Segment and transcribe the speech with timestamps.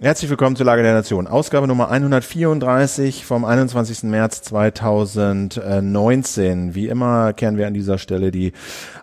[0.00, 1.28] Herzlich willkommen zur Lage der Nation.
[1.28, 4.02] Ausgabe Nummer 134 vom 21.
[4.02, 6.74] März 2019.
[6.74, 8.54] Wie immer kehren wir an dieser Stelle die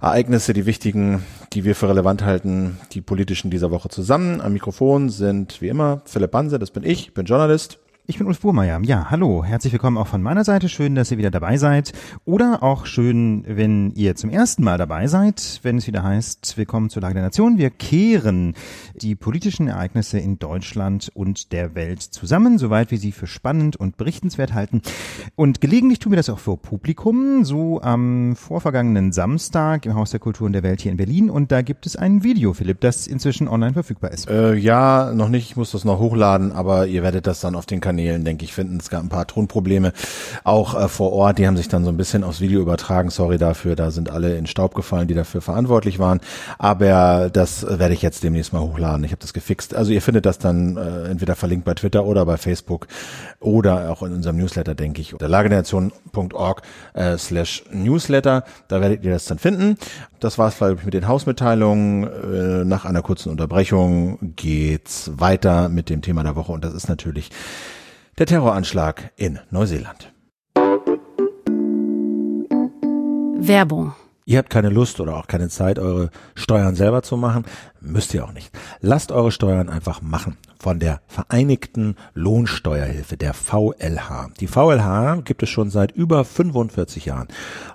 [0.02, 1.24] Ereignisse, die wichtigen,
[1.54, 4.42] die wir für relevant halten, die politischen dieser Woche zusammen.
[4.42, 7.80] Am Mikrofon sind wie immer Philipp Banse, das bin ich, bin Journalist.
[8.12, 8.82] Ich bin Ulf Burmeier.
[8.84, 9.46] Ja, hallo.
[9.46, 10.68] Herzlich willkommen auch von meiner Seite.
[10.68, 11.94] Schön, dass ihr wieder dabei seid.
[12.26, 16.90] Oder auch schön, wenn ihr zum ersten Mal dabei seid, wenn es wieder heißt, willkommen
[16.90, 17.58] zur Lage der Nation.
[17.58, 18.54] Wir kehren
[18.96, 23.96] die politischen Ereignisse in Deutschland und der Welt zusammen, soweit wir sie für spannend und
[23.96, 24.82] berichtenswert halten.
[25.38, 30.20] Und gelegentlich tun wir das auch für Publikum, so am vorvergangenen Samstag im Haus der
[30.20, 31.30] Kultur und der Welt hier in Berlin.
[31.30, 34.30] Und da gibt es ein Video, Philipp, das inzwischen online verfügbar ist.
[34.30, 35.52] Äh, ja, noch nicht.
[35.52, 38.46] Ich muss das noch hochladen, aber ihr werdet das dann auf den Kanälen Kanälen, denke
[38.46, 38.78] ich, finden.
[38.78, 39.94] Es gab ein paar Tonprobleme
[40.44, 41.38] auch äh, vor Ort.
[41.38, 43.12] Die haben sich dann so ein bisschen aufs Video übertragen.
[43.12, 43.76] Sorry dafür.
[43.76, 46.20] Da sind alle in Staub gefallen, die dafür verantwortlich waren.
[46.58, 49.04] Aber das werde ich jetzt demnächst mal hochladen.
[49.04, 49.76] Ich habe das gefixt.
[49.76, 52.88] Also ihr findet das dann äh, entweder verlinkt bei Twitter oder bei Facebook
[53.40, 55.16] oder auch in unserem Newsletter, denke ich.
[55.20, 56.62] Der Lagenation.org
[56.94, 58.44] äh, slash Newsletter.
[58.68, 59.78] Da werdet ihr das dann finden.
[60.20, 62.04] Das war's, ich, mit den Hausmitteilungen.
[62.04, 66.90] Äh, nach einer kurzen Unterbrechung geht's weiter mit dem Thema der Woche und das ist
[66.90, 67.30] natürlich
[68.18, 70.14] der Terroranschlag in Neuseeland.
[73.40, 73.94] Werbung.
[74.26, 77.46] Ihr habt keine Lust oder auch keine Zeit, eure Steuern selber zu machen,
[77.80, 78.52] müsst ihr auch nicht.
[78.80, 84.30] Lasst eure Steuern einfach machen von der Vereinigten Lohnsteuerhilfe, der VLH.
[84.40, 87.28] Die VLH gibt es schon seit über 45 Jahren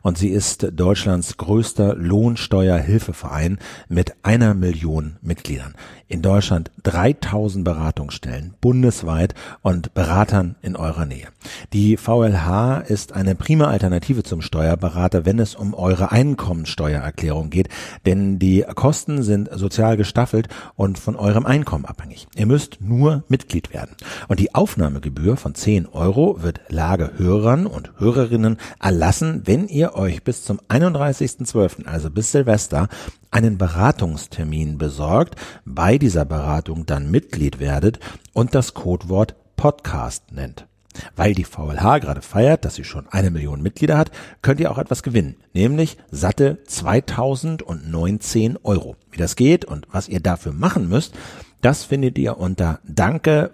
[0.02, 5.74] und sie ist Deutschlands größter Lohnsteuerhilfeverein mit einer Million Mitgliedern.
[6.08, 11.26] In Deutschland 3000 Beratungsstellen bundesweit und Beratern in eurer Nähe.
[11.72, 17.68] Die VLH ist eine prima Alternative zum Steuerberater, wenn es um eure Einkommensteuererklärung geht,
[18.06, 22.28] denn die Kosten sind sozial gestaffelt und von eurem Einkommen abhängig.
[22.36, 23.96] Ihr müsst nur Mitglied werden.
[24.28, 30.44] Und die Aufnahmegebühr von 10 Euro wird Lagehörern und Hörerinnen erlassen, wenn ihr euch bis
[30.44, 32.88] zum 31.12., also bis Silvester,
[33.30, 38.00] einen Beratungstermin besorgt, bei dieser Beratung dann Mitglied werdet
[38.32, 40.66] und das Codewort Podcast nennt.
[41.14, 44.10] Weil die VLH gerade feiert, dass sie schon eine Million Mitglieder hat,
[44.42, 48.96] könnt ihr auch etwas gewinnen, nämlich satte 2019 Euro.
[49.10, 51.14] Wie das geht und was ihr dafür machen müsst,
[51.60, 53.52] das findet ihr unter dankevlh.de.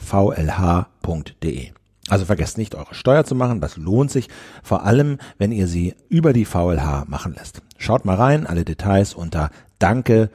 [2.09, 3.61] Also vergesst nicht, eure Steuer zu machen.
[3.61, 4.29] Das lohnt sich,
[4.63, 7.62] vor allem, wenn ihr sie über die VLH machen lässt.
[7.79, 10.31] Schaut mal rein, alle Details unter dankevlh.de.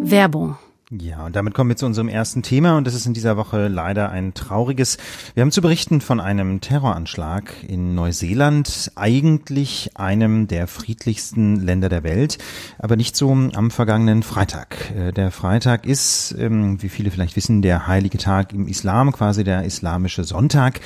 [0.00, 0.56] Werbung
[0.90, 3.68] ja, und damit kommen wir zu unserem ersten Thema und das ist in dieser Woche
[3.68, 4.96] leider ein trauriges.
[5.34, 12.04] Wir haben zu berichten von einem Terroranschlag in Neuseeland, eigentlich einem der friedlichsten Länder der
[12.04, 12.38] Welt,
[12.78, 14.90] aber nicht so am vergangenen Freitag.
[14.96, 19.44] Äh, der Freitag ist, ähm, wie viele vielleicht wissen, der heilige Tag im Islam, quasi
[19.44, 20.80] der islamische Sonntag.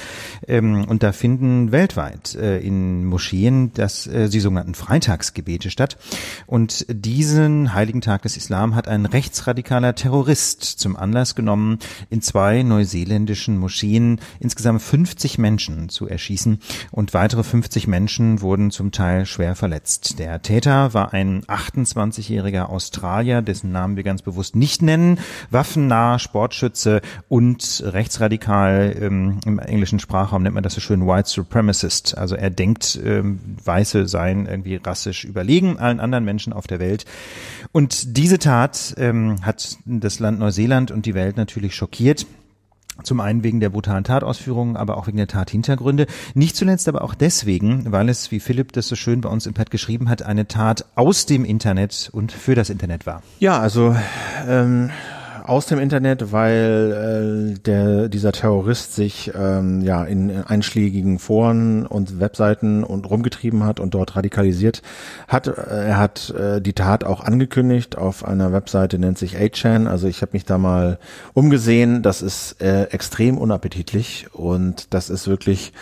[0.49, 5.97] Ähm, und da finden weltweit äh, in Moscheen das, äh, die sogenannten Freitagsgebete statt.
[6.49, 11.79] Und diesen heiligen Tag des Islam hat ein rechtsradikaler Terrorist zum Anlass genommen,
[12.11, 16.59] in zwei neuseeländischen Moscheen insgesamt 50 Menschen zu erschießen
[16.91, 20.19] und weitere 50 Menschen wurden zum Teil schwer verletzt.
[20.19, 25.19] Der Täter war ein 28-jähriger Australier, dessen Namen wir ganz bewusst nicht nennen,
[25.51, 32.17] waffennah, Sportschütze und rechtsradikal, ähm, im englischen Sprachraum nennt man das so schön White Supremacist.
[32.17, 37.05] Also er denkt, ähm, Weiße seien irgendwie rassisch überlegen allen anderen Menschen auf der Welt.
[37.73, 42.27] Und diese Tat ähm, hat das Land Neuseeland und die Welt natürlich schockiert.
[43.03, 46.07] Zum einen wegen der brutalen Tatausführungen, aber auch wegen der Tathintergründe.
[46.35, 49.55] Nicht zuletzt aber auch deswegen, weil es, wie Philipp das so schön bei uns im
[49.55, 53.23] Pad geschrieben hat, eine Tat aus dem Internet und für das Internet war.
[53.41, 53.97] Ja, also
[54.47, 54.91] ähm,
[55.45, 62.21] aus dem Internet, weil äh, der, dieser Terrorist sich ähm, ja in einschlägigen Foren und
[62.21, 64.83] Webseiten und rumgetrieben hat und dort radikalisiert
[65.29, 65.49] hat.
[65.49, 69.87] Er hat äh, die Tat auch angekündigt auf einer Webseite, nennt sich 8chan.
[69.87, 70.99] Also ich habe mich da mal
[71.35, 72.03] umgesehen.
[72.03, 75.73] Das ist äh, extrem unappetitlich und das ist wirklich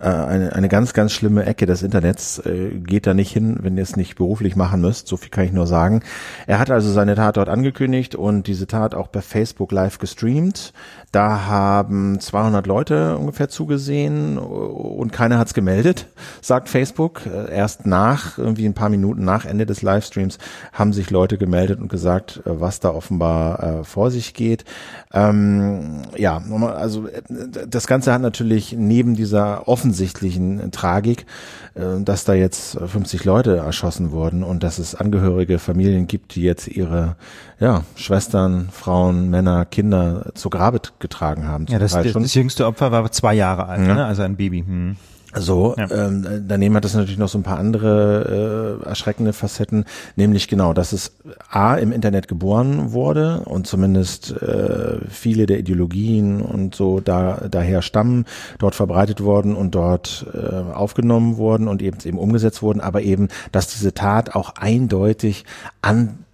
[0.00, 2.38] äh, eine, eine ganz, ganz schlimme Ecke des Internets.
[2.38, 5.06] Äh, geht da nicht hin, wenn ihr es nicht beruflich machen müsst.
[5.06, 6.02] So viel kann ich nur sagen.
[6.46, 10.72] Er hat also seine Tat dort angekündigt und diese Tat auch bei Facebook live gestreamt.
[11.12, 16.06] Da haben 200 Leute ungefähr zugesehen und keiner hat's gemeldet,
[16.40, 17.26] sagt Facebook.
[17.26, 20.38] Äh, erst nach, irgendwie ein paar Minuten nach Ende des Livestreams,
[20.72, 24.64] haben sich Leute gemeldet und gesagt, äh, was da offenbar äh, vor sich geht.
[25.12, 26.42] Ähm, ja,
[26.76, 31.26] also das Ganze hat natürlich neben dieser offensichtlichen offensichtlichen Tragik,
[31.74, 36.42] äh, dass da jetzt 50 Leute erschossen wurden und dass es Angehörige, Familien gibt, die
[36.42, 37.16] jetzt ihre
[37.60, 41.66] ja, Schwestern, Frauen, Männer, Kinder zu Grabe getragen haben.
[41.68, 43.94] Ja, das, das, das jüngste Opfer war zwei Jahre alt, Ja.
[43.94, 44.04] ne?
[44.06, 44.64] also ein Baby.
[44.66, 44.96] Hm.
[45.32, 45.88] So, Ja.
[45.92, 49.84] ähm, daneben hat es natürlich noch so ein paar andere äh, erschreckende Facetten,
[50.16, 51.12] nämlich genau, dass es
[51.48, 57.80] A im Internet geboren wurde und zumindest äh, viele der Ideologien und so da daher
[57.82, 58.24] stammen,
[58.58, 63.28] dort verbreitet worden und dort äh, aufgenommen wurden und eben eben umgesetzt wurden, aber eben,
[63.52, 65.44] dass diese Tat auch eindeutig
[65.80, 66.24] an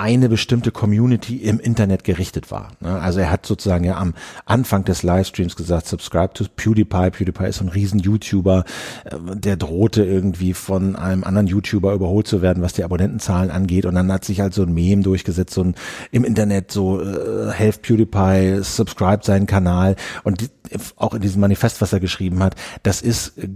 [0.00, 2.72] eine bestimmte Community im Internet gerichtet war.
[2.80, 2.98] ne?
[3.00, 4.14] Also er hat sozusagen ja am
[4.46, 7.10] Anfang des Livestreams gesagt, subscribe to PewDiePie.
[7.10, 8.64] PewDiePie ist so ein riesen YouTuber,
[9.04, 13.84] äh, der drohte irgendwie von einem anderen YouTuber überholt zu werden, was die Abonnentenzahlen angeht.
[13.84, 15.74] Und dann hat sich halt so ein Meme durchgesetzt, so ein
[16.12, 19.96] im Internet so äh, help PewDiePie, subscribe seinen Kanal.
[20.24, 20.48] Und die,
[20.96, 23.48] auch in diesem Manifest, was er geschrieben hat, das ist, äh,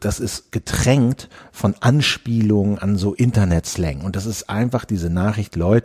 [0.00, 4.00] das ist getränkt von Anspielungen an so Internet-Slang.
[4.00, 5.75] Und das ist einfach diese Nachricht, Leute,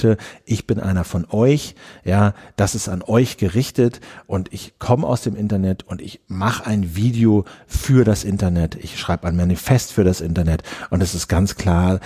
[0.46, 5.22] ich bin einer von euch, ja, das ist an euch gerichtet und ich komme aus
[5.22, 8.76] dem Internet und ich mache ein Video für das Internet.
[8.76, 12.00] Ich schreibe ein Manifest für das Internet und es ist ganz klar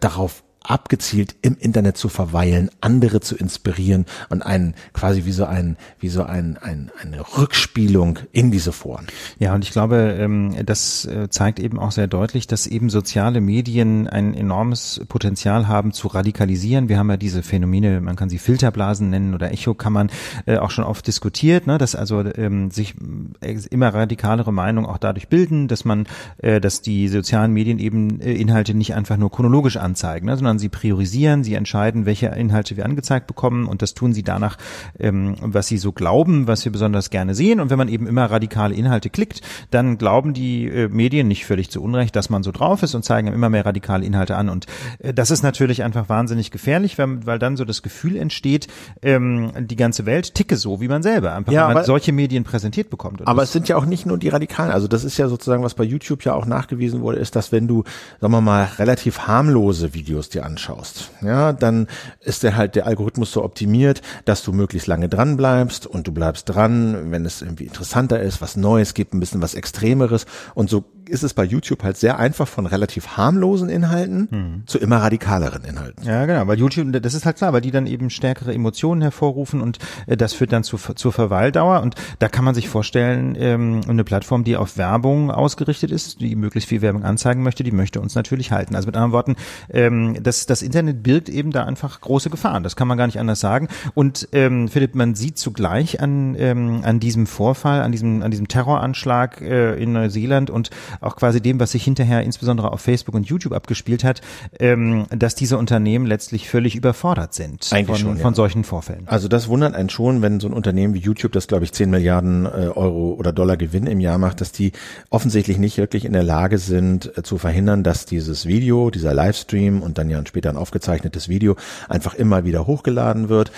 [0.00, 5.76] darauf abgezielt im Internet zu verweilen, andere zu inspirieren und einen quasi wie so ein
[6.00, 9.06] wie so ein, ein eine Rückspielung in diese Foren.
[9.38, 13.40] Ja, und ich glaube, ähm, das äh, zeigt eben auch sehr deutlich, dass eben soziale
[13.42, 16.88] Medien ein enormes Potenzial haben zu radikalisieren.
[16.88, 20.10] Wir haben ja diese Phänomene, man kann sie Filterblasen nennen oder Echokammern,
[20.46, 22.94] äh, auch schon oft diskutiert, ne, dass also ähm, sich
[23.40, 26.06] äh, immer radikalere Meinungen auch dadurch bilden, dass man,
[26.40, 31.42] dass die sozialen Medien eben Inhalte nicht einfach nur chronologisch anzeigen, ne, sondern sie priorisieren,
[31.42, 34.56] sie entscheiden, welche Inhalte wir angezeigt bekommen und das tun sie danach,
[34.98, 37.60] ähm, was sie so glauben, was wir besonders gerne sehen.
[37.60, 39.40] Und wenn man eben immer radikale Inhalte klickt,
[39.70, 43.04] dann glauben die äh, Medien nicht völlig zu Unrecht, dass man so drauf ist und
[43.04, 44.48] zeigen immer mehr radikale Inhalte an.
[44.48, 44.66] Und
[45.00, 48.68] äh, das ist natürlich einfach wahnsinnig gefährlich, weil, weil dann so das Gefühl entsteht,
[49.02, 52.44] ähm, die ganze Welt ticke so wie man selber, einfach Ja, wenn man solche Medien
[52.44, 53.20] präsentiert bekommt.
[53.20, 54.70] Und Aber es sind ja auch nicht nur die Radikalen.
[54.70, 57.66] Also das ist ja sozusagen, was bei YouTube ja auch nachgewiesen wurde, ist, dass wenn
[57.66, 57.82] du,
[58.20, 61.88] sagen wir mal, relativ harmlose Videos dir anschaust, ja, dann
[62.20, 66.12] ist der halt der Algorithmus so optimiert, dass du möglichst lange dran bleibst und du
[66.12, 70.26] bleibst dran, wenn es irgendwie interessanter ist, was Neues gibt, ein bisschen was Extremeres.
[70.54, 74.98] Und so ist es bei YouTube halt sehr einfach von relativ harmlosen Inhalten zu immer
[74.98, 76.04] radikaleren Inhalten.
[76.04, 79.60] Ja, genau, weil YouTube, das ist halt klar, weil die dann eben stärkere Emotionen hervorrufen
[79.60, 83.80] und äh, das führt dann zu, zur Verweildauer und da kann man sich vorstellen, ähm,
[83.88, 88.00] eine Plattform, die auf Werbung ausgerichtet ist, die möglichst viel Werbung anzeigen möchte, die möchte
[88.00, 88.76] uns natürlich halten.
[88.76, 89.36] Also mit anderen Worten,
[89.70, 93.20] ähm, das, das Internet birgt eben da einfach große Gefahren, das kann man gar nicht
[93.20, 98.22] anders sagen und ähm, Philipp, man sieht zugleich an, ähm, an diesem Vorfall, an diesem,
[98.22, 100.70] an diesem Terroranschlag äh, in Neuseeland und
[101.04, 104.20] auch quasi dem, was sich hinterher insbesondere auf Facebook und YouTube abgespielt hat,
[104.58, 108.22] ähm, dass diese Unternehmen letztlich völlig überfordert sind Eigentlich von, schon, ja.
[108.22, 109.04] von solchen Vorfällen.
[109.06, 111.90] Also das wundert einen schon, wenn so ein Unternehmen wie YouTube, das glaube ich 10
[111.90, 114.72] Milliarden äh, Euro oder Dollar Gewinn im Jahr macht, dass die
[115.10, 119.82] offensichtlich nicht wirklich in der Lage sind äh, zu verhindern, dass dieses Video, dieser Livestream
[119.82, 121.56] und dann ja später ein aufgezeichnetes Video
[121.88, 123.52] einfach immer wieder hochgeladen wird.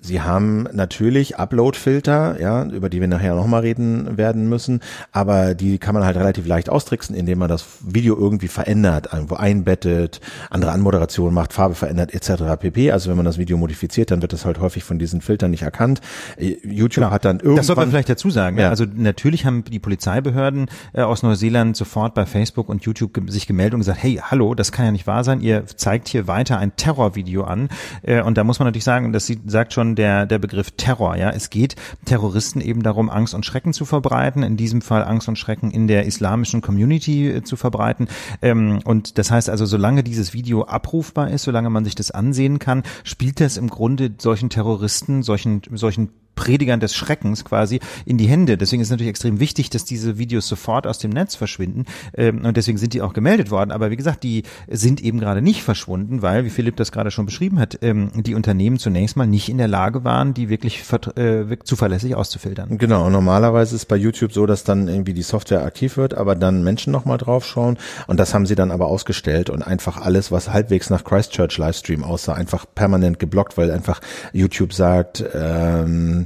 [0.00, 4.80] Sie haben natürlich Upload-Filter, ja, über die wir nachher nochmal reden werden müssen,
[5.12, 9.36] aber die kann man halt relativ leicht austricksen, indem man das Video irgendwie verändert, irgendwo
[9.36, 10.20] einbettet,
[10.50, 12.60] andere Anmoderation macht, Farbe verändert etc.
[12.60, 12.92] pp.
[12.92, 15.62] Also wenn man das Video modifiziert, dann wird das halt häufig von diesen Filtern nicht
[15.62, 16.02] erkannt.
[16.36, 18.58] Äh, YouTube hat dann irgendwann Das sollte man vielleicht dazu sagen.
[18.58, 18.68] Ja.
[18.68, 23.74] Also natürlich haben die Polizeibehörden äh, aus Neuseeland sofort bei Facebook und YouTube sich gemeldet
[23.74, 25.40] und gesagt, hey, hallo, das kann ja nicht wahr sein.
[25.40, 27.70] Ihr zeigt hier weiter ein Terrorvideo an.
[28.02, 31.16] Äh, und da muss man natürlich sagen, das sagt schon der, der Begriff Terror.
[31.16, 34.42] Ja, es geht Terroristen eben darum, Angst und Schrecken zu verbreiten.
[34.42, 38.08] In diesem Fall Angst und Schrecken in der islamischen Community äh, zu verbreiten.
[38.42, 42.58] Ähm, und das heißt also, solange dieses Video abrufbar ist, solange man sich das ansehen
[42.58, 48.28] kann, spielt das im Grunde solchen Terroristen, solchen, solchen Predigern des Schreckens quasi in die
[48.28, 48.56] Hände.
[48.56, 51.86] Deswegen ist natürlich extrem wichtig, dass diese Videos sofort aus dem Netz verschwinden.
[52.16, 53.72] Ähm, und deswegen sind die auch gemeldet worden.
[53.72, 57.26] Aber wie gesagt, die sind eben gerade nicht verschwunden, weil, wie Philipp das gerade schon
[57.26, 60.84] beschrieben hat, ähm, die Unternehmen zunächst mal nicht in der Lage waren, die wirklich
[61.16, 62.78] äh, zuverlässig auszufiltern.
[62.78, 66.62] Genau, normalerweise ist bei YouTube so, dass dann irgendwie die Software aktiv wird, aber dann
[66.62, 70.90] Menschen nochmal draufschauen und das haben sie dann aber ausgestellt und einfach alles, was halbwegs
[70.90, 74.00] nach Christchurch Livestream aussah, einfach permanent geblockt, weil einfach
[74.32, 76.25] YouTube sagt, ähm,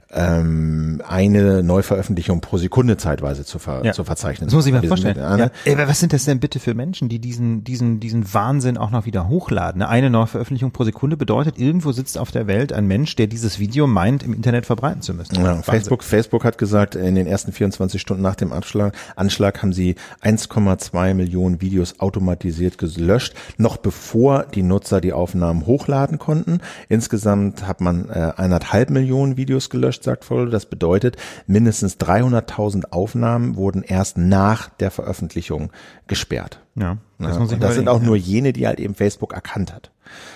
[0.13, 3.93] ähm, eine Neuveröffentlichung pro Sekunde zeitweise zu, ver Ja.
[3.93, 4.47] zu verzeichnen.
[4.47, 5.17] Das muss ich mir vorstellen.
[5.17, 8.91] Ja, aber was sind das denn bitte für Menschen, die diesen, diesen, diesen Wahnsinn auch
[8.91, 9.79] noch wieder hochladen?
[9.79, 9.89] ne?
[9.89, 13.87] Eine Neuveröffentlichung pro Sekunde bedeutet, irgendwo sitzt auf der Welt ein Mensch, der dieses Video
[13.87, 15.35] meint, im Internet verbreiten zu müssen.
[15.35, 15.61] Ja.
[15.61, 19.95] Facebook, Facebook hat gesagt, in den ersten 24 Stunden nach dem Anschlag, Anschlag haben sie
[20.23, 26.59] 1,2 Millionen Videos automatisiert gelöscht, noch bevor die Nutzer die Aufnahmen hochladen konnten.
[26.89, 30.45] Insgesamt hat man äh, eineinhalb Millionen Videos gelöscht, sagt Follow.
[30.45, 31.17] Das bedeutet,
[31.47, 35.71] mindestens 300.000 Aufnahmen wurden erst nach der Veröffentlichung
[36.07, 36.59] gesperrt.
[36.75, 39.90] Ja, das Ja, das sind auch nur jene, die halt eben Facebook erkannt hat.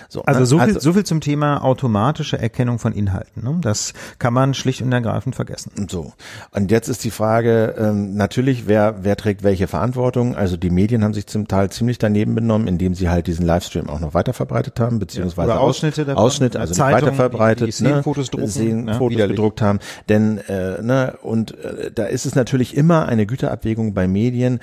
[0.10, 0.46] So, Also ne?
[0.46, 3.44] so viel, so viel zum Thema automatische Erkennung von Inhalten.
[3.44, 3.58] Ne?
[3.62, 5.88] Das kann man schlicht und ergreifend vergessen.
[5.90, 6.14] So.
[6.52, 10.36] Und jetzt ist die Frage, ähm, natürlich, wer, wer trägt welche Verantwortung?
[10.36, 13.90] Also die Medien haben sich zum Teil ziemlich daneben benommen, indem sie halt diesen Livestream
[13.90, 16.24] auch noch weiter verbreitet haben, beziehungsweise Oder Ausschnitte davon.
[16.24, 19.28] Ausschnitte, also nicht Zeitungen, weiter verbreitet, Szenenfotos drucken, Szenenfotos ne?
[19.28, 19.80] Gedruckt haben.
[20.10, 24.60] Denn, äh, ne, und äh, da ist es natürlich immer eine Güterabwägung bei Medien,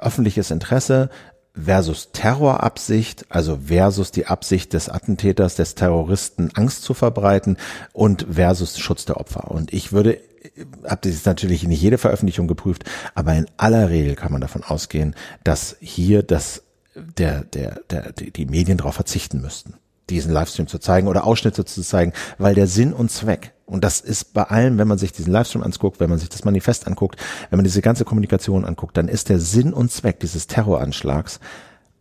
[0.00, 1.08] öffentliches Interesse,
[1.54, 7.56] versus Terrorabsicht, also versus die Absicht des Attentäters, des Terroristen, Angst zu verbreiten
[7.92, 9.50] und versus Schutz der Opfer.
[9.50, 10.20] Und ich würde
[10.86, 12.84] habe das natürlich nicht jede Veröffentlichung geprüft,
[13.14, 18.46] aber in aller Regel kann man davon ausgehen, dass hier das der der der die
[18.46, 19.74] Medien darauf verzichten müssten,
[20.10, 24.00] diesen Livestream zu zeigen oder Ausschnitte zu zeigen, weil der Sinn und Zweck und das
[24.00, 27.20] ist bei allem, wenn man sich diesen Livestream anguckt, wenn man sich das Manifest anguckt,
[27.50, 31.40] wenn man diese ganze Kommunikation anguckt, dann ist der Sinn und Zweck dieses Terroranschlags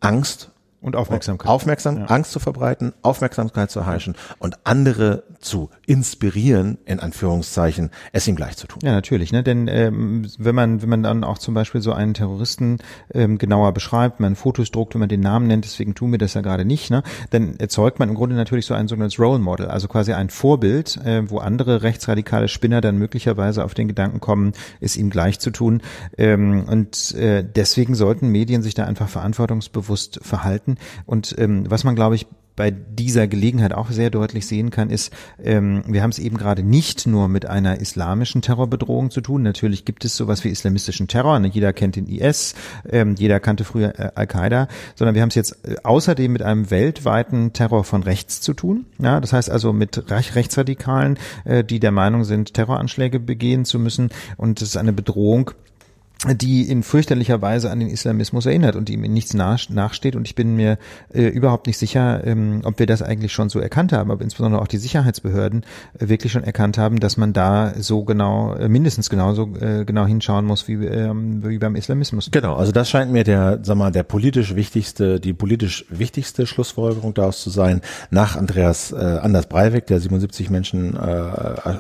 [0.02, 0.52] Angst
[0.82, 1.50] Und Aufmerksamkeit.
[1.50, 8.36] Aufmerksam, Angst zu verbreiten, Aufmerksamkeit zu erheischen und andere zu inspirieren, in Anführungszeichen, es ihm
[8.36, 8.80] gleich zu tun.
[8.84, 9.44] Ja, natürlich, ne?
[9.44, 12.78] Denn ähm, wenn man, wenn man dann auch zum Beispiel so einen Terroristen
[13.14, 16.36] ähm, genauer beschreibt, man Fotos druckt, wenn man den Namen nennt, deswegen tun wir das
[16.36, 17.04] ja gerade nicht, ne?
[17.32, 20.98] Dann erzeugt man im Grunde natürlich so ein sogenanntes Role Model, also quasi ein Vorbild,
[21.04, 25.52] äh, wo andere rechtsradikale Spinner dann möglicherweise auf den Gedanken kommen, es ihm gleich zu
[25.52, 25.82] tun.
[26.18, 30.78] Ähm, und äh, deswegen sollten Medien sich da einfach verantwortungsbewusst verhalten.
[31.06, 35.12] Und ähm, was man, glaube ich, bei dieser Gelegenheit auch sehr deutlich sehen kann, ist,
[35.44, 39.42] ähm, wir haben es eben gerade nicht nur mit einer islamischen Terrorbedrohung zu tun.
[39.42, 41.40] Natürlich gibt es sowas wie islamistischen Terror.
[41.40, 41.48] Ne?
[41.48, 42.56] Jeder kennt den IS,
[42.90, 46.70] ähm, jeder kannte früher äh, Al-Qaida, sondern wir haben es jetzt äh, außerdem mit einem
[46.70, 48.86] weltweiten Terror von rechts zu tun.
[49.00, 53.80] Ja, das heißt also mit Rech Rechtsradikalen, äh, die der Meinung sind, Terroranschläge begehen zu
[53.80, 54.10] müssen.
[54.38, 55.52] Und es ist eine Bedrohung,
[56.32, 60.16] die in fürchterlicher Weise an den Islamismus erinnert und ihm in nichts nach, nachsteht.
[60.16, 60.78] Und ich bin mir
[61.14, 64.62] äh, überhaupt nicht sicher, ähm, ob wir das eigentlich schon so erkannt haben, aber insbesondere
[64.62, 65.66] auch die Sicherheitsbehörden
[66.00, 70.06] äh, wirklich schon erkannt haben, dass man da so genau, äh, mindestens genauso äh, genau
[70.06, 72.30] hinschauen muss wie, ähm, wie beim Islamismus.
[72.32, 77.14] Genau, also das scheint mir der, sag mal, der politisch wichtigste, die politisch wichtigste Schlussfolgerung
[77.14, 81.00] daraus zu sein, nach Andreas äh, Anders Breivik, der 77 Menschen äh,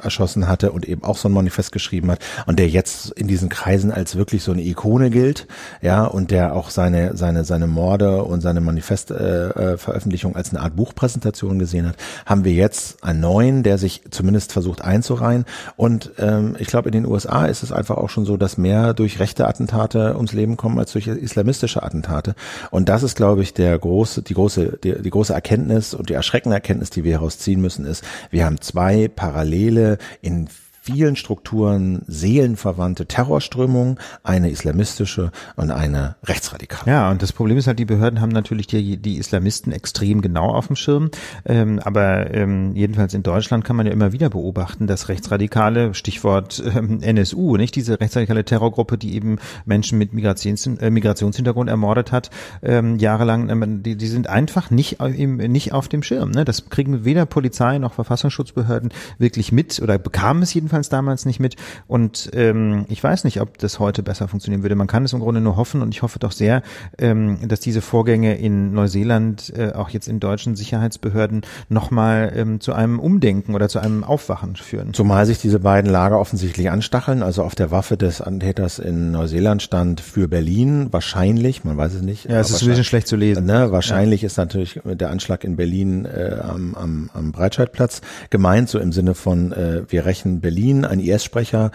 [0.03, 3.49] erschossen hatte und eben auch so ein Manifest geschrieben hat und der jetzt in diesen
[3.49, 5.47] Kreisen als wirklich so eine Ikone gilt,
[5.81, 10.61] ja, und der auch seine seine seine Morde und seine Manifestveröffentlichung äh, Veröffentlichung als eine
[10.61, 15.45] Art Buchpräsentation gesehen hat, haben wir jetzt einen neuen, der sich zumindest versucht einzureihen.
[15.75, 18.93] Und ähm, ich glaube in den USA ist es einfach auch schon so, dass mehr
[18.93, 22.35] durch rechte Attentate ums Leben kommen als durch islamistische Attentate.
[22.71, 26.13] Und das ist glaube ich der große die große die, die große Erkenntnis und die
[26.13, 30.47] erschreckende Erkenntnis, die wir heraus ziehen müssen ist, wir haben zwei parallele in
[30.83, 36.91] vielen Strukturen seelenverwandte Terrorströmungen, eine islamistische und eine rechtsradikale.
[36.91, 40.49] Ja, und das Problem ist halt, die Behörden haben natürlich die, die Islamisten extrem genau
[40.49, 41.09] auf dem Schirm.
[41.45, 46.61] Ähm, aber ähm, jedenfalls in Deutschland kann man ja immer wieder beobachten, dass Rechtsradikale, Stichwort
[46.75, 52.29] ähm, NSU, nicht diese rechtsradikale Terrorgruppe, die eben Menschen mit Migrations, äh, Migrationshintergrund ermordet hat,
[52.61, 56.31] ähm, jahrelang, ähm, die, die sind einfach nicht, im, nicht auf dem Schirm.
[56.31, 56.43] Ne?
[56.43, 61.55] Das kriegen weder Polizei noch Verfassungsschutzbehörden wirklich mit oder bekamen es jedenfalls damals nicht mit.
[61.87, 64.75] Und ähm, ich weiß nicht, ob das heute besser funktionieren würde.
[64.75, 66.61] Man kann es im Grunde nur hoffen und ich hoffe doch sehr,
[66.97, 72.73] ähm, dass diese Vorgänge in Neuseeland, äh, auch jetzt in deutschen Sicherheitsbehörden, nochmal ähm, zu
[72.73, 74.93] einem Umdenken oder zu einem Aufwachen führen.
[74.93, 77.23] Zumal sich diese beiden Lager offensichtlich anstacheln.
[77.23, 82.01] Also auf der Waffe des Attentäters in Neuseeland stand für Berlin wahrscheinlich, man weiß es
[82.01, 82.29] nicht.
[82.29, 83.45] Ja, es ist ein bisschen schlecht zu lesen.
[83.45, 88.79] Ne, wahrscheinlich ist natürlich der Anschlag in Berlin äh, am, am, am Breitscheidplatz gemeint, so
[88.79, 90.62] im Sinne von äh, wir rächen Berlin.
[90.71, 91.71] Ein IS-Sprecher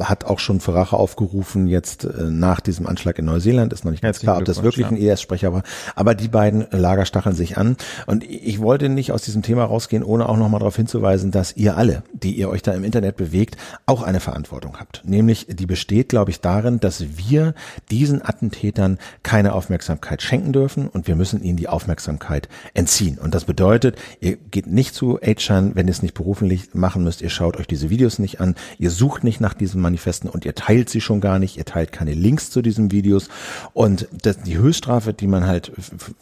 [0.00, 3.72] hat auch schon für Rache aufgerufen, jetzt äh, nach diesem Anschlag in Neuseeland.
[3.72, 5.62] Ist noch nicht ganz klar, ob das wirklich ein IS-Sprecher war.
[5.96, 7.76] Aber die beiden Lager stacheln sich an.
[8.06, 11.76] Und ich wollte nicht aus diesem Thema rausgehen, ohne auch nochmal darauf hinzuweisen, dass ihr
[11.76, 15.02] alle, die ihr euch da im Internet bewegt, auch eine Verantwortung habt.
[15.04, 17.54] Nämlich, die besteht, glaube ich, darin, dass wir
[17.90, 23.18] diesen Attentätern keine Aufmerksamkeit schenken dürfen und wir müssen ihnen die Aufmerksamkeit entziehen.
[23.18, 27.22] Und das bedeutet, ihr geht nicht zu 8chan, wenn ihr es nicht beruflich machen müsst,
[27.22, 30.44] ihr schaut euch diese Videos nicht nicht an, ihr sucht nicht nach diesen Manifesten und
[30.44, 33.28] ihr teilt sie schon gar nicht, ihr teilt keine Links zu diesen Videos
[33.72, 35.72] und das, die Höchststrafe, die man halt,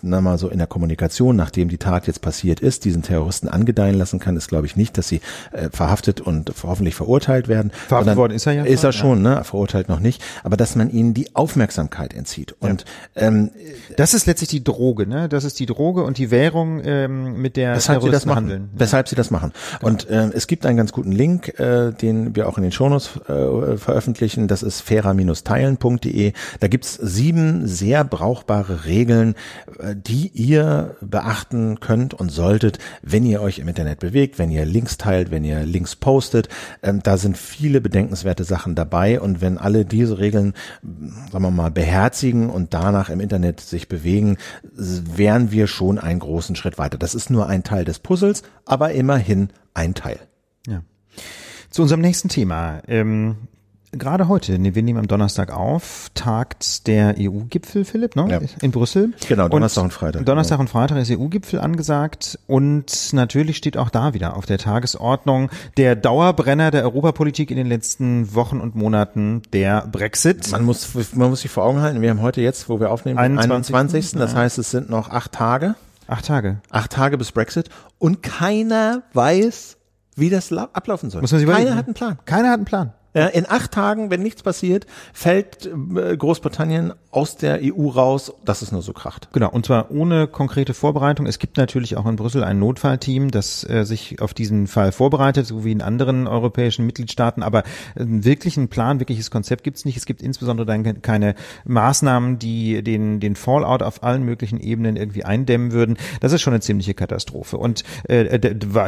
[0.02, 3.96] na mal so in der Kommunikation, nachdem die Tat jetzt passiert ist, diesen Terroristen angedeihen
[3.96, 5.20] lassen kann, ist glaube ich nicht, dass sie
[5.52, 7.72] äh, verhaftet und hoffentlich verurteilt werden.
[7.88, 8.64] Verhaftet worden ist er ja.
[8.64, 9.36] Ist er schon, ja.
[9.36, 9.44] ne?
[9.44, 10.22] Verurteilt noch nicht.
[10.42, 12.54] Aber dass man ihnen die Aufmerksamkeit entzieht.
[12.60, 12.84] Und
[13.14, 13.22] ja.
[13.22, 13.50] ähm,
[13.96, 15.28] das ist letztlich die Droge, ne?
[15.28, 18.36] Das ist die Droge und die Währung, ähm, mit der weshalb sie das machen.
[18.36, 18.70] Handeln.
[18.74, 19.52] Weshalb sie das machen.
[19.78, 19.90] Genau.
[19.90, 23.16] Und ähm, es gibt einen ganz guten Link, äh, den wir auch in den Shownotes
[23.28, 24.48] äh, veröffentlichen.
[24.48, 26.32] Das ist fairer-teilen.de.
[26.60, 29.34] Da gibt's sieben sehr brauchbare Regeln,
[29.78, 34.64] äh, die ihr beachten könnt und solltet, wenn ihr euch im Internet bewegt, wenn ihr
[34.64, 36.48] Links teilt, wenn ihr Links postet.
[36.82, 40.54] Ähm, da sind viele bedenkenswerte Sachen dabei und wenn alle diese Regeln,
[41.30, 44.36] sagen wir mal, beherzigen und danach im Internet sich bewegen,
[44.74, 46.98] wären wir schon einen großen Schritt weiter.
[46.98, 50.18] Das ist nur ein Teil des Puzzles, aber immerhin ein Teil.
[50.66, 50.82] Ja.
[51.70, 52.80] Zu unserem nächsten Thema.
[52.88, 53.36] Ähm,
[53.92, 58.26] gerade heute, wir nehmen am Donnerstag auf, tagt der EU-Gipfel, Philipp, ne?
[58.28, 58.40] Ja.
[58.60, 59.12] in Brüssel.
[59.28, 60.26] Genau, Donnerstag und, und Freitag.
[60.26, 65.50] Donnerstag und Freitag ist EU-Gipfel angesagt und natürlich steht auch da wieder auf der Tagesordnung
[65.76, 70.50] der Dauerbrenner der Europapolitik in den letzten Wochen und Monaten, der Brexit.
[70.50, 73.18] Man muss, man muss sich vor Augen halten, wir haben heute jetzt, wo wir aufnehmen,
[73.18, 73.74] 21.
[73.74, 74.18] 21.
[74.18, 74.38] Das ja.
[74.38, 75.74] heißt, es sind noch acht Tage.
[76.08, 76.60] Acht Tage.
[76.70, 77.68] Acht Tage bis Brexit
[77.98, 79.76] und keiner weiß,
[80.16, 81.22] wie das ablaufen soll.
[81.22, 82.18] Keiner hat einen Plan.
[82.24, 82.92] Keiner hat einen Plan.
[83.16, 88.60] Ja, in acht Tagen, wenn nichts passiert, fällt äh, Großbritannien aus der EU raus, dass
[88.60, 89.30] es nur so kracht.
[89.32, 91.24] Genau, und zwar ohne konkrete Vorbereitung.
[91.24, 95.46] Es gibt natürlich auch in Brüssel ein Notfallteam, das äh, sich auf diesen Fall vorbereitet,
[95.46, 97.62] so wie in anderen europäischen Mitgliedstaaten, aber
[97.98, 99.96] einen wirklichen Plan, wirkliches Konzept gibt es nicht.
[99.96, 105.24] Es gibt insbesondere dann keine Maßnahmen, die den, den Fallout auf allen möglichen Ebenen irgendwie
[105.24, 105.96] eindämmen würden.
[106.20, 107.56] Das ist schon eine ziemliche Katastrophe.
[107.56, 108.38] Und äh,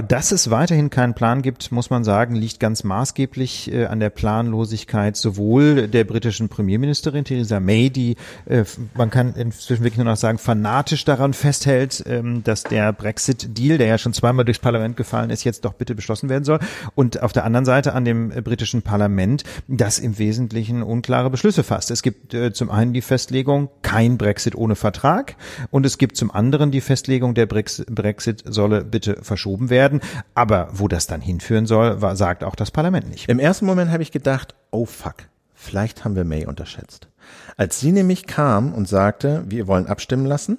[0.06, 4.17] dass es weiterhin keinen Plan gibt, muss man sagen, liegt ganz maßgeblich äh, an der
[4.18, 8.64] Planlosigkeit sowohl der britischen Premierministerin Theresa May, die äh,
[8.96, 13.86] man kann inzwischen wirklich nur noch sagen, fanatisch daran festhält, ähm, dass der Brexit-Deal, der
[13.86, 16.58] ja schon zweimal durchs Parlament gefallen ist, jetzt doch bitte beschlossen werden soll.
[16.96, 21.62] Und auf der anderen Seite an dem äh, britischen Parlament, das im Wesentlichen unklare Beschlüsse
[21.62, 21.92] fasst.
[21.92, 25.36] Es gibt äh, zum einen die Festlegung, kein Brexit ohne Vertrag
[25.70, 30.00] und es gibt zum anderen die Festlegung, der Brexit solle bitte verschoben werden.
[30.34, 33.28] Aber wo das dann hinführen soll, war, sagt auch das Parlament nicht.
[33.28, 35.16] Im ersten Moment habe ich gedacht, oh fuck,
[35.54, 37.08] vielleicht haben wir May unterschätzt.
[37.56, 40.58] Als sie nämlich kam und sagte, wir wollen abstimmen lassen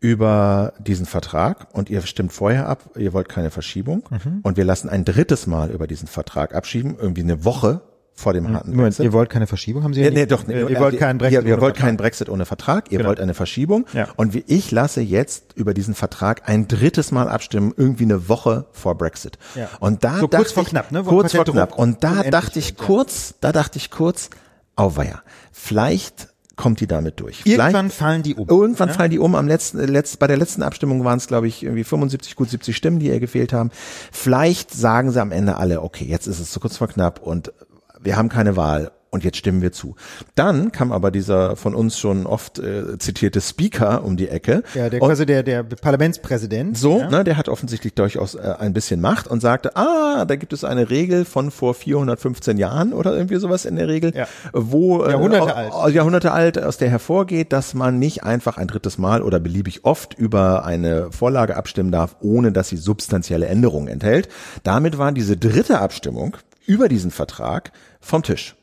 [0.00, 4.40] über diesen Vertrag und ihr stimmt vorher ab, ihr wollt keine Verschiebung mhm.
[4.42, 7.82] und wir lassen ein drittes Mal über diesen Vertrag abschieben, irgendwie eine Woche
[8.14, 9.04] vor dem harten Moment, Brexit.
[9.04, 11.42] Ihr wollt keine Verschiebung, haben Sie ja, nee, doch, nee, ihr wollt keinen Brexit.
[11.42, 13.08] Ihr, ihr wollt keinen Brexit ohne Vertrag, ihr genau.
[13.08, 13.86] wollt eine Verschiebung.
[13.92, 14.08] Ja.
[14.16, 18.66] Und wie ich lasse jetzt über diesen Vertrag ein drittes Mal abstimmen, irgendwie eine Woche
[18.72, 19.38] vor Brexit.
[19.54, 19.68] Ja.
[19.80, 21.06] Und da so dachte kurz vor knapp, ne?
[21.06, 21.78] Wo kurz vor knapp.
[21.78, 24.30] Und da dachte ich kurz, da dachte ich kurz,
[24.76, 27.42] auweia, vielleicht kommt die damit durch.
[27.44, 28.48] Irgendwann Vielleicht, fallen die um.
[28.48, 28.94] Irgendwann ja?
[28.94, 29.34] fallen die um.
[29.34, 32.76] Am letzten, letzt, bei der letzten Abstimmung waren es, glaube ich, irgendwie 75, gut 70
[32.76, 33.70] Stimmen, die ihr gefehlt haben.
[34.12, 37.52] Vielleicht sagen sie am Ende alle, okay, jetzt ist es zu kurz vor knapp und
[38.02, 39.94] wir haben keine Wahl und jetzt stimmen wir zu.
[40.34, 44.62] Dann kam aber dieser von uns schon oft äh, zitierte Speaker um die Ecke.
[44.74, 46.78] Ja, der quasi der, der Parlamentspräsident.
[46.78, 47.10] So, ja.
[47.10, 50.64] ne, der hat offensichtlich durchaus äh, ein bisschen Macht und sagte, ah, da gibt es
[50.64, 54.26] eine Regel von vor 415 Jahren oder irgendwie sowas in der Regel, ja.
[54.54, 55.94] wo äh, Jahrhunderte alt.
[55.94, 60.14] Jahrhunderte alt, aus der hervorgeht, dass man nicht einfach ein drittes Mal oder beliebig oft
[60.14, 64.30] über eine Vorlage abstimmen darf, ohne dass sie substanzielle Änderungen enthält.
[64.62, 68.54] Damit war diese dritte Abstimmung über diesen Vertrag vom Tisch.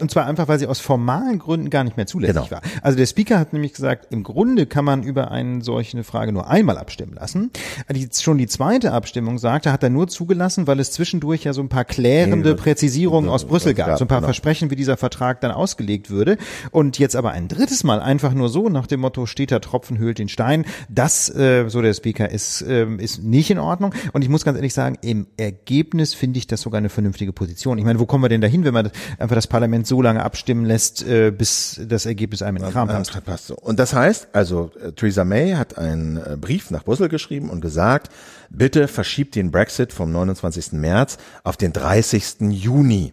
[0.00, 2.50] Und zwar einfach, weil sie aus formalen Gründen gar nicht mehr zulässig genau.
[2.50, 2.62] war.
[2.80, 6.48] Also der Speaker hat nämlich gesagt, im Grunde kann man über eine solche Frage nur
[6.48, 7.50] einmal abstimmen lassen.
[7.92, 11.60] Die, schon die zweite Abstimmung sagte, hat er nur zugelassen, weil es zwischendurch ja so
[11.60, 14.28] ein paar klärende Präzisierungen aus Brüssel gab, so ein paar genau.
[14.28, 16.38] Versprechen, wie dieser Vertrag dann ausgelegt würde.
[16.70, 19.98] Und jetzt aber ein drittes Mal einfach nur so nach dem Motto, steht der Tropfen
[19.98, 20.64] höhlt den Stein.
[20.88, 23.94] Das, äh, so der Speaker, ist, äh, ist nicht in Ordnung.
[24.14, 27.76] Und ich muss ganz ehrlich sagen, im Ergebnis finde ich das sogar eine vernünftige Position.
[27.76, 30.22] Ich meine, wo kommen wir denn dahin, wenn man einfach das Parlament Parlament so lange
[30.22, 33.24] abstimmen lässt, äh, bis das Ergebnis einem in den Kram passt.
[33.24, 33.56] passt so.
[33.56, 37.60] Und das heißt, also äh, Theresa May hat einen äh, Brief nach Brüssel geschrieben und
[37.60, 38.10] gesagt,
[38.50, 40.72] bitte verschiebt den Brexit vom 29.
[40.72, 42.50] März auf den 30.
[42.50, 43.12] Juni.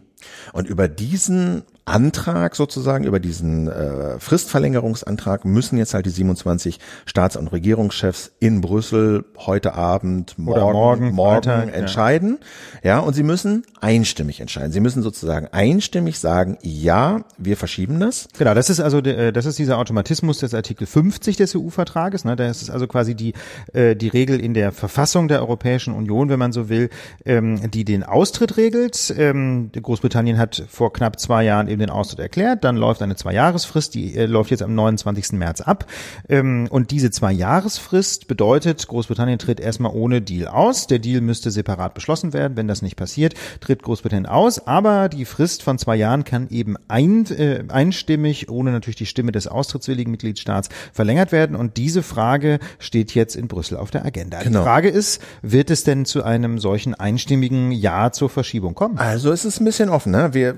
[0.52, 7.36] Und über diesen Antrag sozusagen, über diesen äh, Fristverlängerungsantrag müssen jetzt halt die 27 Staats-
[7.36, 12.38] und Regierungschefs in Brüssel heute Abend, morgen, Oder morgen, morgen Freitag, entscheiden.
[12.82, 13.00] Ja.
[13.00, 14.72] und sie müssen einstimmig entscheiden.
[14.72, 18.28] Sie müssen sozusagen einstimmig sagen, ja, wir verschieben das.
[18.38, 22.24] Genau, das ist also äh, das ist dieser Automatismus des Artikel 50 des EU-Vertrages.
[22.24, 22.36] Ne?
[22.36, 23.34] Das ist also quasi die
[23.72, 26.90] äh, die Regel in der Verfassung der Europäischen Union, wenn man so will,
[27.24, 29.12] ähm, die den Austritt regelt.
[29.16, 32.64] Ähm, Großbritannien hat vor knapp zwei Jahren eben den Austritt erklärt.
[32.64, 35.32] Dann läuft eine Zwei-Jahresfrist, die äh, läuft jetzt am 29.
[35.32, 35.86] März ab.
[36.28, 40.86] Ähm, und diese Zwei-Jahresfrist bedeutet, Großbritannien tritt erstmal ohne Deal aus.
[40.86, 42.56] Der Deal müsste separat beschlossen werden.
[42.56, 44.66] Wenn das nicht passiert, tritt Großbritannien aus.
[44.66, 49.32] Aber die Frist von zwei Jahren kann eben ein, äh, einstimmig, ohne natürlich die Stimme
[49.32, 51.56] des austrittswilligen Mitgliedstaats, verlängert werden.
[51.56, 54.42] Und diese Frage steht jetzt in Brüssel auf der Agenda.
[54.42, 54.60] Genau.
[54.60, 58.98] Die Frage ist, wird es denn zu einem solchen einstimmigen Ja zur Verschiebung kommen?
[58.98, 60.12] Also es ist ein bisschen offen.
[60.12, 60.34] Ne?
[60.34, 60.54] Wir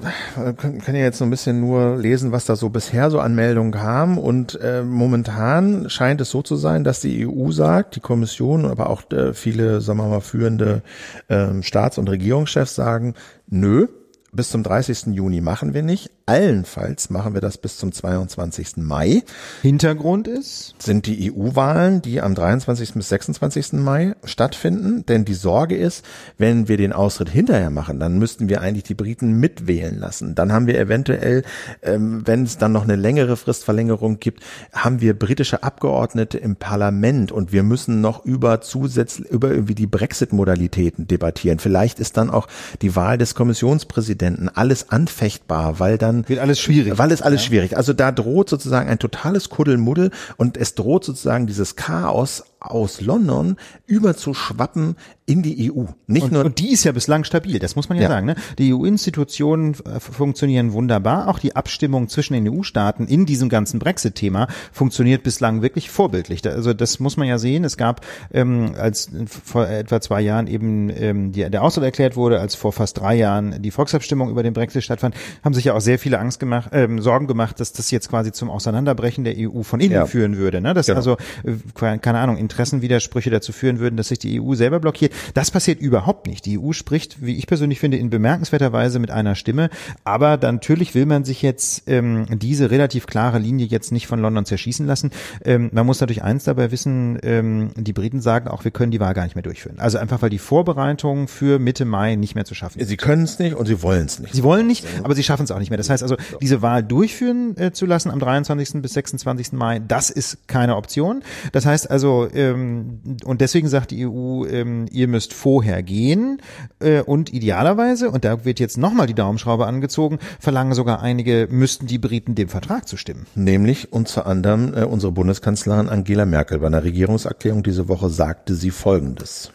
[0.57, 3.35] können, können ja jetzt so ein bisschen nur lesen, was da so bisher so an
[3.35, 4.19] Meldungen kam.
[4.19, 8.90] Und äh, momentan scheint es so zu sein, dass die EU sagt, die Kommission, aber
[8.90, 10.83] auch äh, viele, sagen wir mal, führende
[11.29, 13.14] ähm, Staats- und Regierungschefs sagen,
[13.47, 13.87] nö,
[14.33, 15.14] bis zum 30.
[15.14, 16.11] Juni machen wir nicht.
[16.27, 18.79] Allenfalls machen wir das bis zum 22.
[18.79, 19.23] Mai.
[19.61, 20.75] Hintergrund ist?
[20.79, 22.95] Sind die EU-Wahlen, die am 23.
[22.95, 23.75] bis 26.
[23.75, 25.05] Mai stattfinden.
[25.05, 26.03] Denn die Sorge ist,
[26.39, 30.35] wenn wir den Austritt hinterher machen, dann müssten wir eigentlich die Briten mitwählen lassen.
[30.35, 31.43] Dann haben wir eventuell,
[31.83, 37.33] ähm, wenn es dann noch eine längere Fristverlängerung gibt, haben wir britische Abgeordnete im Parlament
[37.33, 41.59] und wir müssen noch über zusätzlich, über irgendwie die Brexit-Modalitäten debattieren.
[41.59, 42.49] Vielleicht ist dann auch
[42.81, 46.96] die Wahl des Kommissionspräsidenten alles anfechtbar, weil dann Wird alles schwierig.
[46.98, 47.77] weil es alles schwierig.
[47.77, 53.57] Also da droht sozusagen ein totales Kuddelmuddel und es droht sozusagen dieses Chaos aus London
[53.87, 54.96] überzuschwappen
[55.27, 55.85] in die EU.
[56.07, 58.09] Nicht Und, nur und die ist ja bislang stabil, das muss man ja, Ja.
[58.11, 58.27] sagen.
[58.27, 58.35] Ne?
[58.59, 61.29] Die EU-Institutionen äh, funktionieren wunderbar.
[61.29, 66.47] Auch die Abstimmung zwischen den EU-Staaten in diesem ganzen Brexit-Thema funktioniert bislang wirklich vorbildlich.
[66.47, 67.65] Also das muss man ja sehen.
[67.65, 72.41] Es gab, ähm, als vor etwa zwei Jahren eben ähm, die, der Austritt erklärt wurde,
[72.41, 75.81] als vor fast drei Jahren die Volksabstimmung über den Brexit stattfand, haben sich ja auch
[75.81, 79.63] sehr viele Angst gemacht, ähm, Sorgen gemacht, dass das jetzt quasi zum Auseinanderbrechen der EU
[79.63, 80.07] von innen Ja.
[80.07, 80.61] führen würde.
[80.61, 80.75] Ne?
[80.75, 80.99] Dass Genau.
[80.99, 85.13] also, äh, keine Ahnung, Interessenwidersprüche dazu führen würden, dass sich die EU selber blockiert.
[85.35, 86.46] Das passiert überhaupt nicht.
[86.46, 89.70] Die EU spricht, wie ich persönlich finde, in bemerkenswerter Weise mit einer Stimme.
[90.05, 94.44] Aber natürlich will man sich jetzt ähm, diese relativ klare Linie jetzt nicht von London
[94.44, 95.11] zerschießen lassen.
[95.44, 99.00] Ähm, man muss natürlich eins dabei wissen, ähm, die Briten sagen auch, wir können die
[99.00, 99.79] Wahl gar nicht mehr durchführen.
[99.79, 102.88] Also einfach, weil die Vorbereitungen für Mitte Mai nicht mehr zu schaffen sind.
[102.88, 104.35] sie können es nicht und sie wollen es nicht.
[104.35, 105.77] Sie wollen nicht, aber sie schaffen es auch nicht mehr.
[105.77, 108.83] Das heißt also, diese Wahl durchführen äh, zu lassen am 23.
[108.83, 109.53] bis 26.
[109.53, 111.22] Mai, das ist keine Option.
[111.53, 116.40] Das heißt also, ähm, und deswegen sagt die EU, ähm, ihr müsst vorher gehen
[116.81, 121.87] äh, und idealerweise, und da wird jetzt nochmal die Daumenschraube angezogen, verlangen sogar einige, müssten
[121.87, 123.27] die Briten dem Vertrag zustimmen.
[123.35, 128.71] Nämlich unter anderem äh, unsere Bundeskanzlerin Angela Merkel bei einer Regierungserklärung diese Woche sagte sie
[128.71, 129.51] Folgendes.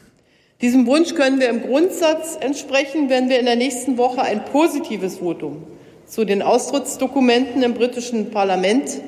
[0.62, 5.18] Diesem Wunsch können wir im Grundsatz entsprechen, wenn wir in der nächsten Woche ein positives
[5.20, 5.64] Votum
[6.06, 9.00] zu den Austrittsdokumenten im britischen Parlament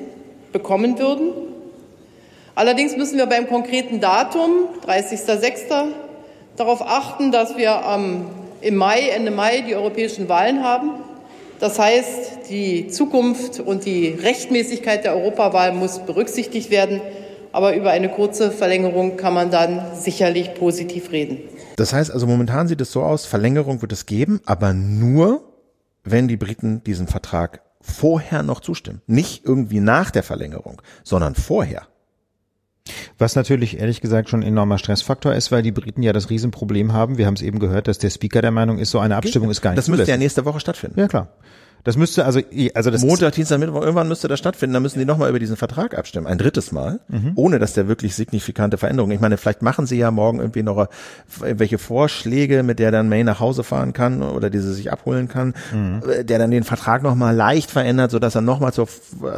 [0.52, 1.32] bekommen würden.
[2.54, 5.92] Allerdings müssen wir beim konkreten Datum, 30.06.,
[6.62, 8.26] darauf achten, dass wir am,
[8.60, 10.92] im Mai, Ende Mai die europäischen Wahlen haben.
[11.58, 17.00] Das heißt, die Zukunft und die Rechtmäßigkeit der Europawahl muss berücksichtigt werden.
[17.52, 21.38] Aber über eine kurze Verlängerung kann man dann sicherlich positiv reden.
[21.76, 25.42] Das heißt also momentan sieht es so aus, Verlängerung wird es geben, aber nur,
[26.04, 29.02] wenn die Briten diesem Vertrag vorher noch zustimmen.
[29.06, 31.82] Nicht irgendwie nach der Verlängerung, sondern vorher.
[33.18, 36.92] Was natürlich ehrlich gesagt schon ein enormer Stressfaktor ist, weil die Briten ja das Riesenproblem
[36.92, 37.18] haben.
[37.18, 39.60] Wir haben es eben gehört, dass der Speaker der Meinung ist, so eine Abstimmung ist
[39.62, 40.98] gar nicht Das müsste ja nächste Woche stattfinden.
[40.98, 41.28] Ja klar.
[41.84, 42.40] Das müsste also,
[42.74, 44.74] also das Montag, Dienstag, Mittwoch, irgendwann müsste das stattfinden.
[44.74, 46.26] Dann müssen die nochmal über diesen Vertrag abstimmen.
[46.28, 47.00] Ein drittes Mal.
[47.08, 47.32] Mhm.
[47.34, 49.12] Ohne, dass der wirklich signifikante Veränderungen.
[49.12, 50.86] Ich meine, vielleicht machen sie ja morgen irgendwie noch
[51.40, 55.28] welche Vorschläge, mit der dann May nach Hause fahren kann oder die sie sich abholen
[55.28, 56.02] kann, Mhm.
[56.08, 58.86] äh, der dann den Vertrag nochmal leicht verändert, sodass er nochmal zur,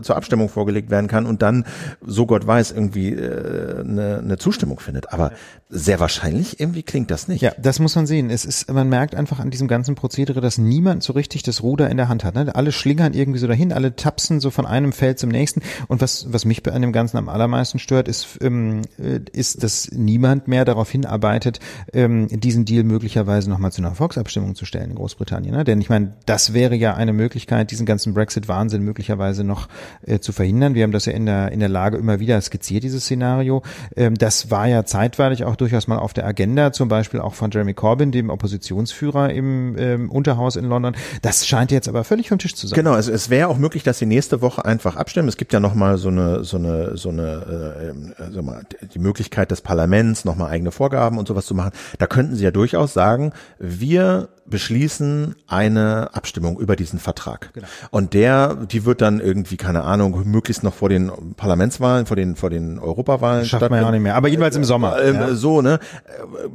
[0.02, 1.64] zur Abstimmung vorgelegt werden kann und dann,
[2.04, 5.12] so Gott weiß, irgendwie äh, eine, eine Zustimmung findet.
[5.12, 5.32] Aber
[5.70, 7.40] sehr wahrscheinlich irgendwie klingt das nicht.
[7.40, 8.30] Ja, das muss man sehen.
[8.30, 11.88] Es ist, man merkt einfach an diesem ganzen Prozedere, dass niemand so richtig das Ruder
[11.90, 12.33] in der Hand hat.
[12.34, 12.54] Ne?
[12.54, 15.62] Alle schlingern irgendwie so dahin, alle tapsen so von einem Feld zum nächsten.
[15.88, 19.90] Und was, was mich bei dem Ganzen am allermeisten stört, ist, ähm, äh, ist, dass
[19.92, 21.60] niemand mehr darauf hinarbeitet,
[21.92, 25.54] ähm, diesen Deal möglicherweise nochmal zu einer Volksabstimmung zu stellen in Großbritannien.
[25.54, 25.64] Ne?
[25.64, 29.68] Denn ich meine, das wäre ja eine Möglichkeit, diesen ganzen Brexit-Wahnsinn möglicherweise noch
[30.06, 30.74] äh, zu verhindern.
[30.74, 33.62] Wir haben das ja in der, in der Lage immer wieder skizziert, dieses Szenario.
[33.96, 37.50] Ähm, das war ja zeitweilig auch durchaus mal auf der Agenda, zum Beispiel auch von
[37.50, 40.96] Jeremy Corbyn, dem Oppositionsführer im ähm, Unterhaus in London.
[41.22, 42.76] Das scheint jetzt aber völlig nicht vom Tisch zusammen.
[42.76, 45.28] Genau, also es wäre auch möglich, dass sie nächste Woche einfach abstimmen.
[45.28, 48.62] Es gibt ja nochmal so eine, so eine, so eine, äh, sag mal,
[48.94, 51.72] die Möglichkeit des Parlaments, nochmal eigene Vorgaben und sowas zu machen.
[51.98, 57.52] Da könnten sie ja durchaus sagen, wir beschließen eine Abstimmung über diesen Vertrag.
[57.54, 57.66] Genau.
[57.90, 62.36] Und der, die wird dann irgendwie, keine Ahnung, möglichst noch vor den Parlamentswahlen, vor den,
[62.36, 63.46] vor den Europawahlen.
[63.46, 64.16] Schafft man ja auch nicht mehr.
[64.16, 64.98] Aber jedenfalls im Sommer.
[64.98, 65.34] Äh, ja.
[65.34, 65.78] So, ne?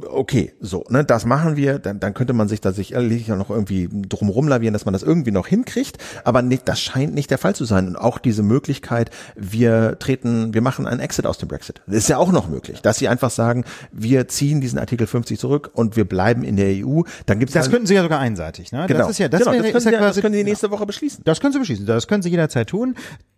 [0.08, 1.04] Okay, so, ne?
[1.04, 1.78] Das machen wir.
[1.78, 5.32] Dann, dann könnte man sich da sicherlich noch irgendwie drumherum lavieren, dass man das irgendwie
[5.32, 5.98] noch hinkriegt.
[6.24, 7.88] Aber nicht, das scheint nicht der Fall zu sein.
[7.88, 11.82] Und auch diese Möglichkeit, wir treten, wir machen einen Exit aus dem Brexit.
[11.86, 15.38] Das ist ja auch noch möglich, dass sie einfach sagen, wir ziehen diesen Artikel 50
[15.38, 17.02] zurück und wir bleiben in der EU.
[17.26, 18.72] Dann gibt's das könnten Sie ja sogar einseitig.
[18.72, 18.84] Ne?
[18.86, 19.00] Genau.
[19.00, 20.44] Das ist ja, das, genau, wäre, das, können, ist ja Sie, quasi, das können Sie
[20.44, 21.24] nächste Woche beschließen.
[21.24, 21.86] Das können Sie beschließen.
[21.86, 22.94] Das können Sie jederzeit tun.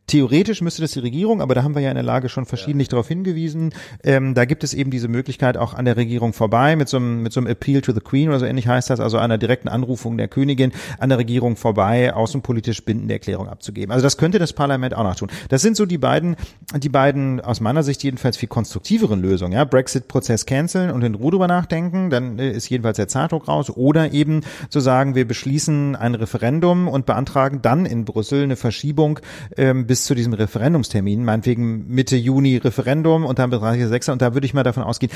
[0.06, 2.88] Theoretisch müsste das die Regierung, aber da haben wir ja in der Lage schon verschiedentlich
[2.88, 2.92] ja.
[2.92, 3.72] darauf hingewiesen.
[4.02, 7.22] Ähm, da gibt es eben diese Möglichkeit auch an der Regierung vorbei mit so einem
[7.22, 9.68] mit so einem Appeal to the Queen oder so ähnlich heißt das, also einer direkten
[9.68, 13.92] Anrufung der Königin an der Regierung vorbei außenpolitisch bindende Erklärung abzugeben.
[13.92, 15.30] Also das könnte das Parlament auch noch tun.
[15.48, 16.36] Das sind so die beiden
[16.76, 19.52] die beiden aus meiner Sicht jedenfalls viel konstruktiveren Lösungen.
[19.52, 23.70] Ja, Brexit-Prozess canceln und in Ruhe drüber nachdenken, dann äh, ist jedenfalls der Zeitdruck raus.
[23.70, 29.20] Oder eben zu sagen, wir beschließen ein Referendum und beantragen dann in Brüssel eine Verschiebung
[29.56, 34.10] ähm, bis zu diesem Referendumstermin, meinetwegen Mitte Juni Referendum und dann bis 30.06.
[34.12, 35.12] Und da würde ich mal davon ausgehen,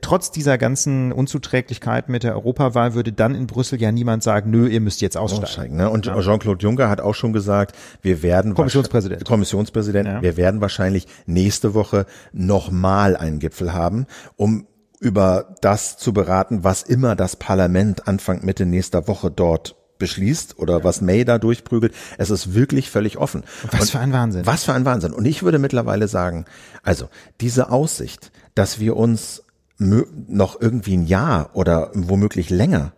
[0.00, 4.66] trotz dieser ganzen Unzuträglichkeit mit der Europawahl würde dann in Brüssel ja niemand sagen, nö,
[4.66, 5.44] ihr müsst jetzt aussteigen.
[5.44, 5.88] aussteigen ne?
[5.88, 6.06] Und.
[6.06, 10.22] Jean-Claude Juncker hat auch schon gesagt, wir werden Kommissionspräsident, Kommissionspräsident, ja.
[10.22, 14.66] wir werden wahrscheinlich nächste Woche nochmal einen Gipfel haben, um
[14.98, 20.84] über das zu beraten, was immer das Parlament Anfang Mitte nächster Woche dort beschließt oder
[20.84, 21.94] was May da durchprügelt.
[22.18, 23.44] Es ist wirklich völlig offen.
[23.70, 24.46] Was Und für ein Wahnsinn.
[24.46, 25.12] Was für ein Wahnsinn.
[25.12, 26.44] Und ich würde mittlerweile sagen,
[26.82, 27.08] also
[27.40, 29.42] diese Aussicht, dass wir uns
[29.78, 32.92] noch irgendwie ein Jahr oder womöglich länger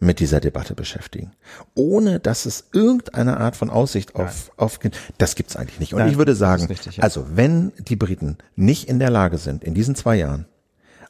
[0.00, 1.32] mit dieser Debatte beschäftigen,
[1.74, 4.80] ohne dass es irgendeine Art von Aussicht auf, auf
[5.18, 5.92] das gibt's eigentlich nicht.
[5.92, 7.02] Und Nein, ich würde sagen, richtig, ja.
[7.02, 10.46] also wenn die Briten nicht in der Lage sind, in diesen zwei Jahren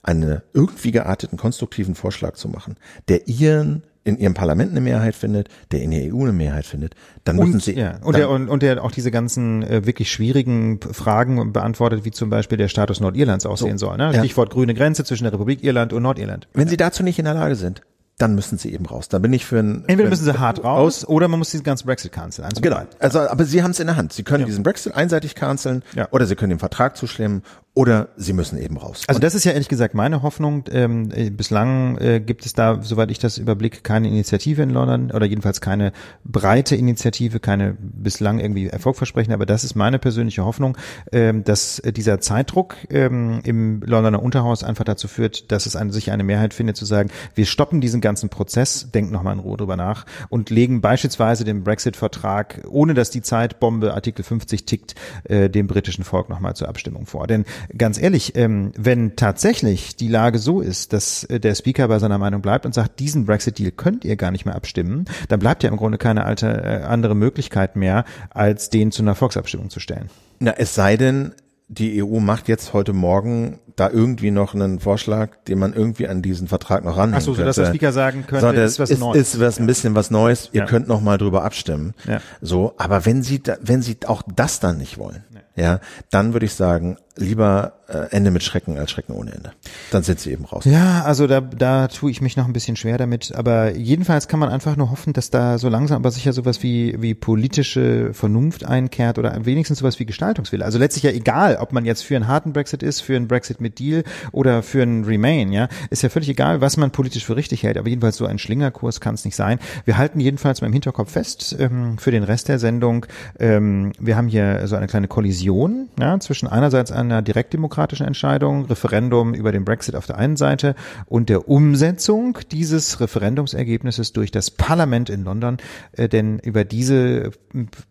[0.02, 2.76] einen irgendwie gearteten konstruktiven Vorschlag zu machen,
[3.08, 6.94] der ihren in ihrem Parlament eine Mehrheit findet, der in der EU eine Mehrheit findet,
[7.24, 10.10] dann müssen und, sie ja, und der und, und der auch diese ganzen äh, wirklich
[10.10, 13.98] schwierigen Fragen beantwortet, wie zum Beispiel der Status Nordirlands aussehen so, soll.
[13.98, 14.14] Ne?
[14.14, 14.54] Stichwort ja.
[14.54, 16.48] grüne Grenze zwischen der Republik Irland und Nordirland.
[16.54, 16.70] Wenn ja.
[16.70, 17.82] sie dazu nicht in der Lage sind,
[18.20, 19.08] dann müssen sie eben raus.
[19.08, 21.86] Da bin ich für ein entweder müssen sie hart raus oder man muss diesen ganzen
[21.86, 22.46] Brexit canceln.
[22.46, 22.82] Also genau.
[22.98, 24.12] Also aber sie haben es in der Hand.
[24.12, 24.46] Sie können ja.
[24.46, 26.08] diesen Brexit einseitig canceln ja.
[26.10, 29.04] oder sie können den Vertrag zustimmen oder sie müssen eben raus.
[29.06, 30.64] Also das ist ja ehrlich gesagt meine Hoffnung.
[30.70, 35.12] Ähm, äh, bislang äh, gibt es da, soweit ich das überblicke, keine Initiative in London
[35.12, 35.92] oder jedenfalls keine
[36.24, 39.34] breite Initiative, keine bislang irgendwie erfolgversprechende.
[39.34, 40.76] Aber das ist meine persönliche Hoffnung,
[41.12, 46.10] ähm, dass dieser Zeitdruck ähm, im Londoner Unterhaus einfach dazu führt, dass es eine, sich
[46.10, 49.76] eine Mehrheit findet, zu sagen, wir stoppen diesen ganzen Prozess, denken nochmal in Ruhe drüber
[49.76, 54.94] nach und legen beispielsweise den Brexit-Vertrag, ohne dass die Zeitbombe Artikel 50 tickt,
[55.24, 57.26] äh, dem britischen Volk nochmal zur Abstimmung vor.
[57.26, 57.44] Denn
[57.76, 62.18] ganz ehrlich, ähm, wenn tatsächlich die Lage so ist, dass äh, der Speaker bei seiner
[62.18, 65.70] Meinung bleibt und sagt, diesen Brexit-Deal könnt ihr gar nicht mehr abstimmen, dann bleibt ja
[65.70, 70.10] im Grunde keine alte, äh, andere Möglichkeit mehr, als den zu einer Volksabstimmung zu stellen.
[70.38, 71.32] Na, es sei denn,
[71.70, 76.20] die EU macht jetzt heute Morgen da irgendwie noch einen Vorschlag, den man irgendwie an
[76.20, 78.90] diesen Vertrag noch ranhängen Ach so, so dass der Speaker sagen könnte, so, ist was
[78.90, 79.34] ist, Neues.
[79.34, 80.50] Ist was ein bisschen was Neues.
[80.52, 80.66] Ihr ja.
[80.66, 81.94] könnt noch mal drüber abstimmen.
[82.08, 82.20] Ja.
[82.40, 85.22] So, aber wenn Sie, wenn Sie auch das dann nicht wollen,
[85.60, 89.52] ja, dann würde ich sagen, lieber äh, Ende mit Schrecken als Schrecken ohne Ende.
[89.90, 90.64] Dann sind sie eben raus.
[90.64, 93.34] Ja, also da, da tue ich mich noch ein bisschen schwer damit.
[93.34, 96.96] Aber jedenfalls kann man einfach nur hoffen, dass da so langsam aber sicher sowas wie,
[97.02, 100.64] wie politische Vernunft einkehrt oder wenigstens sowas wie Gestaltungswille.
[100.64, 103.60] Also letztlich ja egal, ob man jetzt für einen harten Brexit ist, für einen Brexit
[103.60, 105.68] mit Deal oder für einen Remain, ja.
[105.90, 107.76] Ist ja völlig egal, was man politisch für richtig hält.
[107.76, 109.58] Aber jedenfalls so ein Schlingerkurs kann es nicht sein.
[109.84, 113.04] Wir halten jedenfalls mal im Hinterkopf fest ähm, für den Rest der Sendung.
[113.38, 115.49] Ähm, wir haben hier so eine kleine Kollision
[115.98, 120.74] ja, zwischen einerseits einer direktdemokratischen Entscheidung, Referendum über den Brexit auf der einen Seite
[121.06, 125.58] und der Umsetzung dieses Referendumsergebnisses durch das Parlament in London.
[125.92, 127.32] Äh, denn über diese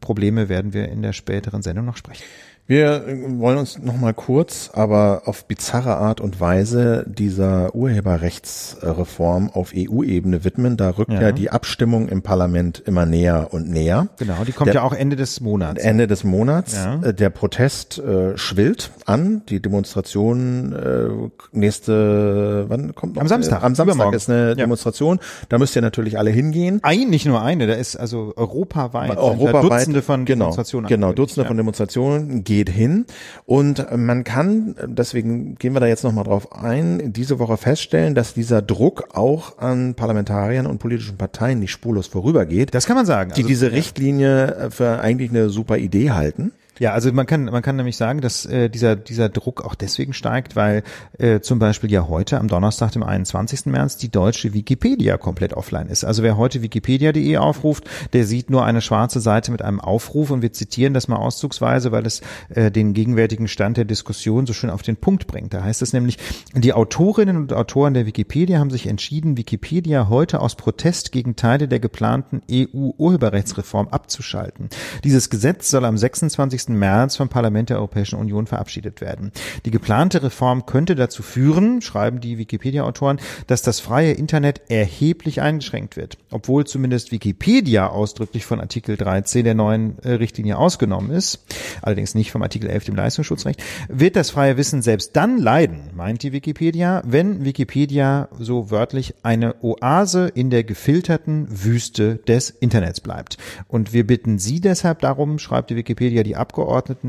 [0.01, 2.23] Probleme werden wir in der späteren Sendung noch sprechen.
[2.69, 3.03] Wir
[3.39, 10.43] wollen uns noch mal kurz, aber auf bizarre Art und Weise dieser Urheberrechtsreform auf EU-Ebene
[10.43, 10.77] widmen.
[10.77, 11.19] Da rückt ja.
[11.19, 11.31] ja.
[11.31, 14.09] die Abstimmung im Parlament immer näher und näher.
[14.19, 15.83] Genau, die kommt Der, ja auch Ende des Monats.
[15.83, 16.75] Ende des Monats.
[16.75, 17.01] Ja.
[17.01, 19.41] Äh, der Protest äh, schwillt an.
[19.49, 23.23] Die Demonstration äh, nächste, wann kommt noch?
[23.23, 23.63] Am Samstag.
[23.63, 24.15] Äh, am Samstag Übermorgen.
[24.15, 24.53] ist eine ja.
[24.53, 25.19] Demonstration.
[25.49, 26.81] Da müsst ihr natürlich alle hingehen.
[26.83, 27.65] Ein, nicht nur eine.
[27.65, 30.87] Da ist also europaweit, europaweit Dutzende von genau, Demonstrationen.
[30.87, 33.05] Genau, Dutzende von Demonstrationen gegen geht hin
[33.45, 38.33] und man kann, deswegen gehen wir da jetzt nochmal drauf ein, diese Woche feststellen, dass
[38.33, 42.75] dieser Druck auch an Parlamentariern und politischen Parteien nicht spurlos vorübergeht.
[42.75, 43.31] Das kann man sagen.
[43.35, 46.51] Die Also, diese Richtlinie für eigentlich eine super Idee halten.
[46.79, 50.13] Ja, also man kann man kann nämlich sagen, dass äh, dieser dieser Druck auch deswegen
[50.13, 50.83] steigt, weil
[51.17, 53.65] äh, zum Beispiel ja heute am Donnerstag, dem 21.
[53.65, 56.05] März, die deutsche Wikipedia komplett offline ist.
[56.05, 60.41] Also wer heute wikipedia.de aufruft, der sieht nur eine schwarze Seite mit einem Aufruf und
[60.41, 64.69] wir zitieren das mal auszugsweise, weil es äh, den gegenwärtigen Stand der Diskussion so schön
[64.69, 65.53] auf den Punkt bringt.
[65.53, 66.17] Da heißt es nämlich,
[66.53, 71.67] die Autorinnen und Autoren der Wikipedia haben sich entschieden, Wikipedia heute aus Protest gegen Teile
[71.67, 74.69] der geplanten EU-Urheberrechtsreform abzuschalten.
[75.03, 76.68] Dieses Gesetz soll am 26.
[76.75, 79.31] März vom Parlament der Europäischen Union verabschiedet werden.
[79.65, 85.97] Die geplante Reform könnte dazu führen, schreiben die Wikipedia-Autoren, dass das freie Internet erheblich eingeschränkt
[85.97, 86.17] wird.
[86.31, 91.45] Obwohl zumindest Wikipedia ausdrücklich von Artikel 13 der neuen äh, Richtlinie ausgenommen ist,
[91.81, 96.23] allerdings nicht vom Artikel 11 dem Leistungsschutzrecht, wird das freie Wissen selbst dann leiden, meint
[96.23, 103.37] die Wikipedia, wenn Wikipedia so wörtlich eine Oase in der gefilterten Wüste des Internets bleibt.
[103.67, 106.58] Und wir bitten Sie deshalb darum, schreibt die Wikipedia, die Abgeordneten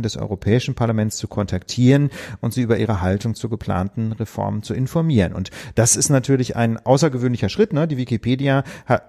[0.03, 2.11] des Europäischen Parlaments zu kontaktieren
[2.41, 5.33] und sie über ihre Haltung zur geplanten Reform zu informieren.
[5.33, 7.73] Und das ist natürlich ein außergewöhnlicher Schritt.
[7.73, 7.87] Ne?
[7.89, 8.65] Die Wikipedia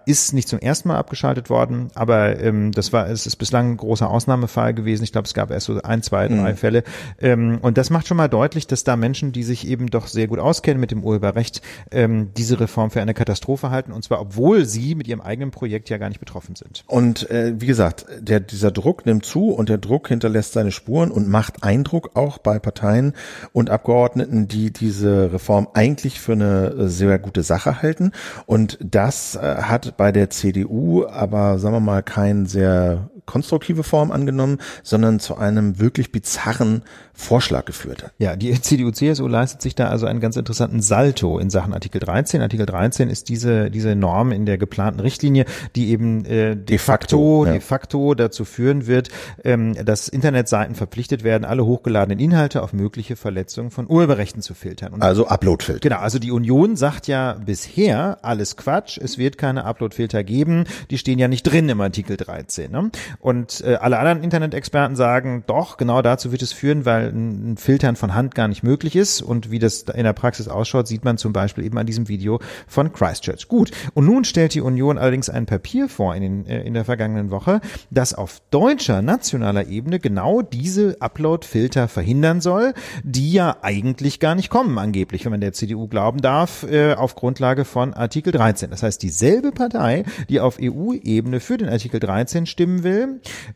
[0.06, 3.78] ist nicht zum ersten Mal abgeschaltet worden, aber ähm, das war, es ist bislang ein
[3.78, 5.04] großer Ausnahmefall gewesen.
[5.04, 6.84] Ich glaube, es gab erst so ein, zwei, drei Fälle.
[7.20, 10.28] Ähm, und das macht schon mal deutlich, dass da Menschen, die sich eben doch sehr
[10.28, 13.92] gut auskennen mit dem Urheberrecht, ähm, diese Reform für eine Katastrophe halten.
[13.92, 16.84] Und zwar, obwohl sie mit ihrem eigenen Projekt ja gar nicht betroffen sind.
[16.88, 21.12] Und äh, wie gesagt, der, dieser Druck nimmt zu und der Druck hinterlässt seine Spuren
[21.12, 23.14] und macht Eindruck auch bei Parteien
[23.52, 28.12] und Abgeordneten, die diese Reform eigentlich für eine äh, sehr gute Sache halten.
[28.46, 34.12] Und das äh, hat bei der CDU aber, sagen wir mal, kein sehr konstruktive Form
[34.12, 38.14] angenommen, sondern zu einem wirklich bizarren Vorschlag geführt hat.
[38.18, 42.42] Ja, die CDU-CSU leistet sich da also einen ganz interessanten Salto in Sachen Artikel 13.
[42.42, 46.78] Artikel 13 ist diese, diese Norm in der geplanten Richtlinie, die eben äh, de, De
[46.78, 47.52] facto, facto, ja.
[47.54, 49.10] de facto dazu führen wird,
[49.44, 54.94] ähm, dass Internetseiten verpflichtet werden, alle hochgeladenen Inhalte auf mögliche Verletzungen von Urheberrechten zu filtern.
[54.94, 55.82] Und Also Uploadfilter.
[55.82, 60.98] Genau, also die Union sagt ja bisher alles Quatsch, es wird keine Uploadfilter geben, die
[60.98, 62.72] stehen ja nicht drin im Artikel 13.
[62.72, 62.92] Ne?
[63.20, 67.96] Und äh, alle anderen Internetexperten sagen, doch, genau dazu wird es führen, weil ein Filtern
[67.96, 69.22] von Hand gar nicht möglich ist.
[69.22, 72.40] Und wie das in der Praxis ausschaut, sieht man zum Beispiel eben an diesem Video
[72.68, 73.48] von Christchurch.
[73.48, 76.86] Gut, und nun stellt die Union allerdings ein Papier vor in, den, äh, in der
[76.86, 84.20] vergangenen Woche, das auf deutscher, nationaler Ebene genau diese Upload-Filter verhindern soll, die ja eigentlich
[84.20, 88.32] gar nicht kommen, angeblich, wenn man der CDU glauben darf, äh, auf Grundlage von Artikel
[88.32, 88.70] 13.
[88.70, 93.01] Das heißt, dieselbe Partei, die auf EU-Ebene für den Artikel 13 stimmen will,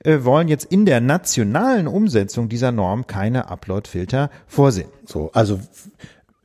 [0.04, 4.90] äh, wollen jetzt in der nationalen Umsetzung dieser Norm keine Upload-Filter vorsehen.
[5.06, 5.60] So, also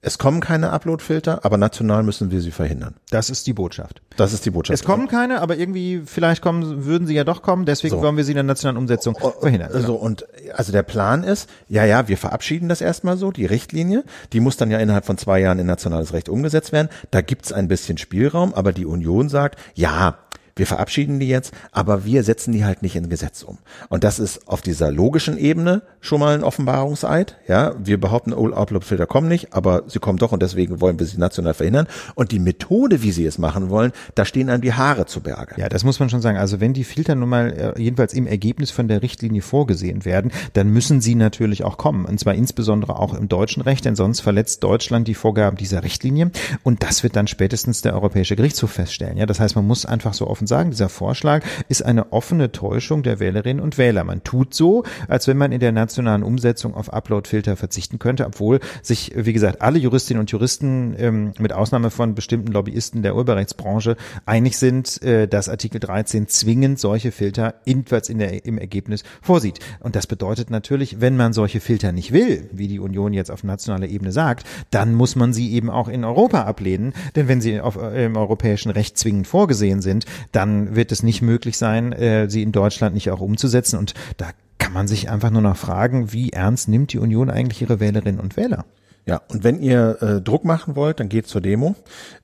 [0.02, 2.94] es kommen keine Uploadfilter, aber national müssen wir sie verhindern.
[3.10, 4.00] Das ist die Botschaft.
[4.16, 4.80] Das ist die Botschaft.
[4.80, 8.02] Es kommen keine, aber irgendwie, vielleicht kommen, würden sie ja doch kommen, deswegen So.
[8.02, 9.70] wollen wir sie in der nationalen Umsetzung verhindern.
[9.82, 14.04] So, und also der Plan ist, ja, ja, wir verabschieden das erstmal so, die Richtlinie,
[14.32, 16.88] die muss dann ja innerhalb von zwei Jahren in nationales Recht umgesetzt werden.
[17.10, 20.16] Da gibt's ein bisschen Spielraum, aber die Union sagt, ja,
[20.60, 23.56] wir verabschieden die jetzt, aber wir setzen die halt nicht in Gesetz um.
[23.88, 27.38] Und das ist auf dieser logischen Ebene schon mal ein Offenbarungseid.
[27.48, 31.06] Ja, wir behaupten, oh, Upload-Filter kommen nicht, aber sie kommen doch und deswegen wollen wir
[31.06, 31.86] sie national verhindern.
[32.14, 35.54] Und die Methode, wie sie es machen wollen, da stehen einem die Haare zu Berge.
[35.56, 36.36] Ja, das muss man schon sagen.
[36.36, 40.30] Also wenn die Filter nun mal äh, jedenfalls im Ergebnis von der Richtlinie vorgesehen werden,
[40.52, 42.04] dann müssen sie natürlich auch kommen.
[42.04, 46.30] Und zwar insbesondere auch im deutschen Recht, denn sonst verletzt Deutschland die Vorgaben dieser Richtlinie.
[46.64, 49.16] Und das wird dann spätestens der Europäische Gerichtshof feststellen.
[49.16, 53.02] Ja, das heißt, man muss einfach so offen sagen, dieser Vorschlag ist eine offene Täuschung
[53.02, 54.04] der Wählerinnen und Wähler.
[54.04, 58.60] Man tut so, als wenn man in der nationalen Umsetzung auf Upload-Filter verzichten könnte, obwohl
[58.82, 63.96] sich, wie gesagt, alle Juristinnen und Juristen ähm, mit Ausnahme von bestimmten Lobbyisten der Urheberrechtsbranche
[64.26, 69.60] einig sind, äh, dass Artikel 13 zwingend solche Filter jedenfalls in der, im Ergebnis vorsieht.
[69.78, 73.44] Und das bedeutet natürlich, wenn man solche Filter nicht will, wie die Union jetzt auf
[73.44, 76.92] nationaler Ebene sagt, dann muss man sie eben auch in Europa ablehnen.
[77.14, 81.22] Denn wenn sie auf, äh, im europäischen Recht zwingend vorgesehen sind, dann wird es nicht
[81.22, 83.78] möglich sein, äh, sie in Deutschland nicht auch umzusetzen.
[83.78, 87.62] Und da kann man sich einfach nur noch fragen, wie ernst nimmt die Union eigentlich
[87.62, 88.64] ihre Wählerinnen und Wähler?
[89.06, 91.74] Ja, und wenn ihr äh, Druck machen wollt, dann geht zur Demo.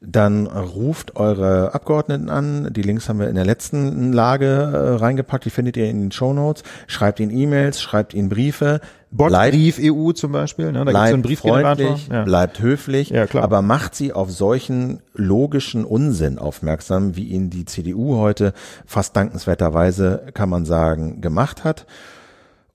[0.00, 2.72] Dann ruft eure Abgeordneten an.
[2.72, 5.44] Die Links haben wir in der letzten Lage äh, reingepackt.
[5.46, 6.62] Die findet ihr in den Show Notes.
[6.86, 8.80] Schreibt ihnen E-Mails, schreibt ihnen Briefe.
[9.10, 10.84] Bleibt, Brief EU zum Beispiel, ne?
[10.84, 11.86] da gibt es bleibt so einen Briefgenerator.
[11.86, 12.24] freundlich, Ja.
[12.24, 13.44] bleibt höflich, Ja, klar.
[13.44, 18.52] aber macht sie auf solchen logischen Unsinn aufmerksam, wie ihn die CDU heute
[18.84, 21.86] fast dankenswerterweise, kann man sagen, gemacht hat.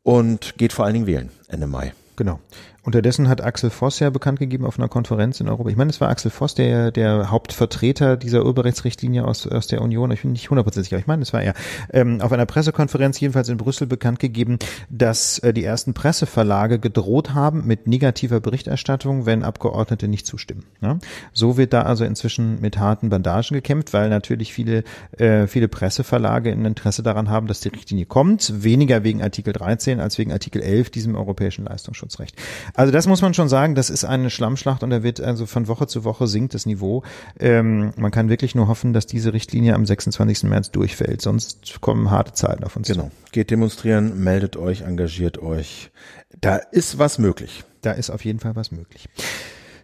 [0.03, 1.93] und geht vor allen Dingen wählen Ende Mai.
[2.15, 2.39] Genau.
[2.83, 5.69] Unterdessen hat Axel Voss ja bekannt gegeben auf einer Konferenz in Europa.
[5.69, 10.09] Ich meine, es war Axel Voss, der der Hauptvertreter dieser Urheberrechtsrichtlinie aus, aus der Union.
[10.09, 11.53] Ich bin nicht hundertprozentig sicher, ich meine, es war er.
[11.93, 14.57] Ähm, auf einer Pressekonferenz jedenfalls in Brüssel bekannt gegeben,
[14.89, 20.65] dass äh, die ersten Presseverlage gedroht haben mit negativer Berichterstattung, wenn Abgeordnete nicht zustimmen.
[20.82, 20.97] Ja?
[21.34, 24.84] So wird da also inzwischen mit harten Bandagen gekämpft, weil natürlich viele
[25.17, 28.63] äh, viele Presseverlage ein Interesse daran haben, dass die Richtlinie kommt.
[28.63, 32.36] Weniger wegen Artikel 13 als wegen Artikel 11, diesem europäischen Leistungsschutzrecht.
[32.74, 35.67] Also das muss man schon sagen, das ist eine Schlammschlacht und da wird also von
[35.67, 37.03] Woche zu Woche sinkt das Niveau.
[37.39, 40.43] Ähm, man kann wirklich nur hoffen, dass diese Richtlinie am 26.
[40.43, 43.03] März durchfällt, sonst kommen harte Zeiten auf uns genau.
[43.03, 43.11] zu.
[43.32, 45.91] Geht demonstrieren, meldet euch, engagiert euch.
[46.39, 47.63] Da ist was möglich.
[47.82, 49.09] Da ist auf jeden Fall was möglich.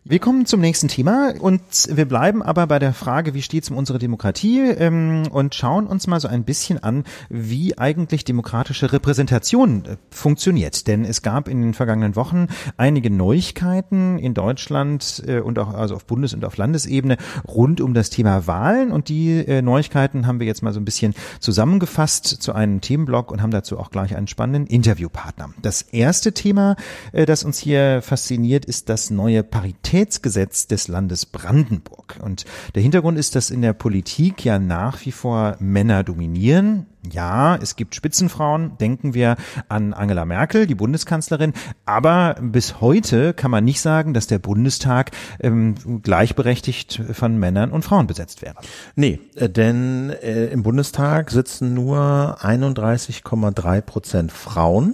[0.09, 3.69] Wir kommen zum nächsten Thema und wir bleiben aber bei der Frage, wie steht es
[3.69, 8.93] um unsere Demokratie ähm, und schauen uns mal so ein bisschen an, wie eigentlich demokratische
[8.93, 10.87] Repräsentation äh, funktioniert.
[10.87, 12.47] Denn es gab in den vergangenen Wochen
[12.77, 17.93] einige Neuigkeiten in Deutschland äh, und auch also auf Bundes- und auf Landesebene rund um
[17.93, 22.25] das Thema Wahlen und die äh, Neuigkeiten haben wir jetzt mal so ein bisschen zusammengefasst
[22.25, 25.49] zu einem Themenblock und haben dazu auch gleich einen spannenden Interviewpartner.
[25.61, 26.77] Das erste Thema,
[27.11, 32.19] äh, das uns hier fasziniert, ist das neue Parität Qualitätsgesetz des Landes Brandenburg.
[32.21, 32.45] Und
[32.75, 36.85] der Hintergrund ist, dass in der Politik ja nach wie vor Männer dominieren.
[37.11, 39.37] Ja, es gibt Spitzenfrauen, denken wir
[39.69, 41.53] an Angela Merkel, die Bundeskanzlerin,
[41.85, 45.73] aber bis heute kann man nicht sagen, dass der Bundestag ähm,
[46.03, 48.55] gleichberechtigt von Männern und Frauen besetzt wäre.
[48.95, 54.93] Nee, äh, denn äh, im Bundestag sitzen nur 31,3 Prozent Frauen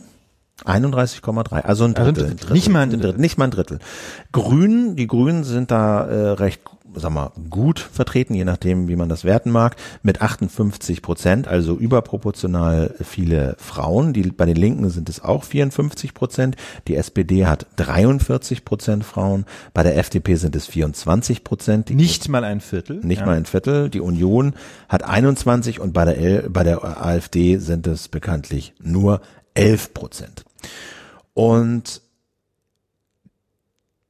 [0.66, 3.18] 31,3, also ein Drittel, also ein Drittel, Nicht mal ein Drittel.
[3.18, 3.80] Nicht mal ein Drittel.
[4.32, 6.62] Grünen, die Grünen sind da äh, recht
[6.96, 11.76] sag mal, gut vertreten, je nachdem, wie man das werten mag, mit 58 Prozent, also
[11.76, 14.14] überproportional viele Frauen.
[14.14, 16.56] Die, bei den Linken sind es auch 54 Prozent.
[16.88, 19.46] Die SPD hat 43 Prozent Frauen.
[19.74, 21.90] Bei der FDP sind es 24 Prozent.
[21.90, 22.98] Nicht mal ein Viertel.
[23.04, 23.26] Nicht ja.
[23.26, 23.90] mal ein Viertel.
[23.90, 24.54] Die Union
[24.90, 29.22] hat 21 und bei der, L, bei der AfD sind es bekanntlich nur
[29.54, 30.46] 11 Prozent.
[31.34, 32.02] Und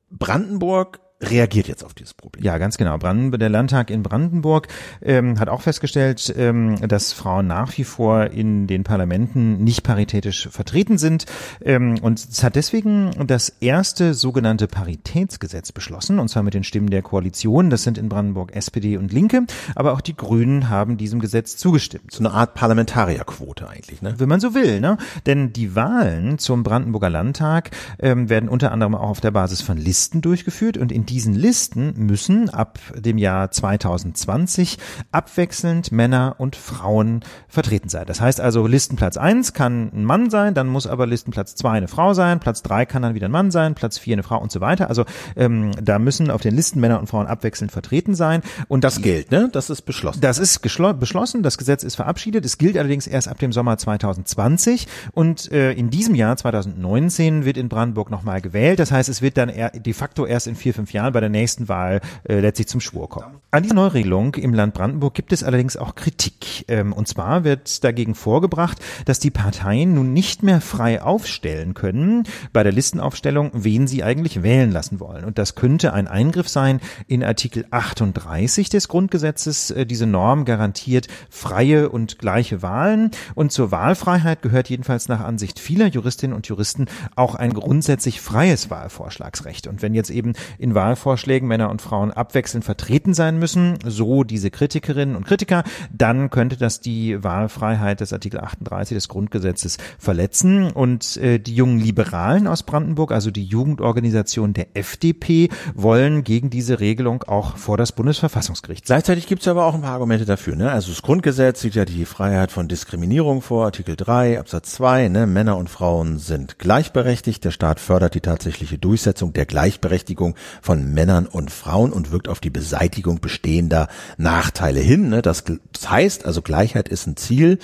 [0.09, 0.99] Brandenburg
[1.30, 2.43] reagiert jetzt auf dieses Problem.
[2.43, 2.97] Ja, ganz genau.
[2.97, 4.67] Brandenburg, der Landtag in Brandenburg
[5.01, 10.47] ähm, hat auch festgestellt, ähm, dass Frauen nach wie vor in den Parlamenten nicht paritätisch
[10.49, 11.26] vertreten sind.
[11.63, 16.89] Ähm, und es hat deswegen das erste sogenannte Paritätsgesetz beschlossen, und zwar mit den Stimmen
[16.89, 17.69] der Koalition.
[17.69, 19.45] Das sind in Brandenburg SPD und Linke,
[19.76, 22.11] aber auch die Grünen haben diesem Gesetz zugestimmt.
[22.11, 24.15] So eine Art Parlamentarierquote eigentlich, ne?
[24.17, 24.97] Wenn man so will, ne?
[25.26, 29.78] Denn die Wahlen zum Brandenburger Landtag ähm, werden unter anderem auch auf der Basis von
[29.78, 34.80] Listen durchgeführt und in diesen Listen müssen ab dem Jahr 2020
[35.11, 38.05] abwechselnd Männer und Frauen vertreten sein.
[38.07, 41.88] Das heißt also, Listenplatz eins kann ein Mann sein, dann muss aber Listenplatz zwei eine
[41.88, 44.51] Frau sein, Platz drei kann dann wieder ein Mann sein, Platz vier eine Frau und
[44.51, 44.89] so weiter.
[44.89, 45.05] Also
[45.36, 48.41] ähm, da müssen auf den Listen Männer und Frauen abwechselnd vertreten sein.
[48.68, 49.49] Und das gilt, ne?
[49.51, 50.20] Das ist beschlossen.
[50.20, 52.43] Das ist beschlossen, das Gesetz ist verabschiedet.
[52.43, 57.57] Es gilt allerdings erst ab dem Sommer 2020 und äh, in diesem Jahr 2019 wird
[57.57, 58.80] in Brandenburg nochmal gewählt.
[58.80, 61.69] Das heißt, es wird dann de facto erst in vier, fünf Jahren bei der nächsten
[61.69, 63.41] Wahl äh, letztlich zum Schwur kommen.
[63.51, 66.65] An dieser Neuregelung im Land Brandenburg gibt es allerdings auch Kritik.
[66.67, 72.23] Ähm, und zwar wird dagegen vorgebracht, dass die Parteien nun nicht mehr frei aufstellen können
[72.51, 75.23] bei der Listenaufstellung, wen sie eigentlich wählen lassen wollen.
[75.23, 79.69] Und das könnte ein Eingriff sein in Artikel 38 des Grundgesetzes.
[79.69, 83.11] Äh, diese Norm garantiert freie und gleiche Wahlen.
[83.35, 88.71] Und zur Wahlfreiheit gehört jedenfalls nach Ansicht vieler Juristinnen und Juristen auch ein grundsätzlich freies
[88.71, 89.67] Wahlvorschlagsrecht.
[89.67, 94.51] Und wenn jetzt eben in Wahlvorschlägen Männer und Frauen abwechselnd vertreten sein müssen, so diese
[94.51, 95.63] Kritikerinnen und Kritiker,
[95.93, 100.71] dann könnte das die Wahlfreiheit des Artikel 38 des Grundgesetzes verletzen.
[100.71, 106.81] Und äh, die jungen Liberalen aus Brandenburg, also die Jugendorganisation der FDP, wollen gegen diese
[106.81, 108.84] Regelung auch vor das Bundesverfassungsgericht.
[108.84, 110.57] Gleichzeitig gibt es aber auch ein paar Argumente dafür.
[110.57, 110.69] Ne?
[110.69, 115.07] Also das Grundgesetz sieht ja die Freiheit von Diskriminierung vor, Artikel 3 Absatz 2.
[115.07, 115.27] Ne?
[115.27, 117.45] Männer und Frauen sind gleichberechtigt.
[117.45, 122.39] Der Staat fördert die tatsächliche Durchsetzung der Gleichberechtigung von Männern und Frauen und wirkt auf
[122.39, 125.09] die Beseitigung bestehender Nachteile hin.
[125.09, 125.21] Ne?
[125.21, 127.59] Das, das heißt also, Gleichheit ist ein Ziel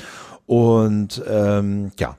[0.45, 2.17] und ähm, ja,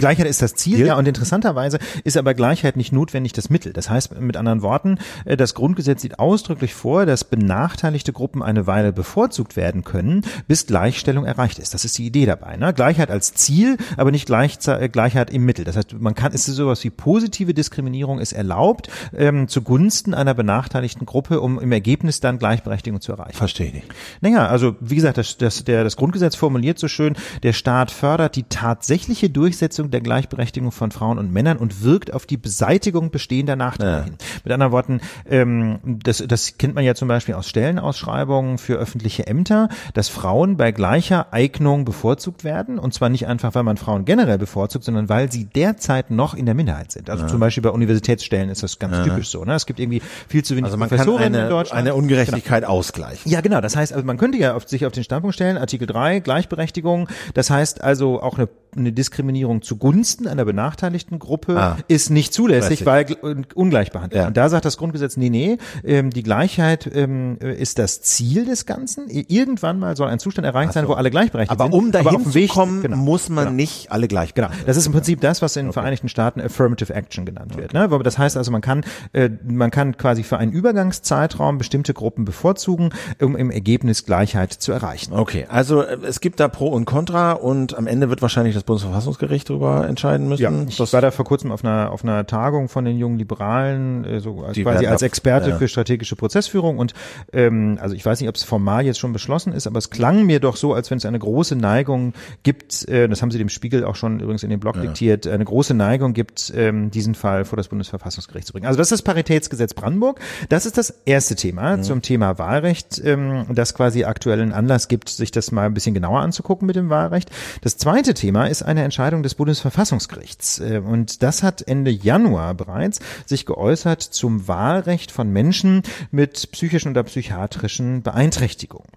[0.00, 0.86] Gleichheit ist das Ziel, ja.
[0.86, 3.72] ja, und interessanterweise ist aber Gleichheit nicht notwendig das Mittel.
[3.72, 8.66] Das heißt mit anderen Worten, äh, das Grundgesetz sieht ausdrücklich vor, dass benachteiligte Gruppen eine
[8.66, 11.74] Weile bevorzugt werden können, bis Gleichstellung erreicht ist.
[11.74, 12.56] Das ist die Idee dabei.
[12.56, 12.72] Ne?
[12.72, 15.64] Gleichheit als Ziel, aber nicht äh, Gleichheit im Mittel.
[15.64, 21.06] Das heißt, man kann, ist sowas wie positive Diskriminierung ist erlaubt ähm, zugunsten einer benachteiligten
[21.06, 23.36] Gruppe, um im Ergebnis dann Gleichberechtigung zu erreichen.
[23.36, 23.86] Verstehe ich nicht.
[24.20, 28.36] Naja, also wie gesagt, das, das, der, das Grundgesetz formuliert so schön, der Staat fördert
[28.36, 33.56] die tatsächliche Durchsetzung der Gleichberechtigung von Frauen und Männern und wirkt auf die Beseitigung bestehender
[33.56, 34.04] Nachteile Ja.
[34.04, 34.14] hin.
[34.44, 39.26] Mit anderen Worten, ähm, das, das kennt man ja zum Beispiel aus Stellenausschreibungen für öffentliche
[39.26, 44.04] Ämter, dass Frauen bei gleicher Eignung bevorzugt werden und zwar nicht einfach, weil man Frauen
[44.04, 47.10] generell bevorzugt, sondern weil sie derzeit noch in der Minderheit sind.
[47.10, 49.44] Also zum Beispiel bei Universitätsstellen ist das ganz typisch so.
[49.44, 49.54] Ne?
[49.54, 51.78] Es gibt irgendwie viel zu wenig Also man kann Professorinnen in eine, Deutschland.
[51.80, 53.30] eine Ungerechtigkeit ausgleichen.
[53.30, 53.60] Ja, genau.
[53.60, 57.08] Das heißt, also man könnte ja auf, sich auf den Standpunkt stellen, Artikel 3, Gleichberechtigung.
[57.34, 61.76] Das heißt also auch eine, eine Diskriminierung zugunsten einer benachteiligten Gruppe Ah.
[61.88, 64.20] ist nicht zulässig, weil gl- ungleich behandelt.
[64.22, 64.26] Ja.
[64.28, 68.66] Und da sagt das Grundgesetz, nee, nee, ähm, die Gleichheit ähm, ist das Ziel des
[68.66, 69.08] Ganzen.
[69.08, 71.74] Irgendwann mal soll ein Zustand erreicht sein, wo alle gleichberechtigt Aber sind.
[71.74, 72.96] um dahin auf dem zu Weg- kommen, genau.
[72.96, 73.56] muss man Genau.
[73.56, 76.92] nicht alle gleich Genau, das ist im Prinzip das, was in den Vereinigten Staaten Affirmative
[76.94, 77.72] Action genannt wird.
[77.74, 77.80] Ne?
[77.80, 82.24] Aber Das heißt also, man kann, äh, man kann quasi für einen Übergangszeitraum bestimmte Gruppen
[82.24, 82.90] bevorzugen,
[83.20, 85.12] um im Ergebnis Gleichheit zu erreichen.
[85.12, 88.64] Okay, also äh, es gibt da Pro und Contra und am Ende wird wahrscheinlich das
[88.64, 90.42] Bundesverfassungsgericht darüber entscheiden müssen.
[90.42, 93.18] Ja, ich das, war da vor kurzem auf einer auf einer Tagung von den jungen
[93.18, 95.56] Liberalen, äh, so als, quasi als ab- Experte ja.
[95.58, 96.94] für strategische Prozessführung und
[97.32, 100.26] ähm, also ich weiß nicht, ob es formal jetzt schon beschlossen ist, aber es klang
[100.26, 102.86] mir doch so, als wenn es eine große Neigung gibt.
[102.88, 105.26] Äh, das haben Sie dem Spiegel auch schon übrigens in dem Blog diktiert.
[105.26, 108.66] Eine große Neigung gibt, ähm, diesen Fall vor das Bundesverfassungsgericht zu bringen.
[108.66, 110.20] Also das ist das Paritätsgesetz Brandenburg.
[110.48, 111.82] Das ist das erste Thema Mhm.
[111.82, 116.20] zum Thema Wahlrecht, ähm, das quasi aktuellen Anlass gibt, sich das mal ein bisschen genauer
[116.20, 117.30] anzugucken mit dem Wahlrecht.
[117.62, 120.58] Das zweite Thema ist eine Entscheidung des Bundesverfassungsgerichts.
[120.58, 126.90] Äh, Und das hat Ende Januar bereits sich geäußert zum Wahlrecht von Menschen mit psychischen
[126.90, 128.88] oder psychiatrischen Beeinträchtigungen.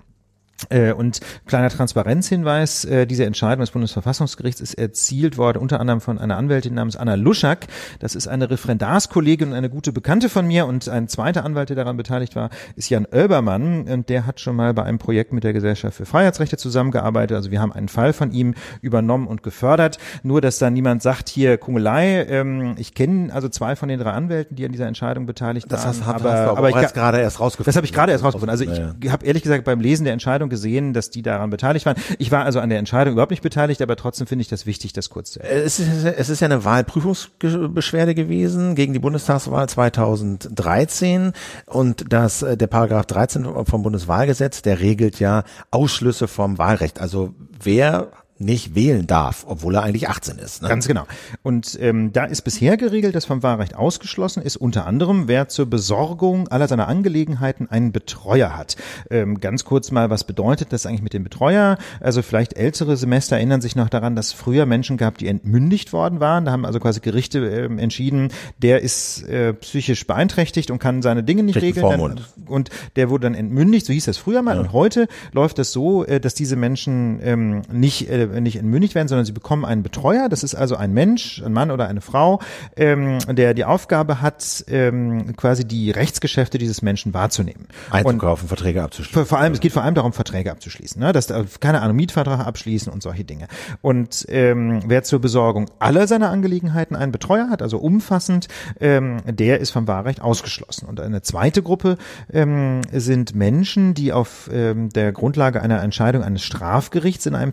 [0.70, 6.20] Äh, Und kleiner Transparenzhinweis, äh, diese Entscheidung des Bundesverfassungsgerichts ist erzielt worden, unter anderem von
[6.20, 7.68] einer Anwältin namens Anna Luschak.
[7.99, 10.66] Das ist eine Referendarskollegin und eine gute Bekannte von mir.
[10.66, 13.89] Und ein zweiter Anwalt, der daran beteiligt war, ist Jan Oelbermann.
[13.89, 17.36] Und der hat schon mal bei einem Projekt mit der Gesellschaft für Freiheitsrechte zusammengearbeitet.
[17.36, 19.97] Also wir haben einen Fall von ihm übernommen und gefördert.
[20.24, 22.26] Nur, dass da niemand sagt, hier Kungelei.
[22.30, 25.82] Ähm, ich kenne also zwei von den drei Anwälten, die an dieser Entscheidung beteiligt das
[25.82, 25.89] waren.
[25.89, 27.66] hast, hast aber, du aber, aber ich gerade erst rausgefunden.
[27.66, 28.49] das habe ich gerade erst rausgefunden.
[28.49, 31.85] Also Ja, ich habe ehrlich gesagt beim Lesen der Entscheidung gesehen, dass die daran beteiligt
[31.85, 31.95] waren.
[32.17, 34.93] Ich war also an der Entscheidung überhaupt nicht beteiligt, aber trotzdem finde ich das wichtig,
[34.93, 35.63] das kurz zu erwähnen.
[35.65, 41.33] Es ist, es ist ja eine Wahlprüfungsbeschwerde gewesen gegen die Bundestagswahl 2013
[41.65, 46.99] und das, äh, der Paragraph 13 vom Bundeswahlgesetz, der regelt ja Ausschlüsse vom Wahlrecht.
[46.99, 50.61] Also wer nicht wählen darf, obwohl er eigentlich 18 ist.
[50.61, 50.69] Ne?
[50.69, 51.05] Ganz genau.
[51.43, 55.67] Und ähm, da ist bisher geregelt, dass vom Wahlrecht ausgeschlossen ist, unter anderem, wer zur
[55.67, 58.75] Besorgung aller seiner Angelegenheiten einen Betreuer hat.
[59.09, 61.77] Ähm, ganz kurz mal, was bedeutet das eigentlich mit dem Betreuer?
[61.99, 65.93] Also vielleicht ältere Semester erinnern sich noch daran, dass es früher Menschen gab, die entmündigt
[65.93, 66.45] worden waren.
[66.45, 71.23] Da haben also quasi Gerichte ähm, entschieden, der ist äh, psychisch beeinträchtigt und kann seine
[71.23, 72.15] Dinge nicht Kriegt regeln.
[72.15, 74.59] Dann, und der wurde dann entmündigt, so hieß das früher mal.
[74.59, 79.07] Und heute läuft das so, äh, dass diese Menschen ähm, nicht, äh, nicht entmündigt werden,
[79.07, 80.30] sondern sie bekommen einen Betreuer.
[80.30, 82.39] Das ist also ein Mensch, ein Mann oder eine Frau,
[82.76, 87.67] ähm, der die Aufgabe hat, ähm, quasi die Rechtsgeschäfte dieses Menschen wahrzunehmen.
[87.91, 89.26] Und Einzukaufen, Verträge abzuschließen.
[89.26, 91.11] vor, allem, es geht vor allem darum, Verträge abzuschließen, ne?
[91.11, 93.47] dass da, keine Ahnung, Mietvertrag abschließen und solche Dinge.
[93.82, 98.47] Und ähm, wer zur Besorgung aller seiner Angelegenheiten einen Betreuer hat, also umfassend,
[98.80, 100.88] ähm, der ist vom Wahlrecht ausgeschlossen.
[100.88, 101.97] Und eine zweite Gruppe
[102.32, 107.51] ähm, sind Menschen, die auf ähm, der Grundlage einer Entscheidung eines Strafgerichts in einem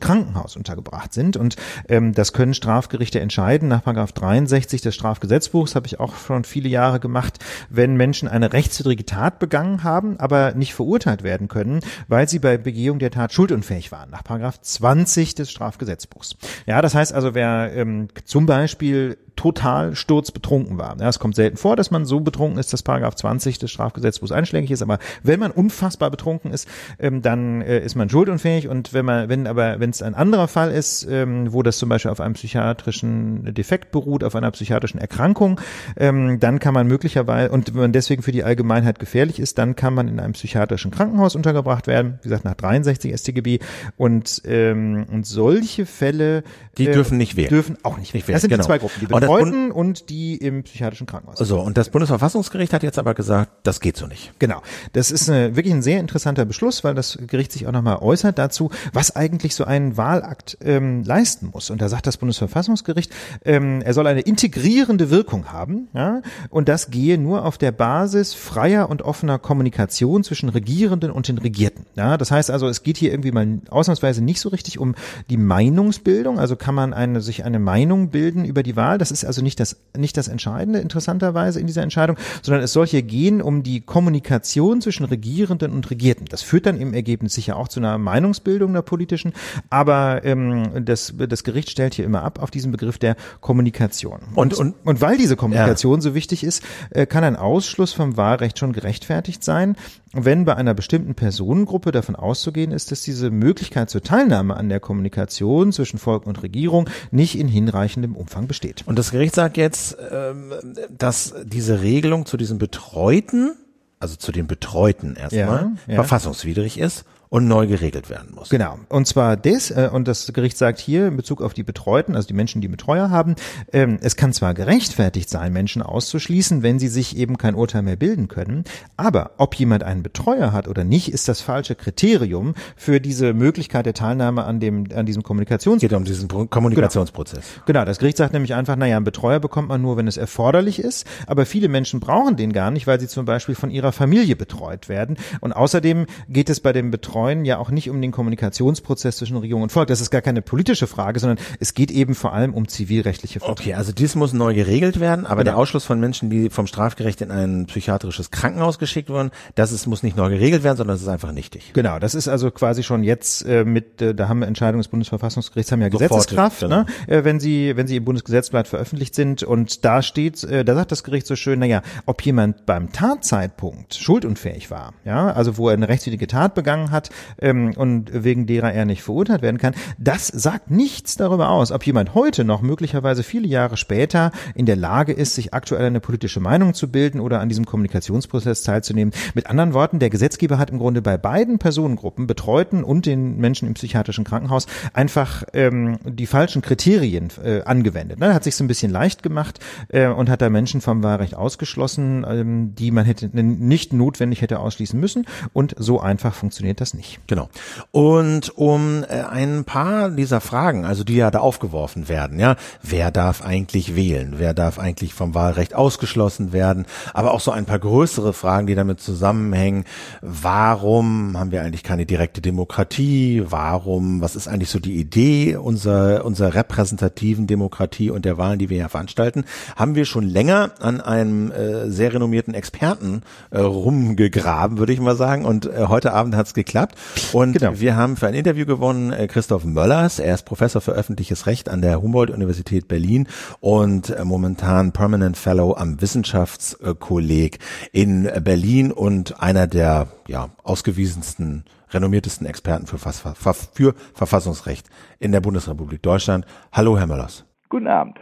[0.00, 1.36] Krankenhaus untergebracht sind.
[1.36, 1.56] Und
[1.88, 3.68] ähm, das können Strafgerichte entscheiden.
[3.68, 7.38] Nach Paragraph 63 des Strafgesetzbuchs habe ich auch schon viele Jahre gemacht,
[7.68, 12.56] wenn Menschen eine rechtswidrige Tat begangen haben, aber nicht verurteilt werden können, weil sie bei
[12.56, 14.10] Begehung der Tat schuldunfähig waren.
[14.10, 16.36] Nach Paragraph 20 des Strafgesetzbuchs.
[16.66, 20.96] Ja, das heißt also, wer ähm, zum Beispiel total sturzbetrunken war.
[21.00, 24.32] Ja, es kommt selten vor, dass man so betrunken ist, dass Paragraph 20 des Strafgesetzbuchs
[24.32, 26.68] einschlägig ist, aber wenn man unfassbar betrunken ist,
[26.98, 30.48] ähm, dann äh, ist man schuldunfähig und wenn man, wenn aber, wenn es ein anderer
[30.48, 35.00] Fall ist, ähm, wo das zum Beispiel auf einem psychiatrischen Defekt beruht, auf einer psychiatrischen
[35.00, 35.60] Erkrankung,
[35.96, 39.76] ähm, dann kann man möglicherweise, und wenn man deswegen für die Allgemeinheit gefährlich ist, dann
[39.76, 43.58] kann man in einem psychiatrischen Krankenhaus untergebracht werden, wie gesagt, nach 63 StGB
[43.96, 46.42] und, ähm, und solche Fälle,
[46.78, 47.48] Die äh, dürfen nicht wählen.
[47.48, 48.34] Dürfen auch nicht, Nicht wählen.
[48.34, 48.66] Das sind wählen, die genau.
[48.66, 51.38] zwei Gruppen, die Und Betreuten und die im psychiatrischen Krankenhaus.
[51.38, 54.32] So, und das Bundesverfassungsgericht hat jetzt aber gesagt, das geht so nicht.
[54.38, 54.62] Genau.
[54.92, 58.38] Das ist eine, wirklich ein sehr interessanter Beschluss, weil das Gericht sich auch nochmal äußert
[58.38, 61.70] dazu, was eigentlich so ein Wahlakt ähm, leisten muss.
[61.70, 63.12] Und da sagt das Bundesverfassungsgericht,
[63.44, 68.34] ähm, er soll eine integrierende Wirkung haben, ja, und das gehe nur auf der Basis
[68.34, 71.86] freier und offener Kommunikation zwischen Regierenden und den Regierten.
[71.94, 74.94] Ja, das heißt also, es geht hier irgendwie mal ausnahmsweise nicht so richtig um
[75.28, 78.98] die Meinungsbildung, also kann man eine, sich eine Meinung bilden über die Wahl.
[78.98, 82.72] Das ist ist also nicht das, nicht das Entscheidende, interessanterweise in dieser Entscheidung, sondern es
[82.72, 86.26] soll hier gehen um die Kommunikation zwischen Regierenden und Regierten.
[86.26, 89.32] Das führt dann im Ergebnis sicher auch zu einer Meinungsbildung der politischen,
[89.68, 94.20] aber ähm, das, das Gericht stellt hier immer ab auf diesen Begriff der Kommunikation.
[94.34, 96.00] Und, und, und weil diese Kommunikation ja.
[96.00, 99.76] so wichtig ist, äh, kann ein Ausschluss vom Wahlrecht schon gerechtfertigt sein,
[100.12, 104.80] wenn bei einer bestimmten Personengruppe davon auszugehen ist, dass diese Möglichkeit zur Teilnahme an der
[104.80, 108.82] Kommunikation zwischen Volk und Regierung nicht in hinreichendem Umfang besteht.
[108.86, 110.52] Und das Gericht sagt jetzt, ähm,
[110.90, 113.52] dass diese Regelung zu diesem Betreuten,
[114.00, 115.94] also zu den Betreuten erstmal, ja, ja.
[115.94, 118.48] verfassungswidrig ist und neu geregelt werden muss.
[118.48, 118.78] Genau.
[118.88, 122.26] Und zwar das, äh, und das Gericht sagt hier in Bezug auf die Betreuten, also
[122.26, 123.36] die Menschen, die Betreuer haben,
[123.72, 127.94] ähm, es kann zwar gerechtfertigt sein, Menschen auszuschließen, wenn sie sich eben kein Urteil mehr
[127.94, 128.64] bilden können,
[128.96, 133.86] aber ob jemand einen Betreuer hat oder nicht, ist das falsche Kriterium für diese Möglichkeit
[133.86, 135.80] der Teilnahme an dem, an diesem Kommunikations.
[135.80, 137.44] Geht um diesen Kommunikationsprozess.
[137.54, 137.64] Genau.
[137.66, 137.84] genau.
[137.84, 141.06] Das Gericht sagt nämlich einfach, naja, einen Betreuer bekommt man nur, wenn es erforderlich ist,
[141.28, 144.88] aber viele Menschen brauchen den gar nicht, weil sie zum Beispiel von ihrer Familie betreut
[144.88, 145.16] werden.
[145.38, 149.36] Und außerdem geht es bei dem Betreuer Freuen ja auch nicht um den Kommunikationsprozess zwischen
[149.36, 149.88] Regierung und Volk.
[149.88, 153.52] Das ist gar keine politische Frage, sondern es geht eben vor allem um zivilrechtliche Fragen.
[153.52, 155.50] Okay, also dies muss neu geregelt werden, aber genau.
[155.50, 159.86] der Ausschluss von Menschen, die vom Strafgericht in ein psychiatrisches Krankenhaus geschickt wurden, das ist,
[159.86, 161.74] muss nicht neu geregelt werden, sondern das ist einfach nichtig.
[161.74, 165.70] Genau, das ist also quasi schon jetzt äh, mit, äh, da haben Entscheidungen des Bundesverfassungsgerichts
[165.72, 166.76] haben ja Sofort, Gesetzeskraft, genau.
[166.76, 166.86] ne?
[167.06, 170.90] äh, wenn sie, wenn sie im Bundesgesetzblatt veröffentlicht sind und da steht, äh, da sagt
[170.90, 175.74] das Gericht so schön, naja, ob jemand beim Tatzeitpunkt schuldunfähig war, ja, also wo er
[175.74, 177.09] eine rechtswidrige Tat begangen hat,
[177.40, 181.86] ähm, und wegen derer er nicht verurteilt werden kann, das sagt nichts darüber aus, ob
[181.86, 186.40] jemand heute noch möglicherweise viele Jahre später in der Lage ist, sich aktuell eine politische
[186.40, 189.12] Meinung zu bilden oder an diesem Kommunikationsprozess teilzunehmen.
[189.34, 193.68] Mit anderen Worten, der Gesetzgeber hat im Grunde bei beiden Personengruppen, Betreuten und den Menschen
[193.68, 198.18] im psychiatrischen Krankenhaus, einfach ähm, die falschen Kriterien äh, angewendet.
[198.18, 198.34] Ne?
[198.34, 202.24] Hat sich so ein bisschen leicht gemacht äh, und hat da Menschen vom Wahlrecht ausgeschlossen,
[202.28, 205.26] ähm, die man hätte nicht notwendig hätte ausschließen müssen.
[205.52, 206.99] Und so einfach funktioniert das nicht.
[207.26, 207.48] Genau.
[207.90, 213.10] Und um äh, ein paar dieser Fragen, also die ja da aufgeworfen werden, ja, wer
[213.10, 217.78] darf eigentlich wählen, wer darf eigentlich vom Wahlrecht ausgeschlossen werden, aber auch so ein paar
[217.78, 219.84] größere Fragen, die damit zusammenhängen.
[220.22, 223.42] Warum haben wir eigentlich keine direkte Demokratie?
[223.46, 228.70] Warum, was ist eigentlich so die Idee unserer, unserer repräsentativen Demokratie und der Wahlen, die
[228.70, 229.44] wir hier veranstalten?
[229.76, 235.16] Haben wir schon länger an einem äh, sehr renommierten Experten äh, rumgegraben, würde ich mal
[235.16, 235.44] sagen.
[235.44, 236.54] Und äh, heute Abend hat es
[236.90, 237.34] geklappt.
[237.34, 237.78] Und genau.
[237.78, 240.18] wir haben für ein Interview gewonnen äh, Christoph Möllers.
[240.18, 243.28] Er ist Professor für öffentliches Recht an der Humboldt-Universität Berlin
[243.60, 247.58] und äh, momentan Permanent Fellow am Wissenschaftskolleg
[247.92, 254.88] in Berlin und einer der ja, ausgewiesensten renommiertesten Experten für, für Verfassungsrecht
[255.18, 256.46] in der Bundesrepublik Deutschland.
[256.72, 257.44] Hallo, Herr Möllers.
[257.68, 258.18] Guten Abend.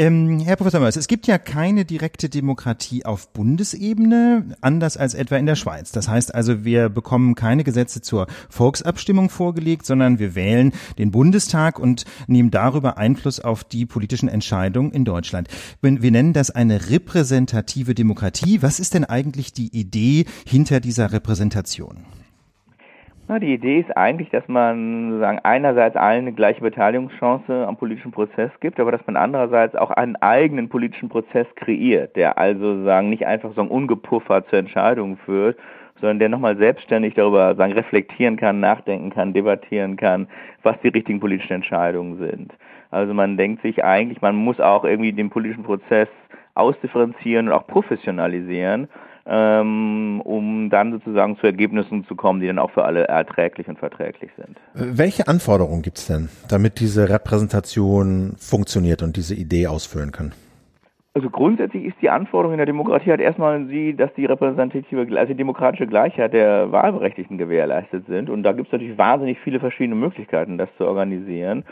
[0.00, 5.36] Ähm, Herr Professor Mörs, es gibt ja keine direkte Demokratie auf Bundesebene, anders als etwa
[5.36, 5.92] in der Schweiz.
[5.92, 11.78] Das heißt also, wir bekommen keine Gesetze zur Volksabstimmung vorgelegt, sondern wir wählen den Bundestag
[11.78, 15.48] und nehmen darüber Einfluss auf die politischen Entscheidungen in Deutschland.
[15.82, 18.62] Wir nennen das eine repräsentative Demokratie.
[18.62, 22.06] Was ist denn eigentlich die Idee hinter dieser Repräsentation?
[23.30, 28.10] Na, die Idee ist eigentlich, dass man sagen, einerseits allen eine gleiche Beteiligungschance am politischen
[28.10, 33.08] Prozess gibt, aber dass man andererseits auch einen eigenen politischen Prozess kreiert, der also sagen
[33.08, 35.56] nicht einfach so ungepuffert zur Entscheidung führt,
[36.00, 40.26] sondern der nochmal selbstständig darüber sagen, reflektieren kann, nachdenken kann, debattieren kann,
[40.64, 42.52] was die richtigen politischen Entscheidungen sind.
[42.90, 46.08] Also man denkt sich eigentlich, man muss auch irgendwie den politischen Prozess
[46.54, 48.88] ausdifferenzieren und auch professionalisieren
[49.24, 54.30] um dann sozusagen zu Ergebnissen zu kommen, die dann auch für alle erträglich und verträglich
[54.36, 54.56] sind.
[54.74, 60.32] Welche Anforderungen gibt es denn, damit diese Repräsentation funktioniert und diese Idee ausfüllen kann?
[61.12, 65.32] Also grundsätzlich ist die Anforderung in der Demokratie halt erstmal sie, dass die repräsentative, also
[65.32, 68.30] die demokratische Gleichheit der Wahlberechtigten gewährleistet sind.
[68.30, 71.64] Und da gibt es natürlich wahnsinnig viele verschiedene Möglichkeiten, das zu organisieren.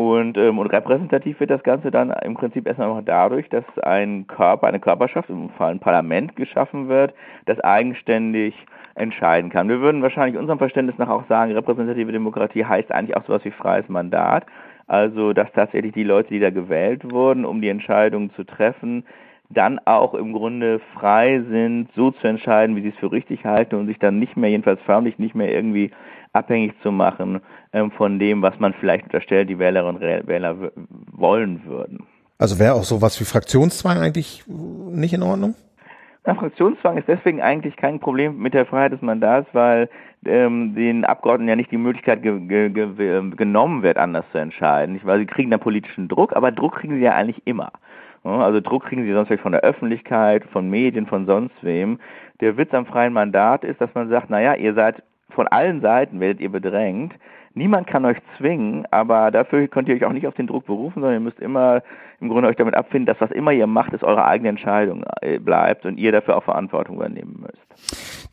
[0.00, 4.26] Und, ähm, und repräsentativ wird das Ganze dann im Prinzip erstmal noch dadurch, dass ein
[4.26, 7.12] Körper, eine Körperschaft, im Fall ein Parlament geschaffen wird,
[7.44, 8.54] das eigenständig
[8.94, 9.68] entscheiden kann.
[9.68, 13.50] Wir würden wahrscheinlich unserem Verständnis nach auch sagen, repräsentative Demokratie heißt eigentlich auch sowas wie
[13.50, 14.46] freies Mandat.
[14.86, 19.04] Also, dass tatsächlich die Leute, die da gewählt wurden, um die Entscheidungen zu treffen,
[19.50, 23.74] dann auch im Grunde frei sind, so zu entscheiden, wie sie es für richtig halten
[23.74, 25.90] und sich dann nicht mehr, jedenfalls förmlich nicht mehr irgendwie
[26.32, 27.42] abhängig zu machen
[27.96, 30.72] von dem, was man vielleicht unterstellt, die Wählerinnen und Wähler
[31.12, 32.06] wollen würden.
[32.38, 35.54] Also wäre auch sowas wie Fraktionszwang eigentlich nicht in Ordnung?
[36.26, 39.88] Na, Fraktionszwang ist deswegen eigentlich kein Problem mit der Freiheit des Mandats, weil
[40.26, 44.94] ähm, den Abgeordneten ja nicht die Möglichkeit ge ge ge genommen wird, anders zu entscheiden.
[44.94, 45.06] Nicht?
[45.06, 47.72] Weil sie kriegen da politischen Druck, aber Druck kriegen sie ja eigentlich immer.
[48.22, 51.98] Also Druck kriegen sie sonst vielleicht von der Öffentlichkeit, von Medien, von sonst wem.
[52.40, 56.20] Der Witz am freien Mandat ist, dass man sagt, naja, ihr seid von allen Seiten
[56.20, 57.14] werdet ihr bedrängt.
[57.54, 61.00] Niemand kann euch zwingen, aber dafür könnt ihr euch auch nicht auf den Druck berufen,
[61.00, 61.82] sondern ihr müsst immer
[62.20, 65.38] im Grunde euch damit abfinden, dass was immer ihr macht, ist eure eigene Entscheidung äh,
[65.38, 67.60] bleibt und ihr dafür auch Verantwortung übernehmen müsst.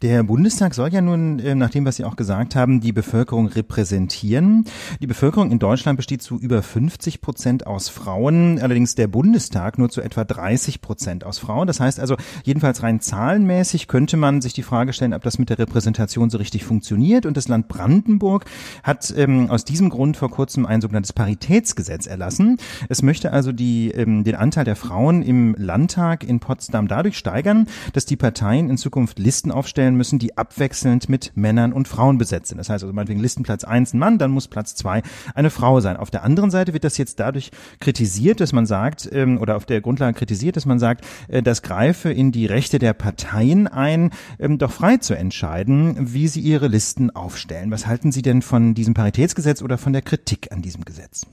[0.04, 3.48] Der Bundestag soll ja nun, äh, nach dem, was Sie auch gesagt haben, die Bevölkerung
[3.48, 4.66] repräsentieren.
[5.02, 9.90] Die Bevölkerung in Deutschland besteht zu über 50 Prozent aus Frauen, allerdings der Bundestag nur
[9.90, 11.66] zu etwa 30 Prozent aus Frauen.
[11.66, 15.50] Das heißt also, jedenfalls rein zahlenmäßig könnte man sich die Frage stellen, ob das mit
[15.50, 17.26] der Repräsentation so richtig funktioniert.
[17.26, 18.46] Und das Land Brandenburg
[18.84, 22.58] hat ähm, aus diesem Grund vor kurzem ein sogenanntes Paritätsgesetz erlassen.
[22.90, 27.68] Es möchte also die, ähm, den Anteil der Frauen im Landtag in Potsdam dadurch steigern,
[27.94, 32.18] dass die Parteien in Zukunft Listen aufstellen, stellen müssen, die abwechselnd mit Männern und Frauen
[32.18, 32.58] besetzt sind.
[32.58, 35.04] Das heißt also meinetwegen Listenplatz eins ein Mann, dann muss Platz zwei
[35.36, 35.98] eine Frau sein.
[35.98, 39.66] Auf der anderen Seite wird das jetzt dadurch kritisiert, dass man sagt, ähm, oder auf
[39.66, 44.10] der Grundlage kritisiert, dass man sagt, äh, das greife in die Rechte der Parteien ein,
[44.40, 47.72] ähm, doch frei zu entscheiden, wie sie ihre Listen aufstellen.
[47.72, 51.28] Was halten Sie denn von diesem Paritätsgesetz oder von der Kritik an diesem Gesetz?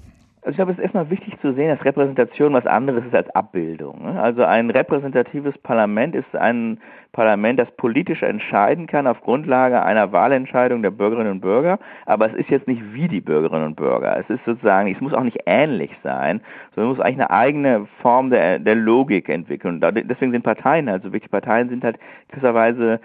[0.45, 3.31] Also ich glaube, es ist erstmal wichtig zu sehen, dass Repräsentation was anderes ist als
[3.31, 4.05] Abbildung.
[4.05, 4.21] Ne?
[4.21, 6.81] Also ein repräsentatives Parlament ist ein
[7.13, 12.35] Parlament, das politisch entscheiden kann auf Grundlage einer Wahlentscheidung der Bürgerinnen und Bürger, aber es
[12.35, 14.19] ist jetzt nicht wie die Bürgerinnen und Bürger.
[14.19, 16.43] Es ist sozusagen, es muss auch nicht ähnlich sein,
[16.75, 19.81] sondern es muss eigentlich eine eigene Form der, der Logik entwickeln.
[19.81, 21.31] Deswegen sind Parteien halt so wichtig.
[21.31, 23.01] Parteien sind halt gewisserweise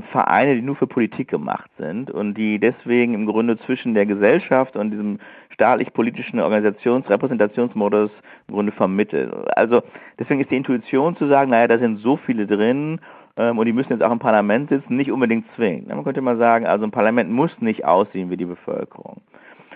[0.00, 4.76] Vereine, die nur für Politik gemacht sind und die deswegen im Grunde zwischen der Gesellschaft
[4.76, 5.18] und diesem
[5.52, 8.10] staatlich-politischen Organisationsrepräsentationsmodus
[8.48, 9.30] im Grunde vermitteln.
[9.54, 9.82] Also
[10.18, 13.00] deswegen ist die Intuition zu sagen, naja, da sind so viele drin
[13.36, 15.88] ähm, und die müssen jetzt auch im Parlament sitzen, nicht unbedingt zwingen.
[15.88, 19.20] Man könnte mal sagen, also ein Parlament muss nicht aussehen wie die Bevölkerung.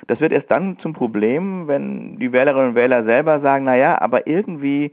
[0.07, 4.27] Das wird erst dann zum Problem, wenn die Wählerinnen und Wähler selber sagen, naja, aber
[4.27, 4.93] irgendwie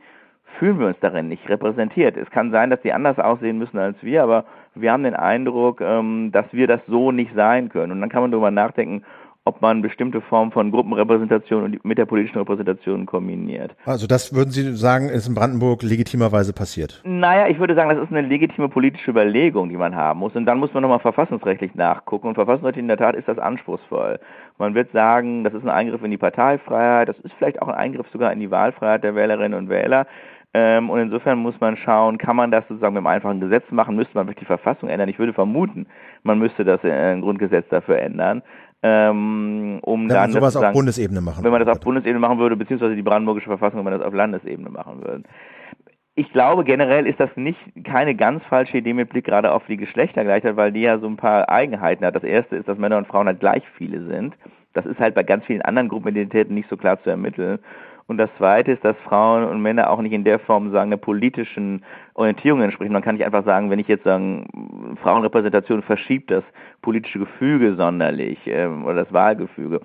[0.58, 2.18] fühlen wir uns darin nicht repräsentiert.
[2.18, 4.46] Es kann sein, dass die anders aussehen müssen als wir, aber
[4.76, 7.92] wir haben den Eindruck, ähm, dass wir das so nicht sein können.
[7.92, 9.04] Und dann kann man darüber nachdenken,
[9.46, 13.76] ob man bestimmte Formen von Gruppenrepräsentation mit der politischen Repräsentation kombiniert.
[13.86, 17.02] Also das würden Sie sagen, ist in Brandenburg legitimerweise passiert?
[17.04, 20.34] Naja, ich würde sagen, das ist eine legitime politische Überlegung, die man haben muss.
[20.36, 22.30] Und dann muss man nochmal verfassungsrechtlich nachgucken.
[22.30, 24.20] Und verfassungsrechtlich in der Tat ist das anspruchsvoll.
[24.60, 27.76] Man wird sagen, das ist ein Eingriff in die Parteifreiheit, das ist vielleicht auch ein
[27.76, 30.08] Eingriff sogar in die Wahlfreiheit der Wählerinnen und Wähler.
[30.56, 33.96] Ähm, und insofern muss man schauen, kann man das sozusagen mit einem einfachen Gesetz machen,
[33.96, 35.10] müsste man wirklich die Verfassung ändern.
[35.10, 35.88] Ich würde vermuten,
[36.22, 38.44] man müsste das äh, Grundgesetz dafür ändern.
[38.86, 42.38] Ähm, um wenn dann man sowas auf Bundesebene machen Wenn man das auf Bundesebene machen
[42.38, 45.24] würde, beziehungsweise die brandenburgische Verfassung, wenn man das auf Landesebene machen würde.
[46.16, 49.78] Ich glaube, generell ist das nicht keine ganz falsche Idee mit Blick gerade auf die
[49.78, 52.16] Geschlechtergleichheit, weil die ja so ein paar Eigenheiten hat.
[52.16, 54.36] Das erste ist, dass Männer und Frauen halt gleich viele sind.
[54.74, 57.60] Das ist halt bei ganz vielen anderen Gruppenidentitäten nicht so klar zu ermitteln.
[58.08, 60.98] Und das Zweite ist, dass Frauen und Männer auch nicht in der Form sagen, der
[60.98, 61.84] politischen
[62.16, 62.94] Orientierung entsprechen.
[62.94, 66.44] Man kann nicht einfach sagen, wenn ich jetzt sagen, Frauenrepräsentation verschiebt das
[66.82, 69.80] politische Gefüge sonderlich ähm, oder das Wahlgefüge.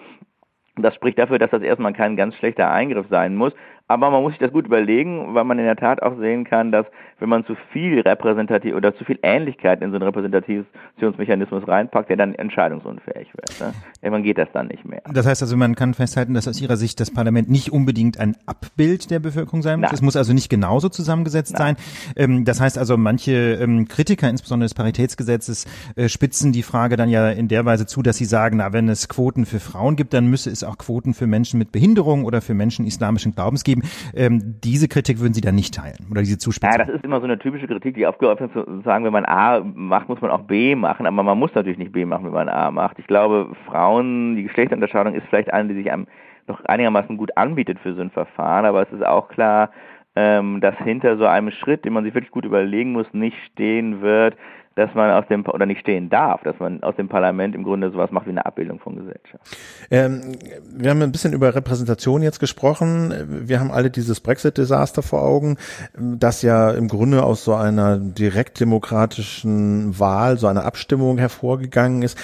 [0.77, 3.53] Das spricht dafür, dass das erstmal kein ganz schlechter Eingriff sein muss.
[3.89, 6.71] Aber man muss sich das gut überlegen, weil man in der Tat auch sehen kann,
[6.71, 6.87] dass
[7.19, 12.17] wenn man zu viel repräsentativ oder zu viel Ähnlichkeit in so einen Repräsentationsmechanismus reinpackt, der
[12.17, 13.61] dann entscheidungsunfähig wird.
[13.61, 13.75] Ne?
[14.03, 15.03] Irgendwann geht das dann nicht mehr.
[15.13, 18.37] Das heißt also, man kann festhalten, dass aus Ihrer Sicht das Parlament nicht unbedingt ein
[18.47, 19.89] Abbild der Bevölkerung sein muss.
[19.89, 19.95] Nein.
[19.95, 21.77] Es muss also nicht genauso zusammengesetzt Nein.
[21.77, 22.15] sein.
[22.17, 25.67] Ähm, das heißt also, manche ähm, Kritiker, insbesondere des Paritätsgesetzes,
[25.97, 28.89] äh, spitzen die Frage dann ja in der Weise zu, dass sie sagen, na, wenn
[28.89, 32.41] es Quoten für Frauen gibt, dann müsse es auch Quoten für Menschen mit Behinderung oder
[32.41, 33.83] für Menschen islamischen Glaubens geben.
[34.15, 36.79] Ähm, diese Kritik würden Sie dann nicht teilen oder diese Zuspitzung?
[36.79, 40.21] Ja, immer so eine typische Kritik, die aufgeöffnet zu sagen, wenn man A macht, muss
[40.21, 42.99] man auch B machen, aber man muss natürlich nicht B machen, wenn man A macht.
[42.99, 46.07] Ich glaube, Frauen, die Geschlechterunterscheidung ist vielleicht eine, die sich einem
[46.47, 49.71] noch einigermaßen gut anbietet für so ein Verfahren, aber es ist auch klar,
[50.17, 54.01] ähm, dass hinter so einem Schritt, den man sich wirklich gut überlegen muss, nicht stehen
[54.01, 54.37] wird,
[54.79, 57.91] dass man aus dem oder nicht stehen darf, dass man aus dem Parlament im Grunde
[57.91, 59.45] sowas macht wie eine Abbildung von Gesellschaft.
[59.91, 60.37] Ähm,
[60.73, 63.13] wir haben ein bisschen über Repräsentation jetzt gesprochen.
[63.29, 65.57] Wir haben alle dieses Brexit-Desaster vor Augen,
[65.99, 72.17] das ja im Grunde aus so einer direktdemokratischen Wahl, so einer Abstimmung hervorgegangen ist.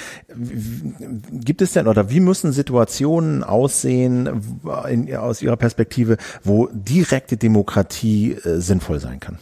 [1.32, 8.34] Gibt es denn oder wie müssen Situationen aussehen in, aus Ihrer Perspektive, wo direkte Demokratie
[8.34, 9.38] äh, sinnvoll sein kann?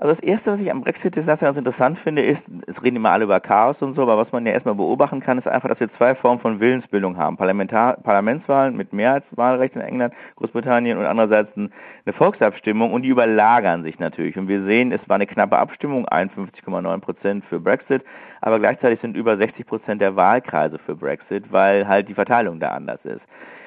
[0.00, 3.24] Also das Erste, was ich am Brexit-Desaster ganz interessant finde, ist, es reden immer alle
[3.24, 5.92] über Chaos und so, aber was man ja erstmal beobachten kann, ist einfach, dass wir
[5.98, 7.36] zwei Formen von Willensbildung haben.
[7.36, 13.98] Parlamentar Parlamentswahlen mit Mehrheitswahlrecht in England, Großbritannien und andererseits eine Volksabstimmung und die überlagern sich
[13.98, 14.38] natürlich.
[14.38, 18.02] Und wir sehen, es war eine knappe Abstimmung, 51,9 Prozent für Brexit,
[18.40, 22.68] aber gleichzeitig sind über 60 Prozent der Wahlkreise für Brexit, weil halt die Verteilung da
[22.68, 23.20] anders ist.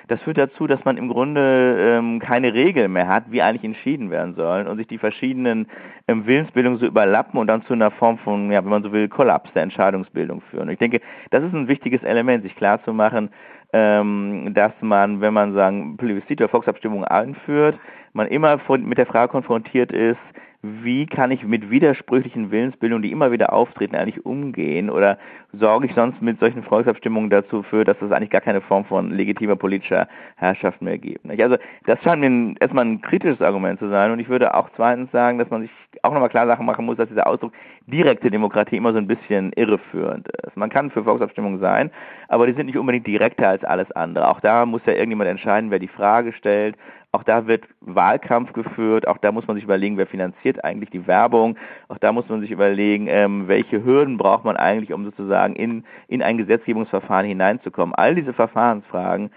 [0.07, 4.11] Das führt dazu, dass man im Grunde ähm, keine Regel mehr hat, wie eigentlich entschieden
[4.11, 5.67] werden soll und sich die verschiedenen
[6.07, 9.07] ähm, Willensbildungen so überlappen und dann zu einer Form von, ja, wenn man so will,
[9.07, 10.63] Kollaps der Entscheidungsbildung führen.
[10.63, 11.01] Und ich denke,
[11.31, 13.29] das ist ein wichtiges Element, sich klarzumachen,
[13.71, 17.77] ähm, dass man, wenn man sagen Plebiscit oder Volksabstimmung einführt,
[18.13, 20.19] man immer mit der Frage konfrontiert ist,
[20.65, 24.89] wie kann ich mit widersprüchlichen Willensbildungen, die immer wieder auftreten, eigentlich umgehen?
[24.89, 25.17] Oder
[25.51, 29.11] sorge ich sonst mit solchen Volksabstimmungen dazu für, dass es eigentlich gar keine Form von
[29.11, 30.07] legitimer politischer
[30.37, 31.29] Herrschaft mehr gibt?
[31.29, 34.11] Also das scheint mir erstmal ein kritisches Argument zu sein.
[34.11, 36.95] Und ich würde auch zweitens sagen, dass man sich auch nochmal klar Sachen machen muss,
[36.95, 37.51] dass dieser Ausdruck
[37.87, 40.55] direkte Demokratie immer so ein bisschen irreführend ist.
[40.55, 41.91] Man kann für Volksabstimmungen sein,
[42.29, 44.29] aber die sind nicht unbedingt direkter als alles andere.
[44.29, 46.77] Auch da muss ja irgendjemand entscheiden, wer die Frage stellt,
[47.13, 49.07] auch da wird Wahlkampf geführt.
[49.07, 51.57] Auch da muss man sich überlegen, wer finanziert eigentlich die Werbung.
[51.87, 55.85] Auch da muss man sich überlegen, ähm, welche Hürden braucht man eigentlich, um sozusagen in,
[56.07, 57.93] in ein Gesetzgebungsverfahren hineinzukommen.
[57.93, 59.29] All diese Verfahrensfragen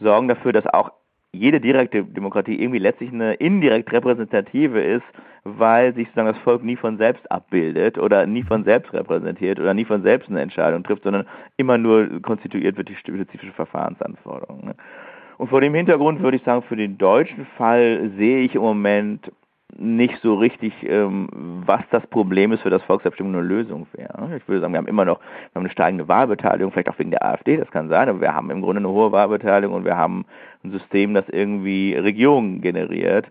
[0.00, 0.90] sorgen dafür, dass auch
[1.32, 5.04] jede direkte Demokratie irgendwie letztlich eine indirekt repräsentative ist,
[5.44, 9.74] weil sich sozusagen das Volk nie von selbst abbildet oder nie von selbst repräsentiert oder
[9.74, 14.74] nie von selbst eine Entscheidung trifft, sondern immer nur konstituiert wird die spezifische Verfahrensanforderungen.
[15.38, 19.30] Und vor dem Hintergrund würde ich sagen, für den deutschen Fall sehe ich im Moment
[19.78, 21.28] nicht so richtig, ähm,
[21.66, 24.36] was das Problem ist, für das Volksabstimmung eine Lösung wäre.
[24.36, 27.10] Ich würde sagen, wir haben immer noch wir haben eine steigende Wahlbeteiligung, vielleicht auch wegen
[27.10, 29.96] der AfD, das kann sein, aber wir haben im Grunde eine hohe Wahlbeteiligung und wir
[29.96, 30.26] haben
[30.62, 33.26] ein System, das irgendwie Regierungen generiert.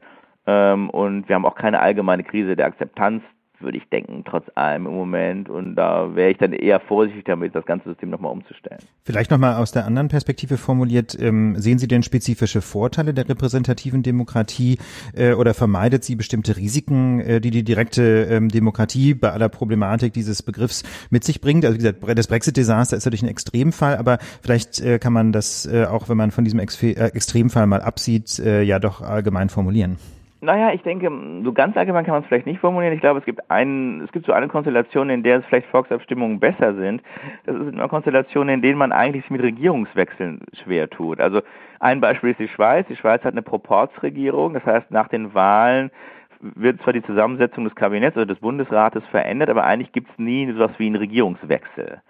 [0.47, 3.23] Ähm, und wir haben auch keine allgemeine Krise der Akzeptanz
[3.61, 5.49] würde ich denken, trotz allem im Moment.
[5.49, 8.79] Und da wäre ich dann eher vorsichtig damit, das ganze System nochmal umzustellen.
[9.03, 14.03] Vielleicht nochmal aus der anderen Perspektive formuliert, ähm, sehen Sie denn spezifische Vorteile der repräsentativen
[14.03, 14.77] Demokratie
[15.15, 20.13] äh, oder vermeidet sie bestimmte Risiken, äh, die die direkte ähm, Demokratie bei aller Problematik
[20.13, 21.65] dieses Begriffs mit sich bringt?
[21.65, 25.65] Also wie gesagt, das Brexit-Desaster ist natürlich ein Extremfall, aber vielleicht äh, kann man das
[25.65, 29.49] äh, auch, wenn man von diesem Ex äh, Extremfall mal absieht, äh, ja doch allgemein
[29.49, 29.97] formulieren.
[30.43, 31.11] Naja, ich denke,
[31.43, 32.95] so ganz allgemein kann man es vielleicht nicht formulieren.
[32.95, 36.39] Ich glaube, es gibt einen, es gibt so eine Konstellation, in der es vielleicht Volksabstimmungen
[36.39, 37.03] besser sind.
[37.45, 41.21] Das ist eine Konstellation, in denen man eigentlich mit Regierungswechseln schwer tut.
[41.21, 41.41] Also
[41.79, 42.87] ein Beispiel ist die Schweiz.
[42.87, 44.55] Die Schweiz hat eine Proportsregierung.
[44.55, 45.91] Das heißt, nach den Wahlen
[46.39, 50.51] wird zwar die Zusammensetzung des Kabinetts oder des Bundesrates verändert, aber eigentlich gibt es nie
[50.51, 52.01] so etwas wie einen Regierungswechsel.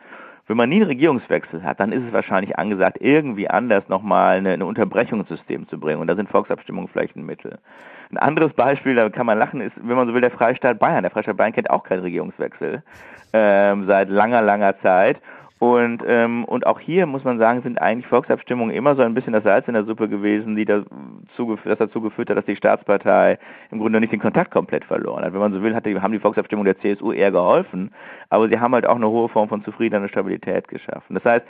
[0.47, 4.53] Wenn man nie einen Regierungswechsel hat, dann ist es wahrscheinlich angesagt, irgendwie anders nochmal eine,
[4.53, 6.01] eine Unterbrechung ins System zu bringen.
[6.01, 7.59] Und da sind Volksabstimmungen vielleicht ein Mittel.
[8.11, 11.03] Ein anderes Beispiel, da kann man lachen, ist, wenn man so will, der Freistaat Bayern.
[11.03, 12.83] Der Freistaat Bayern kennt auch keinen Regierungswechsel
[13.33, 15.21] ähm, seit langer, langer Zeit.
[15.61, 19.31] Und, ähm, und auch hier muss man sagen, sind eigentlich Volksabstimmungen immer so ein bisschen
[19.31, 23.37] das Salz in der Suppe gewesen, die dazu, das dazu geführt hat, dass die Staatspartei
[23.69, 25.33] im Grunde nicht den Kontakt komplett verloren hat.
[25.33, 27.91] Wenn man so will, hat die, haben die Volksabstimmungen der CSU eher geholfen,
[28.31, 31.13] aber sie haben halt auch eine hohe Form von Zufriedenheit und Stabilität geschaffen.
[31.13, 31.45] Das heißt,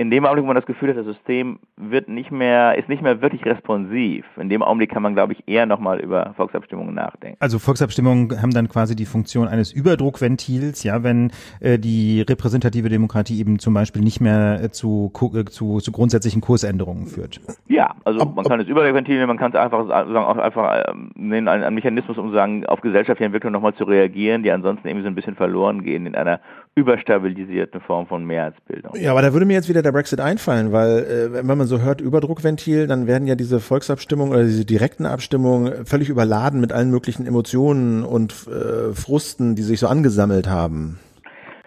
[0.00, 3.02] in dem Augenblick, wo man das Gefühl hat, das System wird nicht mehr, ist nicht
[3.02, 7.36] mehr wirklich responsiv, in dem Augenblick kann man, glaube ich, eher nochmal über Volksabstimmungen nachdenken.
[7.40, 13.40] Also Volksabstimmungen haben dann quasi die Funktion eines Überdruckventils, ja, wenn äh, die repräsentative Demokratie
[13.40, 17.40] eben zum Beispiel nicht mehr äh, zu, äh, zu, zu grundsätzlichen Kursänderungen führt.
[17.66, 21.10] Ja, also man kann es Überdruckventil nehmen, man kann es einfach sagen, auch einfach ähm,
[21.16, 25.02] nennen, einen, einen Mechanismus, um sagen, auf gesellschaftliche Entwicklung nochmal zu reagieren, die ansonsten irgendwie
[25.02, 26.38] so ein bisschen verloren gehen in einer
[26.74, 28.92] überstabilisierten Form von Mehrheitsbildung.
[28.96, 31.80] Ja, aber da würde mir jetzt wieder der Brexit einfallen, weil äh, wenn man so
[31.80, 36.90] hört Überdruckventil, dann werden ja diese Volksabstimmungen oder diese direkten Abstimmungen völlig überladen mit allen
[36.90, 40.98] möglichen Emotionen und äh, Frusten, die sich so angesammelt haben.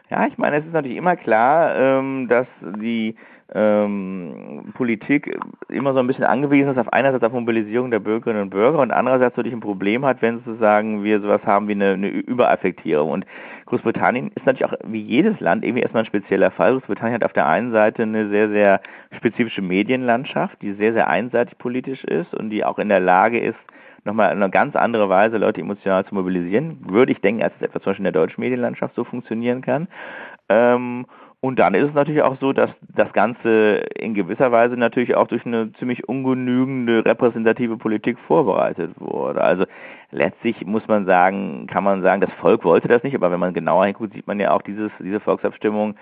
[0.09, 2.47] Ja, ich meine, es ist natürlich immer klar, ähm, dass
[2.81, 3.15] die
[3.53, 5.37] ähm, Politik
[5.69, 8.91] immer so ein bisschen angewiesen ist auf einerseits auf Mobilisierung der Bürgerinnen und Bürger und
[8.91, 13.11] andererseits natürlich ein Problem hat, wenn sozusagen wir sowas haben wie eine, eine Überaffektierung.
[13.11, 13.25] Und
[13.71, 16.73] Großbritannien ist natürlich auch wie jedes Land irgendwie erstmal ein spezieller Fall.
[16.73, 18.81] Großbritannien hat auf der einen Seite eine sehr, sehr
[19.15, 23.57] spezifische Medienlandschaft, die sehr, sehr einseitig politisch ist und die auch in der Lage ist,
[24.03, 27.61] nochmal in eine ganz andere Weise Leute emotional zu mobilisieren, würde ich denken, als es
[27.61, 29.87] etwa zum Beispiel in der deutschen Medienlandschaft so funktionieren kann.
[30.49, 31.05] Ähm,
[31.41, 35.27] und dann ist es natürlich auch so, dass das Ganze in gewisser Weise natürlich auch
[35.27, 39.41] durch eine ziemlich ungenügende repräsentative Politik vorbereitet wurde.
[39.41, 39.65] Also
[40.11, 43.55] letztlich muss man sagen, kann man sagen, das Volk wollte das nicht, aber wenn man
[43.55, 45.95] genauer hinguckt, sieht man ja auch dieses, diese Volksabstimmung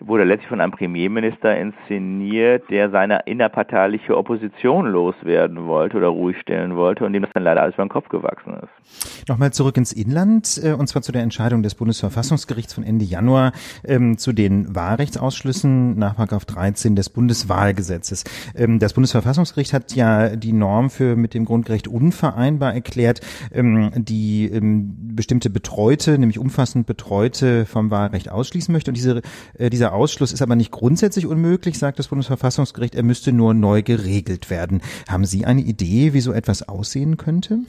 [0.00, 6.76] wurde letztlich von einem Premierminister inszeniert, der seine innerparteiliche Opposition loswerden wollte oder ruhig stellen
[6.76, 9.28] wollte und dem das dann leider alles über den Kopf gewachsen ist.
[9.28, 13.52] Nochmal zurück ins Inland, äh, und zwar zu der Entscheidung des Bundesverfassungsgerichts von Ende Januar
[13.84, 18.24] ähm, zu den Wahlrechtsausschlüssen nach 13 des Bundeswahlgesetzes.
[18.56, 23.20] Ähm, das Bundesverfassungsgericht hat ja die Norm für mit dem Grundrecht unvereinbar erklärt,
[23.52, 28.90] ähm, die ähm, bestimmte Betreute, nämlich umfassend Betreute vom Wahlrecht ausschließen möchte.
[28.90, 29.22] Und diese,
[29.58, 32.94] äh, dieser Ausschluss ist aber nicht grundsätzlich unmöglich, sagt das Bundesverfassungsgericht.
[32.94, 34.82] Er müsste nur neu geregelt werden.
[35.08, 37.60] Haben Sie eine Idee, wie so etwas aussehen könnte?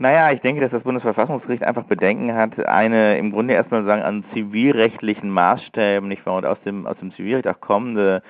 [0.00, 4.24] Naja, ich denke, dass das Bundesverfassungsgericht einfach Bedenken hat, eine im Grunde erstmal sagen an
[4.32, 8.22] zivilrechtlichen Maßstäben, nicht wahr, und aus dem, aus dem Zivilrecht auch kommende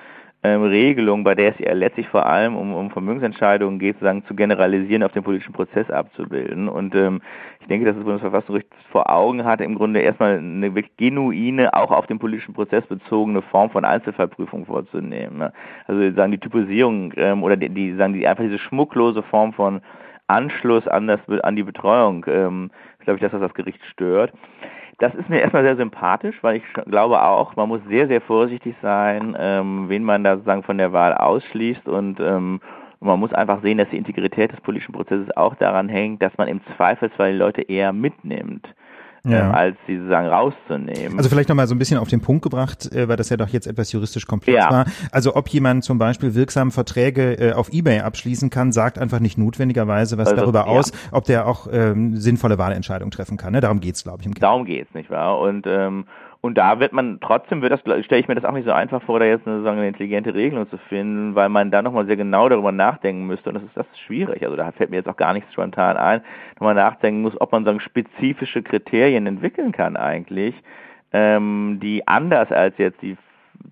[0.45, 4.35] ähm, Regelung, bei der es ja letztlich vor allem um, um Vermögensentscheidungen geht, sozusagen zu
[4.35, 6.69] generalisieren, auf den politischen Prozess abzubilden.
[6.69, 7.21] Und ähm,
[7.61, 11.91] ich denke, dass das Bundesverfassungsgericht vor Augen hat, im Grunde erstmal eine wirklich genuine, auch
[11.91, 15.39] auf den politischen Prozess bezogene Form von Einzelfallprüfung vorzunehmen.
[15.39, 15.53] Ne?
[15.87, 19.81] Also sagen die Typisierung ähm, oder die, die sagen die einfach diese schmucklose Form von
[20.27, 24.33] Anschluss an das an die Betreuung, ähm, glaube ich, dass das das Gericht stört.
[24.97, 28.75] Das ist mir erstmal sehr sympathisch, weil ich glaube auch, man muss sehr, sehr vorsichtig
[28.81, 32.61] sein, ähm, wen man da sozusagen von der Wahl ausschließt und ähm,
[33.01, 36.47] man muss einfach sehen, dass die Integrität des politischen Prozesses auch daran hängt, dass man
[36.47, 38.67] im Zweifelsfall die Leute eher mitnimmt
[39.25, 39.49] ja.
[39.49, 41.17] äh, als sie sozusagen rauszunehmen.
[41.17, 43.49] Also vielleicht nochmal so ein bisschen auf den Punkt gebracht, äh, weil das ja doch
[43.49, 44.71] jetzt etwas juristisch komplex ja.
[44.71, 44.85] war.
[45.11, 49.37] Also ob jemand zum Beispiel wirksam Verträge äh, auf Ebay abschließen kann, sagt einfach nicht
[49.37, 50.65] notwendigerweise was also, darüber ja.
[50.65, 53.53] aus, ob der auch ähm, sinnvolle Wahlentscheidungen treffen kann.
[53.53, 53.61] Ne?
[53.61, 54.27] Darum geht's, glaube ich.
[54.27, 54.41] Im Kern.
[54.41, 55.39] Darum geht's, nicht wahr?
[55.39, 56.05] Und ähm,
[56.45, 59.01] und da wird man trotzdem wird das stelle ich mir das auch nicht so einfach
[59.01, 62.17] vor, da jetzt eine, sagen, eine intelligente Regelung zu finden, weil man da nochmal sehr
[62.17, 64.43] genau darüber nachdenken müsste und das ist das ist schwierig.
[64.43, 66.21] Also da fällt mir jetzt auch gar nichts spontan ein,
[66.55, 70.53] nochmal nachdenken muss, ob man sagen spezifische Kriterien entwickeln kann eigentlich,
[71.13, 73.17] ähm, die anders als jetzt die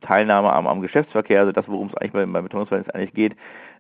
[0.01, 3.35] Teilnahme am, am Geschäftsverkehr, also das, worum es eigentlich bei, bei Betonungsverhältnis eigentlich geht,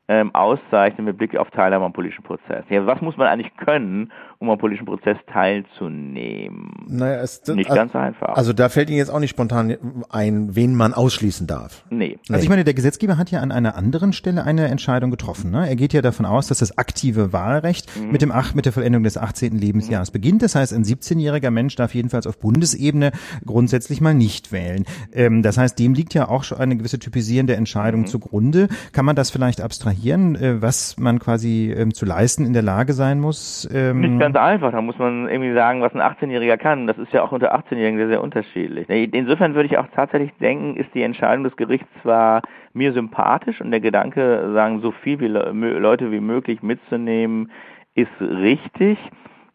[0.09, 2.65] ähm, auszeichnen mit Blick auf Teilnahme am politischen Prozess.
[2.69, 6.85] Ja, was muss man eigentlich können, um am politischen Prozess teilzunehmen?
[6.89, 8.35] Naja, es, nicht also, ganz einfach.
[8.35, 9.77] Also da fällt Ihnen jetzt auch nicht spontan
[10.09, 11.85] ein, wen man ausschließen darf.
[11.89, 12.19] Nee.
[12.29, 15.51] Also ich meine, der Gesetzgeber hat ja an einer anderen Stelle eine Entscheidung getroffen.
[15.51, 15.69] Ne?
[15.69, 18.11] Er geht ja davon aus, dass das aktive Wahlrecht mhm.
[18.11, 19.57] mit dem Ach, mit der Vollendung des 18.
[19.57, 20.13] Lebensjahres mhm.
[20.13, 20.41] beginnt.
[20.41, 23.11] Das heißt, ein 17-jähriger Mensch darf jedenfalls auf Bundesebene
[23.45, 24.83] grundsätzlich mal nicht wählen.
[25.13, 28.07] Ähm, das heißt, dem liegt ja auch schon eine gewisse typisierende Entscheidung mhm.
[28.07, 28.67] zugrunde.
[28.91, 29.92] Kann man das vielleicht abstrahieren,
[30.35, 33.69] äh, was man quasi ähm, zu leisten in der Lage sein muss?
[33.73, 34.71] Ähm, nicht ganz einfach.
[34.71, 36.87] Da muss man irgendwie sagen, was ein 18-Jähriger kann.
[36.87, 38.89] Das ist ja auch unter 18-Jährigen sehr, sehr unterschiedlich.
[38.89, 42.41] Insofern würde ich auch tatsächlich denken, ist die Entscheidung des Gerichts zwar
[42.73, 47.51] mir sympathisch und der Gedanke, sagen, so viel wie Leute wie möglich mitzunehmen,
[47.95, 48.97] ist richtig.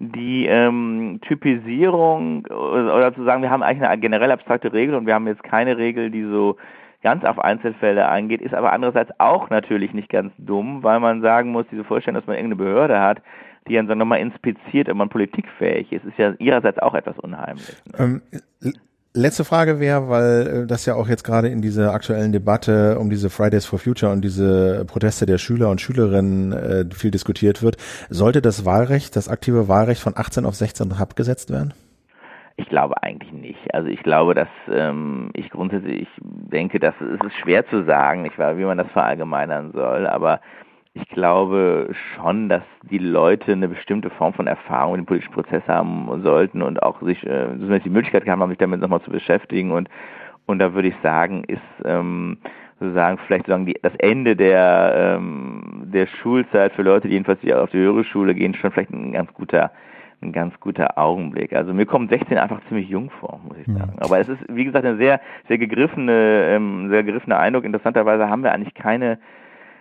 [0.01, 5.15] Die ähm, Typisierung oder zu sagen, wir haben eigentlich eine generell abstrakte Regel und wir
[5.15, 6.57] haben jetzt keine Regel, die so
[7.03, 11.51] ganz auf Einzelfälle eingeht, ist aber andererseits auch natürlich nicht ganz dumm, weil man sagen
[11.53, 13.23] muss, diese Vorstellung, dass man irgendeine Behörde hat,
[13.69, 17.77] die dann so nochmal inspiziert, ob man politikfähig ist, ist ja ihrerseits auch etwas unheimlich.
[17.99, 18.21] Ne?
[18.63, 18.73] Ähm,
[19.15, 23.11] letzte Frage wäre, weil äh, das ja auch jetzt gerade in dieser aktuellen Debatte um
[23.11, 27.77] diese Fridays for Future und diese Proteste der Schüler und Schülerinnen äh, viel diskutiert wird,
[28.09, 31.75] sollte das Wahlrecht, das aktive Wahlrecht von 18 auf 16 abgesetzt werden?
[32.59, 33.73] Ich glaube eigentlich nicht.
[33.73, 38.23] Also ich glaube, dass ähm, ich grundsätzlich ich denke, dass es ist schwer zu sagen,
[38.23, 40.41] nicht wahr, wie man das verallgemeinern soll, aber
[40.93, 45.63] ich glaube schon, dass die Leute eine bestimmte Form von Erfahrung in den politischen Prozess
[45.69, 49.71] haben sollten und auch sich äh, die Möglichkeit haben, sich damit nochmal zu beschäftigen.
[49.71, 49.89] Und,
[50.47, 52.39] und da würde ich sagen, ist ähm,
[52.81, 57.71] sozusagen vielleicht sozusagen die, das Ende der, ähm, der Schulzeit für Leute, die jedenfalls auf
[57.71, 59.71] die höhere Schule gehen, schon vielleicht ein ganz guter
[60.21, 61.53] ein ganz guter Augenblick.
[61.53, 63.95] Also mir kommt 16 einfach ziemlich jung vor, muss ich sagen.
[63.97, 64.05] Ja.
[64.05, 67.65] Aber es ist, wie gesagt, ein sehr, sehr gegriffene, ähm, sehr gegriffener Eindruck.
[67.65, 69.19] Interessanterweise haben wir eigentlich keine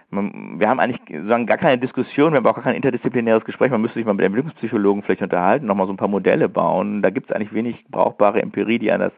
[0.10, 3.72] wir haben eigentlich sagen, gar keine Diskussion, wir haben auch gar kein interdisziplinäres Gespräch.
[3.72, 7.02] Man müsste sich mal mit Entwicklungspsychologen vielleicht unterhalten, nochmal so ein paar Modelle bauen.
[7.02, 9.12] Da gibt es eigentlich wenig brauchbare Empirie, die an das,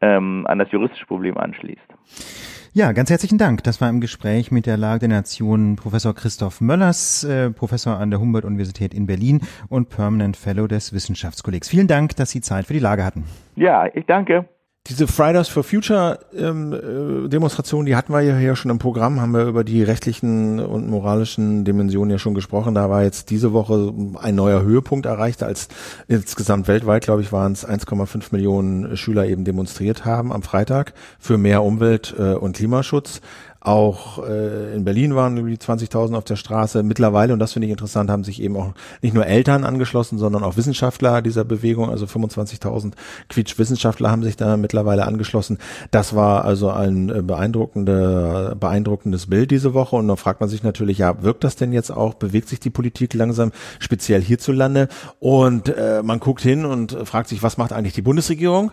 [0.00, 2.51] ähm, an das juristische Problem anschließt.
[2.74, 3.62] Ja, ganz herzlichen Dank.
[3.64, 8.08] Das war im Gespräch mit der Lage der Nation Professor Christoph Möllers, äh, Professor an
[8.08, 11.68] der Humboldt-Universität in Berlin und Permanent Fellow des Wissenschaftskollegs.
[11.68, 13.24] Vielen Dank, dass Sie Zeit für die Lage hatten.
[13.56, 14.48] Ja, ich danke.
[14.88, 19.20] Diese Fridays for Future ähm, äh, Demonstration, die hatten wir ja hier schon im Programm,
[19.20, 22.74] haben wir über die rechtlichen und moralischen Dimensionen ja schon gesprochen.
[22.74, 25.68] Da war jetzt diese Woche ein neuer Höhepunkt erreicht, als
[26.08, 31.38] insgesamt weltweit, glaube ich, waren es 1,5 Millionen Schüler eben demonstriert haben am Freitag für
[31.38, 33.20] mehr Umwelt äh, und Klimaschutz.
[33.64, 36.82] Auch äh, in Berlin waren irgendwie 20.000 auf der Straße.
[36.82, 40.42] Mittlerweile, und das finde ich interessant, haben sich eben auch nicht nur Eltern angeschlossen, sondern
[40.42, 41.88] auch Wissenschaftler dieser Bewegung.
[41.88, 42.94] Also 25.000
[43.28, 45.58] Quietsch-Wissenschaftler haben sich da mittlerweile angeschlossen.
[45.92, 49.94] Das war also ein äh, beeindruckende, beeindruckendes Bild diese Woche.
[49.94, 52.14] Und dann fragt man sich natürlich, ja, wirkt das denn jetzt auch?
[52.14, 54.88] Bewegt sich die Politik langsam, speziell hierzulande?
[55.20, 58.72] Und äh, man guckt hin und fragt sich, was macht eigentlich die Bundesregierung?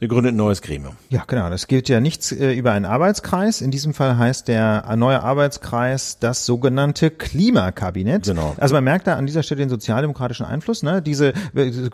[0.00, 0.96] Sie gründet ein neues Gremium.
[1.08, 1.48] Ja, genau.
[1.50, 3.60] Das gilt ja nichts äh, über einen Arbeitskreis.
[3.60, 8.24] In diesem Fall heißt der neue Arbeitskreis das sogenannte Klimakabinett.
[8.24, 8.54] Genau.
[8.58, 10.82] Also man merkt da an dieser Stelle den sozialdemokratischen Einfluss.
[10.82, 11.00] Ne?
[11.00, 11.32] Diese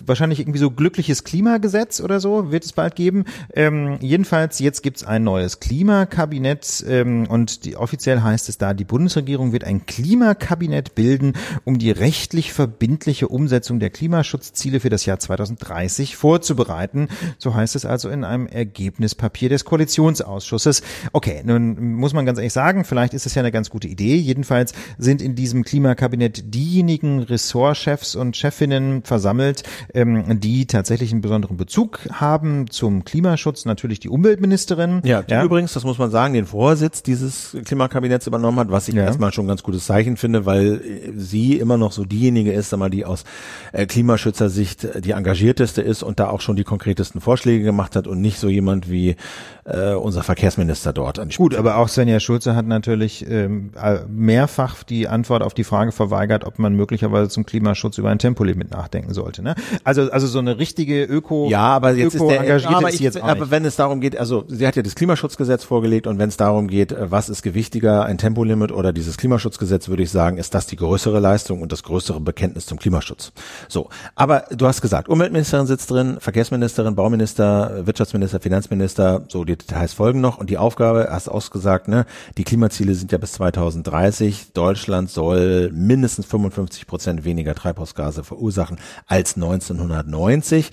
[0.05, 3.25] wahrscheinlich irgendwie so glückliches Klimagesetz oder so wird es bald geben.
[3.55, 8.85] Ähm, jedenfalls jetzt gibt's ein neues Klimakabinett ähm, und die, offiziell heißt es da, die
[8.85, 11.35] Bundesregierung wird ein Klimakabinett bilden,
[11.65, 17.09] um die rechtlich verbindliche Umsetzung der Klimaschutzziele für das Jahr 2030 vorzubereiten.
[17.39, 20.83] So heißt es also in einem Ergebnispapier des Koalitionsausschusses.
[21.13, 24.17] Okay, nun muss man ganz ehrlich sagen, vielleicht ist es ja eine ganz gute Idee.
[24.17, 29.63] Jedenfalls sind in diesem Klimakabinett diejenigen Ressortchefs und Chefinnen versammelt,
[29.95, 33.65] ähm, die tatsächlich einen besonderen Bezug haben zum Klimaschutz.
[33.65, 35.03] Natürlich die Umweltministerin.
[35.05, 35.45] Ja, die ja.
[35.45, 39.05] übrigens, das muss man sagen, den Vorsitz dieses Klimakabinetts übernommen hat, was ich ja.
[39.05, 40.81] erstmal schon ein ganz gutes Zeichen finde, weil
[41.17, 43.25] sie immer noch so diejenige ist, sag mal, die aus
[43.73, 48.07] äh, Klimaschützersicht die engagierteste ist und da auch schon die konkretesten Vorschläge gemacht gemacht hat
[48.07, 49.17] und nicht so jemand wie
[49.65, 51.21] äh, unser Verkehrsminister dort.
[51.37, 53.73] Gut, aber auch Svenja Schulze hat natürlich ähm,
[54.09, 58.71] mehrfach die Antwort auf die Frage verweigert, ob man möglicherweise zum Klimaschutz über ein Tempolimit
[58.71, 59.43] nachdenken sollte.
[59.43, 59.55] Ne?
[59.85, 63.21] Also also so eine richtige Öko ja, aber jetzt Öko ist der, aber, ich, jetzt
[63.21, 66.37] aber wenn es darum geht, also sie hat ja das Klimaschutzgesetz vorgelegt und wenn es
[66.37, 70.55] darum geht, äh, was ist gewichtiger, ein Tempolimit oder dieses Klimaschutzgesetz, würde ich sagen, ist
[70.55, 73.33] das die größere Leistung und das größere Bekenntnis zum Klimaschutz.
[73.69, 79.93] So, aber du hast gesagt, Umweltministerin sitzt drin, Verkehrsministerin, Bauminister, Wirtschaftsminister, Finanzminister, so die Details
[79.93, 80.39] folgen noch.
[80.39, 82.07] Und die Aufgabe, hast ausgesagt, ne,
[82.37, 84.53] die Klimaziele sind ja bis 2030.
[84.53, 90.71] Deutschland soll mindestens 55 Prozent weniger Treibhausgase verursachen als 1990.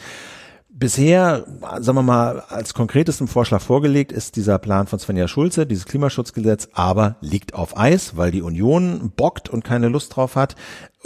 [0.80, 1.44] Bisher,
[1.80, 6.70] sagen wir mal, als konkretesten Vorschlag vorgelegt ist dieser Plan von Svenja Schulze, dieses Klimaschutzgesetz,
[6.72, 10.56] aber liegt auf Eis, weil die Union bockt und keine Lust drauf hat.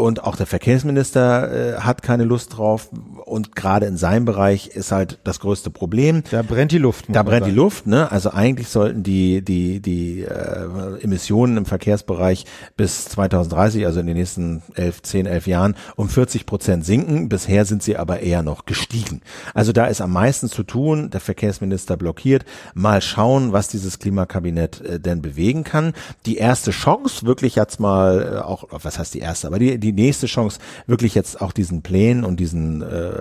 [0.01, 2.89] Und auch der Verkehrsminister äh, hat keine Lust drauf.
[3.23, 6.23] Und gerade in seinem Bereich ist halt das größte Problem.
[6.31, 7.05] Da brennt die Luft.
[7.09, 7.53] Da brennt sagen.
[7.53, 7.85] die Luft.
[7.85, 8.11] Ne?
[8.11, 12.45] Also eigentlich sollten die die die äh, Emissionen im Verkehrsbereich
[12.75, 17.29] bis 2030, also in den nächsten elf, zehn, elf Jahren, um 40 Prozent sinken.
[17.29, 19.21] Bisher sind sie aber eher noch gestiegen.
[19.53, 21.11] Also da ist am meisten zu tun.
[21.11, 22.43] Der Verkehrsminister blockiert.
[22.73, 25.93] Mal schauen, was dieses Klimakabinett äh, denn bewegen kann.
[26.25, 29.90] Die erste Chance, wirklich jetzt mal äh, auch, was heißt die erste, aber die die
[29.95, 33.11] die nächste Chance, wirklich jetzt auch diesen Plänen und diesen, äh,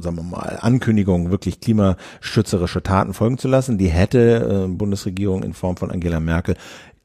[0.00, 5.54] sagen wir mal, Ankündigungen wirklich klimaschützerische Taten folgen zu lassen, die hätte äh, Bundesregierung in
[5.54, 6.56] Form von Angela Merkel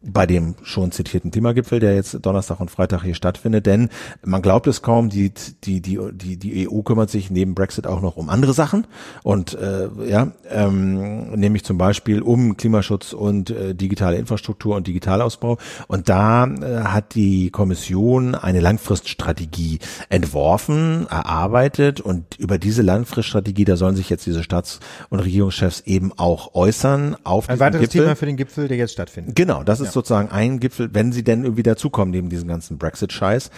[0.05, 3.89] bei dem schon zitierten Klimagipfel, der jetzt Donnerstag und Freitag hier stattfindet, denn
[4.23, 5.31] man glaubt es kaum, die
[5.63, 8.85] die die die die EU kümmert sich neben Brexit auch noch um andere Sachen
[9.23, 15.57] und äh, ja, ähm, nämlich zum Beispiel um Klimaschutz und äh, digitale Infrastruktur und Digitalausbau
[15.87, 19.79] und da äh, hat die Kommission eine Langfriststrategie
[20.09, 24.79] entworfen, erarbeitet und über diese Langfriststrategie, da sollen sich jetzt diese Staats-
[25.09, 28.01] und Regierungschefs eben auch äußern auf ein weiteres Gipfel.
[28.01, 29.35] Thema für den Gipfel, der jetzt stattfindet.
[29.35, 32.77] Genau, das ist ja sozusagen ein Gipfel, wenn sie denn irgendwie dazukommen neben diesem ganzen
[32.77, 33.49] Brexit-Scheiß,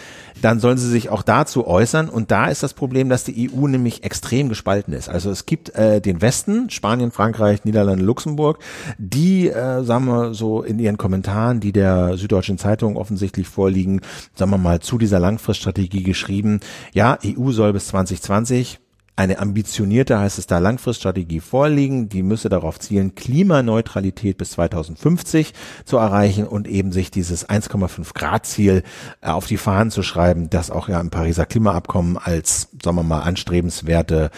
[0.41, 2.09] dann sollen sie sich auch dazu äußern.
[2.09, 5.09] Und da ist das Problem, dass die EU nämlich extrem gespalten ist.
[5.09, 8.59] Also es gibt äh, den Westen, Spanien, Frankreich, Niederlande, Luxemburg,
[8.97, 14.01] die, äh, sagen wir so in ihren Kommentaren, die der Süddeutschen Zeitung offensichtlich vorliegen,
[14.35, 16.59] sagen wir mal, zu dieser Langfriststrategie geschrieben,
[16.93, 18.79] ja, EU soll bis 2020
[19.15, 22.09] eine ambitionierte, heißt es da, Langfriststrategie vorliegen.
[22.09, 25.53] Die müsse darauf zielen, Klimaneutralität bis 2050
[25.85, 28.83] zu erreichen und eben sich dieses 1,5 Grad Ziel
[29.21, 33.03] äh, auf die Fahnen zu schreiben, das auch ja im Pariser Klimaabkommen als, sagen wir
[33.03, 34.31] mal, anstrebenswerte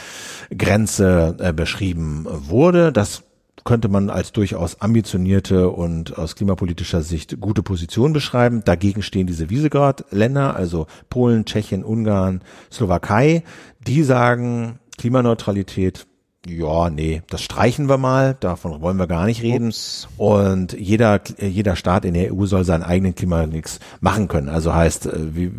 [0.55, 2.91] Grenze äh, beschrieben wurde.
[2.91, 3.23] Das
[3.67, 8.63] könnte man als durchaus ambitionierte und aus klimapolitischer Sicht gute Position beschreiben.
[8.63, 13.43] Dagegen stehen diese Wiesegrad-Länder, also Polen, Tschechien, Ungarn, Slowakei.
[13.87, 16.05] Die sagen, Klimaneutralität
[16.49, 19.67] ja, nee, das streichen wir mal, davon wollen wir gar nicht reden.
[19.67, 20.07] Ups.
[20.17, 24.47] Und jeder, jeder Staat in der EU soll seinen eigenen Klimamix machen können.
[24.47, 25.51] Also heißt, äh, wie,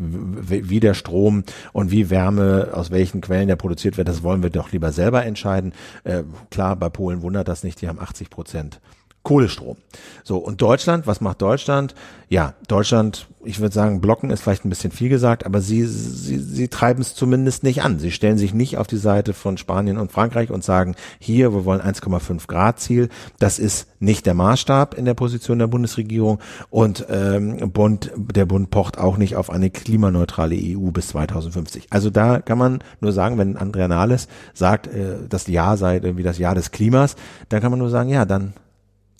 [0.70, 4.50] wie der Strom und wie Wärme, aus welchen Quellen der produziert wird, das wollen wir
[4.50, 5.72] doch lieber selber entscheiden.
[6.04, 8.80] Äh, klar, bei Polen wundert das nicht, die haben 80 Prozent
[9.28, 9.76] Kohlestrom.
[10.24, 11.94] So, und Deutschland, was macht Deutschland?
[12.30, 16.38] Ja, Deutschland, ich würde sagen, blocken ist vielleicht ein bisschen viel gesagt, aber sie, sie,
[16.38, 17.98] sie treiben es zumindest nicht an.
[17.98, 21.66] Sie stellen sich nicht auf die Seite von Spanien und Frankreich und sagen, hier, wir
[21.66, 23.10] wollen 1,5 Grad Ziel.
[23.38, 26.38] Das ist nicht der Maßstab in der Position der Bundesregierung
[26.70, 31.88] und ähm, Bund, der Bund pocht auch nicht auf eine klimaneutrale EU bis 2050.
[31.90, 36.22] Also da kann man nur sagen, wenn Andrea Nahles sagt, äh, das Jahr sei irgendwie
[36.22, 37.14] das Jahr des Klimas,
[37.50, 38.54] dann kann man nur sagen, ja, dann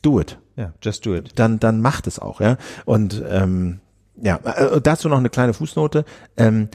[0.03, 0.39] do it.
[0.57, 1.33] Ja, just do it.
[1.37, 2.57] Dann, dann macht es auch, ja.
[2.85, 3.81] Und ähm,
[4.21, 6.05] ja, äh, dazu noch eine kleine Fußnote.
[6.37, 6.69] Ähm,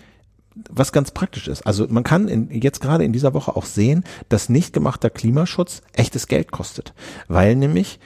[0.69, 1.65] was ganz praktisch ist.
[1.65, 5.81] Also man kann in, jetzt gerade in dieser Woche auch sehen, dass nicht gemachter Klimaschutz
[5.93, 6.93] echtes Geld kostet,
[7.27, 7.99] weil nämlich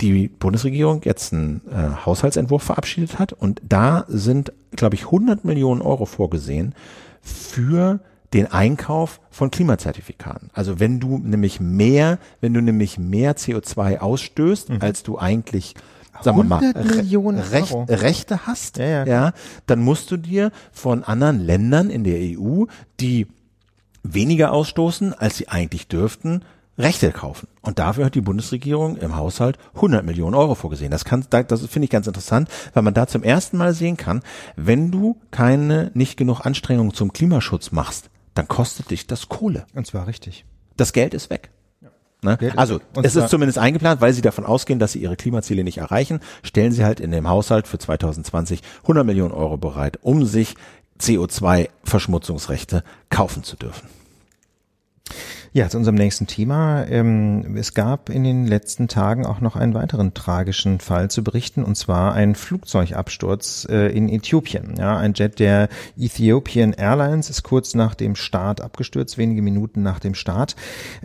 [0.00, 5.82] die Bundesregierung jetzt einen äh, Haushaltsentwurf verabschiedet hat und da sind, glaube ich, 100 Millionen
[5.82, 6.74] Euro vorgesehen
[7.20, 8.00] für
[8.32, 10.50] den Einkauf von Klimazertifikaten.
[10.52, 14.78] Also wenn du nämlich mehr, wenn du nämlich mehr CO2 ausstößt, mhm.
[14.80, 15.74] als du eigentlich
[16.20, 19.06] sagen wir mal, Millionen Recht, Rechte hast, ja, ja.
[19.06, 19.32] ja,
[19.66, 22.64] dann musst du dir von anderen Ländern in der EU,
[22.98, 23.28] die
[24.02, 26.42] weniger ausstoßen, als sie eigentlich dürften,
[26.78, 27.48] Rechte kaufen.
[27.60, 30.92] Und dafür hat die Bundesregierung im Haushalt 100 Millionen Euro vorgesehen.
[30.92, 34.22] Das kann, das finde ich ganz interessant, weil man da zum ersten Mal sehen kann,
[34.56, 39.66] wenn du keine, nicht genug Anstrengungen zum Klimaschutz machst, dann kostet dich das Kohle.
[39.74, 40.44] Und zwar richtig.
[40.76, 41.50] Das Geld ist weg.
[42.22, 42.36] Ne?
[42.56, 46.18] Also es ist zumindest eingeplant, weil sie davon ausgehen, dass sie ihre Klimaziele nicht erreichen,
[46.42, 50.54] stellen sie halt in dem Haushalt für 2020 100 Millionen Euro bereit, um sich
[51.00, 53.88] CO2-Verschmutzungsrechte kaufen zu dürfen.
[55.54, 56.84] Ja, zu unserem nächsten Thema.
[56.88, 61.64] Ähm, es gab in den letzten Tagen auch noch einen weiteren tragischen Fall zu berichten,
[61.64, 64.74] und zwar ein Flugzeugabsturz äh, in Äthiopien.
[64.76, 70.00] Ja, ein Jet der Ethiopian Airlines ist kurz nach dem Start abgestürzt, wenige Minuten nach
[70.00, 70.54] dem Start.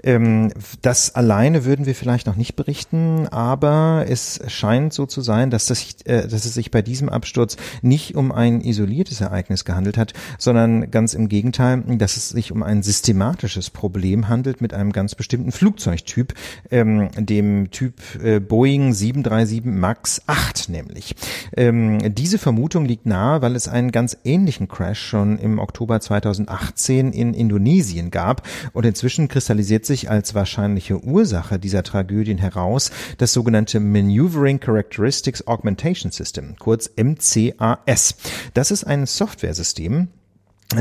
[0.03, 0.51] Ähm,
[0.81, 5.67] das alleine würden wir vielleicht noch nicht berichten, aber es scheint so zu sein, dass,
[5.67, 10.11] das, äh, dass es sich bei diesem Absturz nicht um ein isoliertes Ereignis gehandelt hat,
[10.37, 14.91] sondern ganz im Gegenteil, dass es sich um ein systematisches Problem handelt handelt mit einem
[14.91, 16.33] ganz bestimmten Flugzeugtyp,
[16.71, 21.15] ähm, dem Typ äh, Boeing 737 MAX 8 nämlich.
[21.55, 27.13] Ähm, diese Vermutung liegt nahe, weil es einen ganz ähnlichen Crash schon im Oktober 2018
[27.13, 33.79] in Indonesien gab und inzwischen kristallisiert sich als wahrscheinliche Ursache dieser Tragödien heraus das sogenannte
[33.79, 38.15] Maneuvering Characteristics Augmentation System, kurz MCAS.
[38.53, 40.07] Das ist ein Softwaresystem,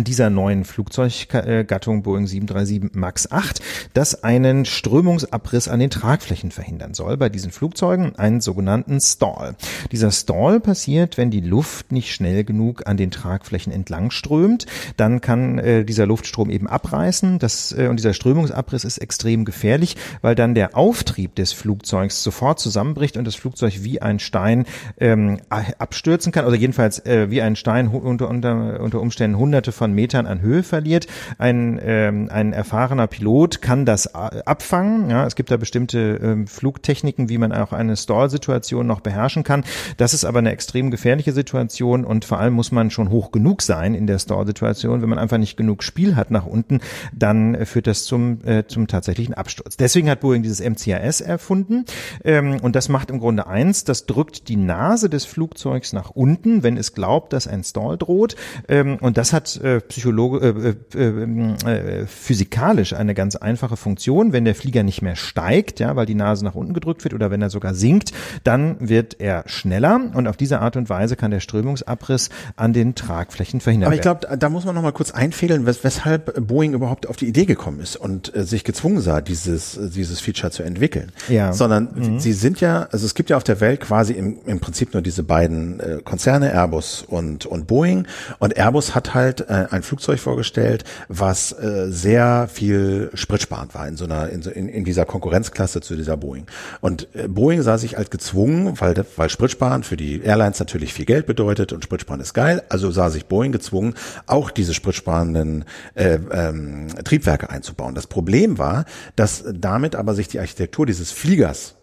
[0.00, 3.60] dieser neuen Flugzeuggattung Boeing 737 MAX 8,
[3.92, 7.16] das einen Strömungsabriss an den Tragflächen verhindern soll.
[7.16, 9.54] Bei diesen Flugzeugen einen sogenannten Stall.
[9.92, 14.66] Dieser Stall passiert, wenn die Luft nicht schnell genug an den Tragflächen entlang strömt.
[14.96, 17.38] Dann kann äh, dieser Luftstrom eben abreißen.
[17.38, 22.60] Das, äh, und dieser Strömungsabriss ist extrem gefährlich, weil dann der Auftrieb des Flugzeugs sofort
[22.60, 24.64] zusammenbricht und das Flugzeug wie ein Stein
[24.98, 26.46] ähm, abstürzen kann.
[26.46, 30.62] Oder jedenfalls äh, wie ein Stein unter, unter, unter Umständen hunderte von Metern an Höhe
[30.62, 31.08] verliert.
[31.38, 35.10] Ein, ähm, ein erfahrener Pilot kann das abfangen.
[35.10, 39.64] Ja, es gibt da bestimmte ähm, Flugtechniken, wie man auch eine Stall-Situation noch beherrschen kann.
[39.96, 43.60] Das ist aber eine extrem gefährliche Situation und vor allem muss man schon hoch genug
[43.60, 45.02] sein in der Stall-Situation.
[45.02, 46.80] Wenn man einfach nicht genug Spiel hat nach unten,
[47.12, 49.76] dann äh, führt das zum, äh, zum tatsächlichen Absturz.
[49.76, 51.86] Deswegen hat Boeing dieses MCAS erfunden
[52.22, 56.62] ähm, und das macht im Grunde eins, das drückt die Nase des Flugzeugs nach unten,
[56.62, 58.36] wenn es glaubt, dass ein Stall droht
[58.68, 64.32] ähm, und das hat äh, Psychologe, äh, äh, äh, physikalisch eine ganz einfache Funktion.
[64.32, 67.30] Wenn der Flieger nicht mehr steigt, ja, weil die Nase nach unten gedrückt wird oder
[67.30, 68.12] wenn er sogar sinkt,
[68.44, 72.94] dann wird er schneller und auf diese Art und Weise kann der Strömungsabriss an den
[72.94, 74.00] Tragflächen verhindert werden.
[74.00, 77.16] Aber ich glaube, da muss man noch mal kurz einfädeln, wes weshalb Boeing überhaupt auf
[77.16, 81.12] die Idee gekommen ist und äh, sich gezwungen sah, dieses, dieses Feature zu entwickeln.
[81.28, 81.52] Ja.
[81.52, 82.18] Sondern mhm.
[82.18, 85.02] sie sind ja, also es gibt ja auf der Welt quasi im, im Prinzip nur
[85.02, 88.06] diese beiden äh, Konzerne, Airbus und, und Boeing.
[88.38, 93.96] Und Airbus hat halt äh, ein Flugzeug vorgestellt, was äh, sehr viel spritsparend war in
[93.96, 96.46] so einer in, so, in, in dieser Konkurrenzklasse zu dieser Boeing.
[96.80, 101.04] Und äh, Boeing sah sich halt gezwungen, weil weil Spritsparen für die Airlines natürlich viel
[101.04, 103.94] Geld bedeutet und Spritsparen ist geil, also sah sich Boeing gezwungen,
[104.26, 105.64] auch diese spritsparenden
[105.94, 107.94] äh, ähm, Triebwerke einzubauen.
[107.94, 111.74] Das Problem war, dass damit aber sich die Architektur dieses Fliegers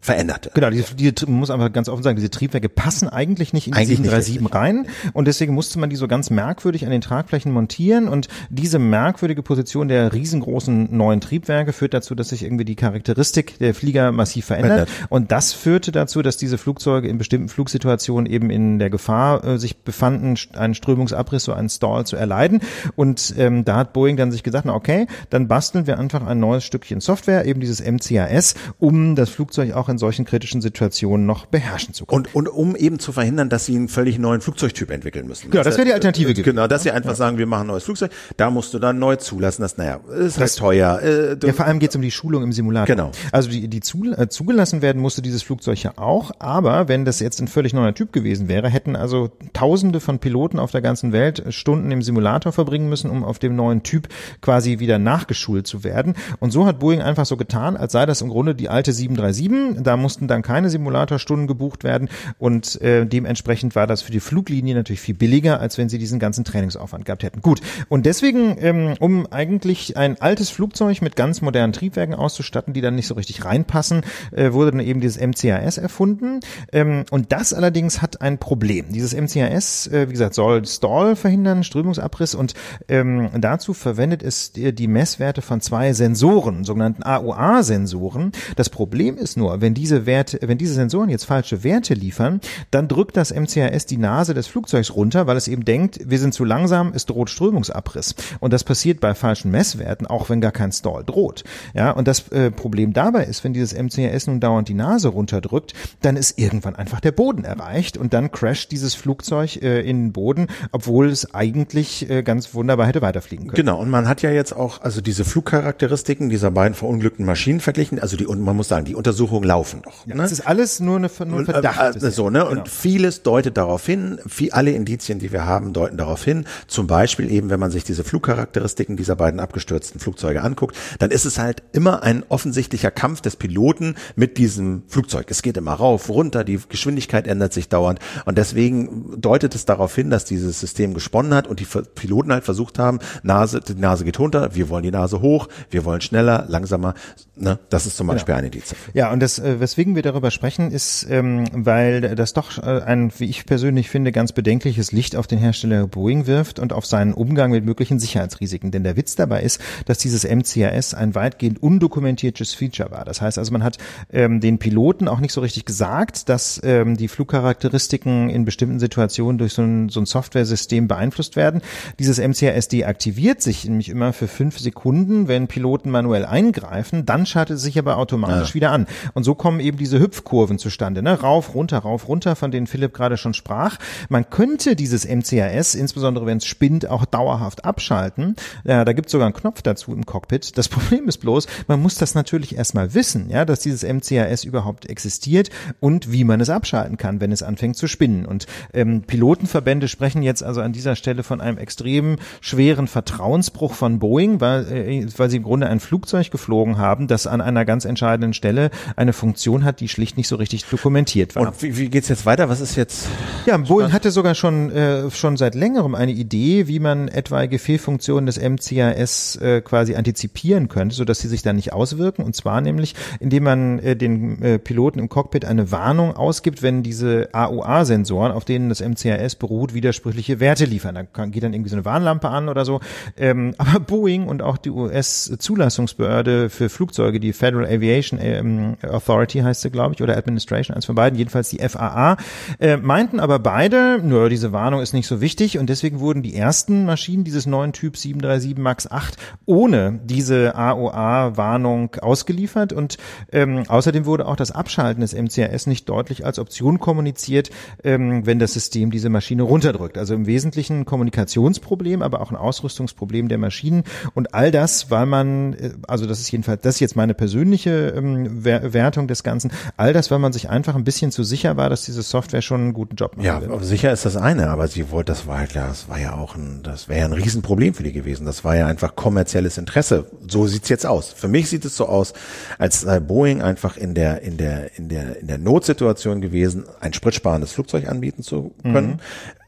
[0.00, 0.50] veränderte.
[0.54, 3.74] Genau, diese, diese, man muss einfach ganz offen sagen, diese Triebwerke passen eigentlich nicht in
[3.74, 4.86] die 737 rein.
[5.12, 8.08] Und deswegen musste man die so ganz merkwürdig an den Tragflächen montieren.
[8.08, 13.58] Und diese merkwürdige Position der riesengroßen neuen Triebwerke führt dazu, dass sich irgendwie die Charakteristik
[13.58, 14.88] der Flieger massiv verändert.
[14.88, 15.10] Verändert.
[15.10, 19.58] und das führte dazu, dass diese Flugzeuge in bestimmten Flugsituationen eben in der Gefahr äh,
[19.58, 22.60] sich befanden, einen Strömungsabriss, so einen Stall zu erleiden.
[22.96, 26.40] Und ähm, da hat Boeing dann sich gesagt, na okay, dann basteln wir einfach ein
[26.40, 31.46] neues Stückchen Software, eben dieses MCAS, um das Flugzeug auch in solchen kritischen Situationen noch
[31.46, 32.26] beherrschen zu können.
[32.32, 35.50] Und, und um eben zu verhindern, dass sie einen völlig neuen Flugzeugtyp entwickeln müssen.
[35.50, 36.44] Genau, das wäre die Alternative gewesen.
[36.44, 39.16] Genau, dass sie einfach sagen, wir machen ein neues Flugzeug, da musst du dann neu
[39.16, 41.00] zulassen, das, naja, ist halt teuer.
[41.02, 42.94] Äh, Ja, vor allem geht es um die Schulung im Simulator.
[42.94, 43.10] Genau.
[43.32, 47.20] Also die, die zu, äh, zugelassen werden musste dieses Flugzeug ja auch, aber wenn das
[47.20, 51.12] jetzt ein völlig neuer Typ gewesen wäre, hätten also Tausende von Piloten auf der ganzen
[51.12, 54.08] Welt Stunden im Simulator verbringen müssen, um auf dem neuen Typ
[54.40, 56.14] quasi wieder nachgeschult zu werden.
[56.38, 59.79] Und so hat Boeing einfach so getan, als sei das im Grunde die alte 737.
[59.84, 62.08] Da mussten dann keine Simulatorstunden gebucht werden
[62.38, 66.18] und äh, dementsprechend war das für die Fluglinie natürlich viel billiger, als wenn sie diesen
[66.18, 67.42] ganzen Trainingsaufwand gehabt hätten.
[67.42, 72.80] Gut, und deswegen, ähm, um eigentlich ein altes Flugzeug mit ganz modernen Triebwerken auszustatten, die
[72.80, 74.02] dann nicht so richtig reinpassen,
[74.32, 76.40] äh, wurde dann eben dieses MCAS erfunden.
[76.72, 78.86] Ähm, und das allerdings hat ein Problem.
[78.92, 82.54] Dieses MCAS, äh, wie gesagt, soll Stall verhindern, Strömungsabriss und
[82.88, 88.32] ähm, dazu verwendet es die, die Messwerte von zwei Sensoren, sogenannten AOA-Sensoren.
[88.56, 92.40] Das Problem ist nur, wenn diese Werte, wenn diese Sensoren jetzt falsche Werte liefern,
[92.70, 96.34] dann drückt das MCAS die Nase des Flugzeugs runter, weil es eben denkt, wir sind
[96.34, 98.14] zu langsam, es droht Strömungsabriss.
[98.40, 101.44] Und das passiert bei falschen Messwerten, auch wenn gar kein Stall droht.
[101.74, 105.74] Ja, und das äh, Problem dabei ist, wenn dieses MCAS nun dauernd die Nase runterdrückt,
[106.02, 110.12] dann ist irgendwann einfach der Boden erreicht und dann crasht dieses Flugzeug äh, in den
[110.12, 113.56] Boden, obwohl es eigentlich äh, ganz wunderbar hätte weiterfliegen können.
[113.56, 117.98] Genau, und man hat ja jetzt auch also diese Flugcharakteristiken dieser beiden verunglückten Maschinen verglichen.
[117.98, 120.06] Also die, und man muss sagen, die Untersuchungen laufen noch.
[120.06, 120.14] ne?
[120.14, 121.80] Das ist alles nur, eine, nur ein Verdacht.
[121.80, 122.10] Äh, äh, bisher.
[122.10, 122.40] so, ne?
[122.40, 122.50] Genau.
[122.50, 126.46] Und vieles deutet darauf hin, viel, alle Indizien, die wir haben, deuten darauf hin.
[126.66, 131.24] Zum Beispiel eben, wenn man sich diese Flugcharakteristiken dieser beiden abgestürzten Flugzeuge anguckt, dann ist
[131.24, 135.26] es halt immer ein offensichtlicher Kampf des Piloten mit diesem Flugzeug.
[135.30, 137.98] Es geht immer rauf, runter, die Geschwindigkeit ändert sich dauernd.
[138.24, 142.44] Und deswegen deutet es darauf hin, dass dieses System gesponnen hat und die Piloten halt
[142.44, 146.46] versucht haben, Nase, die Nase geht runter, wir wollen die Nase hoch, wir wollen schneller,
[146.48, 146.94] langsamer.
[147.36, 147.58] Ne?
[147.68, 148.74] Das ist zum Beispiel ein Indiz.
[148.94, 153.10] Ja, und das, äh, weswegen wir darüber sprechen, ist, ähm, weil das doch äh, ein,
[153.18, 157.14] wie ich persönlich finde, ganz bedenkliches Licht auf den Hersteller Boeing wirft und auf seinen
[157.14, 158.70] Umgang mit möglichen Sicherheitsrisiken.
[158.70, 163.04] Denn der Witz dabei ist, dass dieses MCAS ein weitgehend undokumentiertes Feature war.
[163.04, 163.78] Das heißt also, man hat
[164.12, 169.38] ähm, den Piloten auch nicht so richtig gesagt, dass ähm, die Flugcharakteristiken in bestimmten Situationen
[169.38, 171.62] durch so ein, so ein Softwaresystem beeinflusst werden.
[171.98, 177.56] Dieses MCAS deaktiviert sich nämlich immer für fünf Sekunden, wenn Piloten manuell eingreifen, dann schaltet
[177.56, 178.86] es sich aber automatisch wieder an.
[179.14, 181.18] Und so kommen eben diese Hüpfkurven zustande, ne?
[181.18, 183.78] rauf, runter, rauf, runter, von denen Philipp gerade schon sprach.
[184.10, 188.36] Man könnte dieses MCAS, insbesondere wenn es spinnt, auch dauerhaft abschalten.
[188.64, 190.58] Ja, da gibt es sogar einen Knopf dazu im Cockpit.
[190.58, 194.84] Das Problem ist bloß, man muss das natürlich erstmal wissen, ja, dass dieses MCAS überhaupt
[194.90, 195.48] existiert
[195.80, 198.26] und wie man es abschalten kann, wenn es anfängt zu spinnen.
[198.26, 204.00] Und ähm, Pilotenverbände sprechen jetzt also an dieser Stelle von einem extrem schweren Vertrauensbruch von
[204.00, 207.86] Boeing, weil, äh, weil sie im Grunde ein Flugzeug geflogen haben, das an einer ganz
[207.86, 211.48] entscheidenden Stelle eine Funktion hat, die schlicht nicht so richtig dokumentiert war.
[211.48, 212.48] Und wie, wie geht's jetzt weiter?
[212.48, 213.06] Was ist jetzt?
[213.44, 218.24] Ja, Boeing hatte sogar schon äh, schon seit längerem eine Idee, wie man etwaige Fehlfunktionen
[218.24, 222.24] des MCAS äh, quasi antizipieren könnte, so dass sie sich dann nicht auswirken.
[222.24, 226.82] Und zwar nämlich, indem man äh, den äh, Piloten im Cockpit eine Warnung ausgibt, wenn
[226.82, 230.94] diese AOA-Sensoren, auf denen das MCAS beruht, widersprüchliche Werte liefern.
[230.94, 232.80] Da kann, geht dann irgendwie so eine Warnlampe an oder so.
[233.18, 239.60] Ähm, aber Boeing und auch die US-Zulassungsbehörde für Flugzeuge, die Federal Aviation ähm, Authority heißt
[239.62, 242.16] sie, glaube ich, oder Administration, eins von beiden, jedenfalls die FAA,
[242.58, 246.34] äh, meinten aber beide, nö, diese Warnung ist nicht so wichtig und deswegen wurden die
[246.34, 249.16] ersten Maschinen dieses neuen Typ 737 MAX 8
[249.46, 252.96] ohne diese AOA-Warnung ausgeliefert und
[253.32, 257.50] ähm, außerdem wurde auch das Abschalten des MCAS nicht deutlich als Option kommuniziert,
[257.84, 259.98] ähm, wenn das System diese Maschine runterdrückt.
[259.98, 263.84] Also im Wesentlichen ein Kommunikationsproblem, aber auch ein Ausrüstungsproblem der Maschinen
[264.14, 267.94] und all das, weil man, äh, also das ist jedenfalls, das ist jetzt meine persönliche
[267.96, 271.56] ähm, Wer- Wertung des Ganzen, all das, weil man sich einfach ein bisschen zu sicher
[271.56, 273.26] war, dass diese Software schon einen guten Job macht.
[273.26, 276.14] Ja, sicher ist das eine, aber sie wollte, das war halt klar, das war ja
[276.14, 278.26] auch ein, das wäre ja ein Riesenproblem für die gewesen.
[278.26, 280.06] Das war ja einfach kommerzielles Interesse.
[280.28, 281.12] So sieht's jetzt aus.
[281.12, 282.12] Für mich sieht es so aus,
[282.58, 286.92] als sei Boeing einfach in der, in der, in der, in der Notsituation gewesen, ein
[286.92, 289.00] spritsparendes Flugzeug anbieten zu können.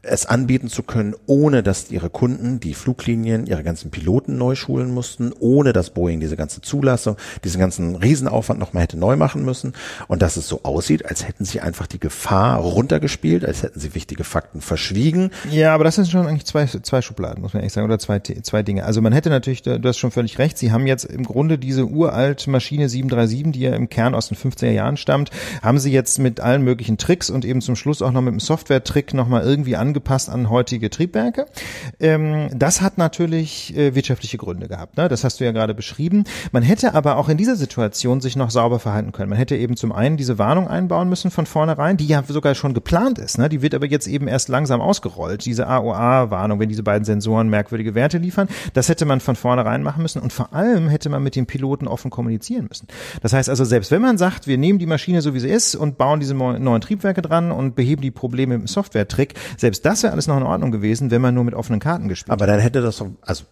[0.05, 4.91] Es anbieten zu können, ohne dass ihre Kunden, die Fluglinien, ihre ganzen Piloten neu schulen
[4.91, 9.73] mussten, ohne dass Boeing diese ganze Zulassung, diesen ganzen Riesenaufwand nochmal hätte neu machen müssen.
[10.09, 13.95] Und dass es so aussieht, als hätten sie einfach die Gefahr runtergespielt, als hätten sie
[13.95, 15.31] wichtige Fakten verschwiegen.
[15.49, 18.19] Ja, aber das sind schon eigentlich zwei, zwei Schubladen, muss man ehrlich sagen, oder zwei,
[18.19, 18.83] zwei Dinge.
[18.83, 21.85] Also man hätte natürlich, du hast schon völlig recht, sie haben jetzt im Grunde diese
[21.85, 25.29] uralt Maschine 737, die ja im Kern aus den 50er Jahren stammt,
[25.61, 28.39] haben sie jetzt mit allen möglichen Tricks und eben zum Schluss auch noch mit einem
[28.39, 31.45] Software-Trick nochmal irgendwie angepasst an heutige Triebwerke.
[31.99, 34.97] Ähm, das hat natürlich äh, wirtschaftliche Gründe gehabt.
[34.97, 35.07] Ne?
[35.07, 36.23] Das hast du ja gerade beschrieben.
[36.51, 39.29] Man hätte aber auch in dieser Situation sich noch sauber verhalten können.
[39.29, 42.73] Man hätte eben zum einen diese Warnung einbauen müssen von vornherein, die ja sogar schon
[42.73, 43.37] geplant ist.
[43.37, 43.49] Ne?
[43.49, 45.45] Die wird aber jetzt eben erst langsam ausgerollt.
[45.45, 50.01] Diese AOA-Warnung, wenn diese beiden Sensoren merkwürdige Werte liefern, das hätte man von vornherein machen
[50.01, 50.23] müssen.
[50.23, 52.87] Und vor allem hätte man mit den Piloten offen kommunizieren müssen.
[53.21, 55.75] Das heißt also, selbst wenn man sagt, wir nehmen die Maschine so wie sie ist
[55.75, 60.13] und bauen diese neuen Triebwerke dran und beheben die Probleme dem Software-Trick, selbst das wäre
[60.13, 62.81] alles noch in Ordnung gewesen, wenn man nur mit offenen Karten gespielt Aber dann hätte
[62.81, 63.43] das, also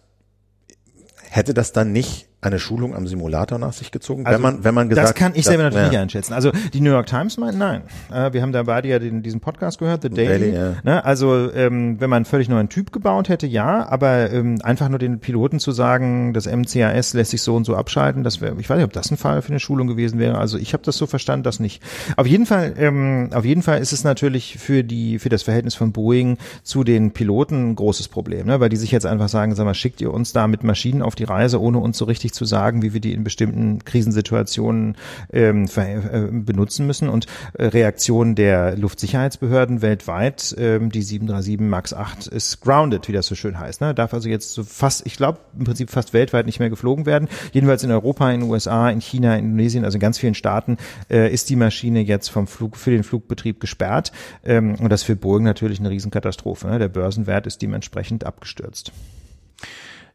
[1.28, 4.74] hätte das dann nicht eine Schulung am Simulator nach sich gezogen, Also, wenn man wenn
[4.74, 5.90] man gesagt das kann ich selber natürlich ja.
[5.90, 6.32] nicht einschätzen.
[6.34, 7.82] Also die New York Times meint nein.
[8.12, 10.50] Äh, wir haben da beide ja den, diesen Podcast gehört, The Daily.
[10.50, 10.74] Daily, ja.
[10.82, 11.04] ne?
[11.04, 14.98] Also ähm, wenn man einen völlig neuen Typ gebaut hätte, ja, aber ähm, einfach nur
[14.98, 18.68] den Piloten zu sagen, das MCAS lässt sich so und so abschalten, das wäre, ich
[18.68, 20.36] weiß nicht, ob das ein Fall für eine Schulung gewesen wäre.
[20.38, 21.80] Also ich habe das so verstanden, das nicht.
[22.16, 25.76] Auf jeden Fall, ähm, auf jeden Fall ist es natürlich für die für das Verhältnis
[25.76, 28.58] von Boeing zu den Piloten ein großes Problem, ne?
[28.58, 31.14] weil die sich jetzt einfach sagen, sag mal, schickt ihr uns da mit Maschinen auf
[31.14, 34.96] die Reise, ohne uns so richtig zu sagen, wie wir die in bestimmten Krisensituationen
[35.32, 37.08] ähm, äh, benutzen müssen.
[37.08, 43.26] Und äh, Reaktion der Luftsicherheitsbehörden weltweit, ähm, die 737 MAX 8 ist grounded, wie das
[43.26, 43.80] so schön heißt.
[43.80, 43.94] Ne?
[43.94, 47.28] Darf also jetzt so fast, ich glaube, im Prinzip fast weltweit nicht mehr geflogen werden.
[47.52, 50.76] Jedenfalls in Europa, in den USA, in China, in Indonesien, also in ganz vielen Staaten
[51.10, 54.12] äh, ist die Maschine jetzt vom Flug für den Flugbetrieb gesperrt.
[54.44, 56.68] Ähm, und das für Boeing natürlich eine Riesenkatastrophe.
[56.68, 56.78] Ne?
[56.78, 58.92] Der Börsenwert ist dementsprechend abgestürzt.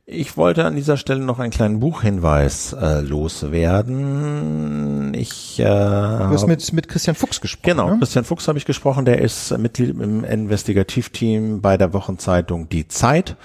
[0.10, 5.14] Ich wollte an dieser Stelle noch einen kleinen Buchhinweis äh, loswerden.
[5.14, 7.72] Ich äh, Du hast mit, mit Christian Fuchs gesprochen.
[7.72, 7.98] Genau, Ne?
[8.00, 13.36] Christian Fuchs habe ich gesprochen, der ist Mitglied im Investigativteam bei der Wochenzeitung Die Zeit,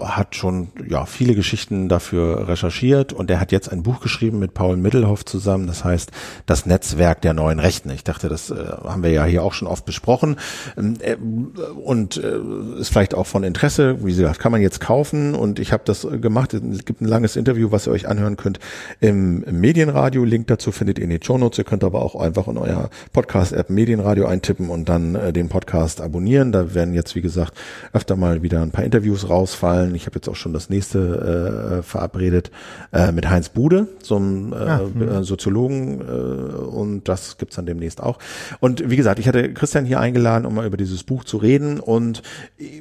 [0.00, 4.54] hat schon ja viele Geschichten dafür recherchiert und er hat jetzt ein Buch geschrieben mit
[4.54, 6.10] Paul Mittelhoff zusammen, das heißt
[6.46, 7.90] Das Netzwerk der neuen Rechten.
[7.90, 8.54] Ich dachte, das äh,
[8.84, 10.36] haben wir ja hier auch schon oft besprochen
[10.76, 12.38] Ähm, äh, und äh,
[12.78, 16.06] ist vielleicht auch von Interesse, wie gesagt, kann man jetzt kaufen und ich habe das
[16.20, 16.54] gemacht.
[16.54, 18.58] Es gibt ein langes Interview, was ihr euch anhören könnt
[19.00, 20.24] im, im Medienradio.
[20.24, 21.58] Link dazu findet ihr in den Shownotes.
[21.58, 26.00] Ihr könnt aber auch einfach in euer Podcast-App Medienradio eintippen und dann äh, den Podcast
[26.00, 26.52] abonnieren.
[26.52, 27.54] Da werden jetzt, wie gesagt,
[27.92, 29.28] öfter mal wieder ein paar Interviews
[29.62, 29.94] rausfallen.
[29.94, 32.50] Ich habe jetzt auch schon das nächste äh, verabredet
[32.92, 37.66] äh, mit Heinz Bude, so einem äh, Ah, äh, Soziologen äh, und das gibt's dann
[37.66, 38.18] demnächst auch.
[38.60, 41.78] Und wie gesagt, ich hatte Christian hier eingeladen, um mal über dieses Buch zu reden
[41.80, 42.22] und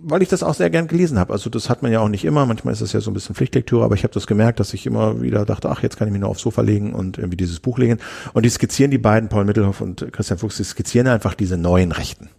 [0.02, 1.34] weil ich das auch sehr gern gelesen habe.
[1.34, 2.46] Also das hat man ja auch nicht immer.
[2.46, 4.86] Manchmal ist das ja so ein bisschen Pflichtlektüre, aber ich habe das gemerkt, dass ich
[4.86, 7.60] immer wieder dachte, ach, jetzt kann ich mich nur aufs Sofa legen und irgendwie dieses
[7.60, 8.00] Buch legen.
[8.34, 11.92] Und die skizzieren die beiden, Paul Mittelhoff und Christian Fuchs, die skizzieren einfach diese neuen
[11.92, 12.30] Rechten.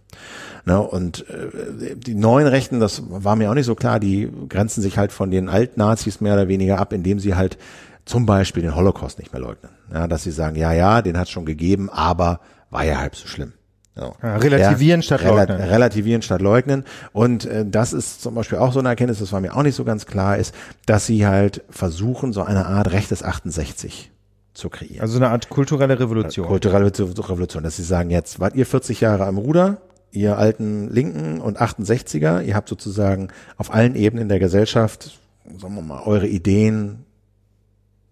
[0.65, 4.81] Ne, und äh, die neuen Rechten, das war mir auch nicht so klar, die grenzen
[4.81, 7.57] sich halt von den Alt-Nazis mehr oder weniger ab, indem sie halt
[8.05, 9.73] zum Beispiel den Holocaust nicht mehr leugnen.
[9.93, 13.27] Ja, dass sie sagen, ja, ja, den hat schon gegeben, aber war ja halb so
[13.27, 13.53] schlimm.
[13.95, 14.13] Ja.
[14.23, 15.61] Ja, relativieren statt leugnen.
[15.61, 16.83] Relativieren statt leugnen.
[17.11, 19.75] Und äh, das ist zum Beispiel auch so eine Erkenntnis, das war mir auch nicht
[19.75, 24.11] so ganz klar, ist, dass sie halt versuchen, so eine Art rechtes 68
[24.53, 25.01] zu kreieren.
[25.01, 26.47] Also so eine Art kulturelle Revolution.
[26.47, 29.77] Kulturelle Revolution, dass sie sagen, jetzt wart ihr 40 Jahre am Ruder,
[30.13, 35.19] ihr alten Linken und 68er, ihr habt sozusagen auf allen Ebenen der Gesellschaft,
[35.57, 37.05] sagen wir mal, eure Ideen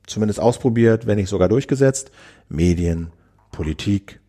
[0.08, 2.12] zumindest ausprobiert, wenn nicht sogar durchgesetzt.
[2.50, 3.12] Medien,
[3.52, 4.20] Politik,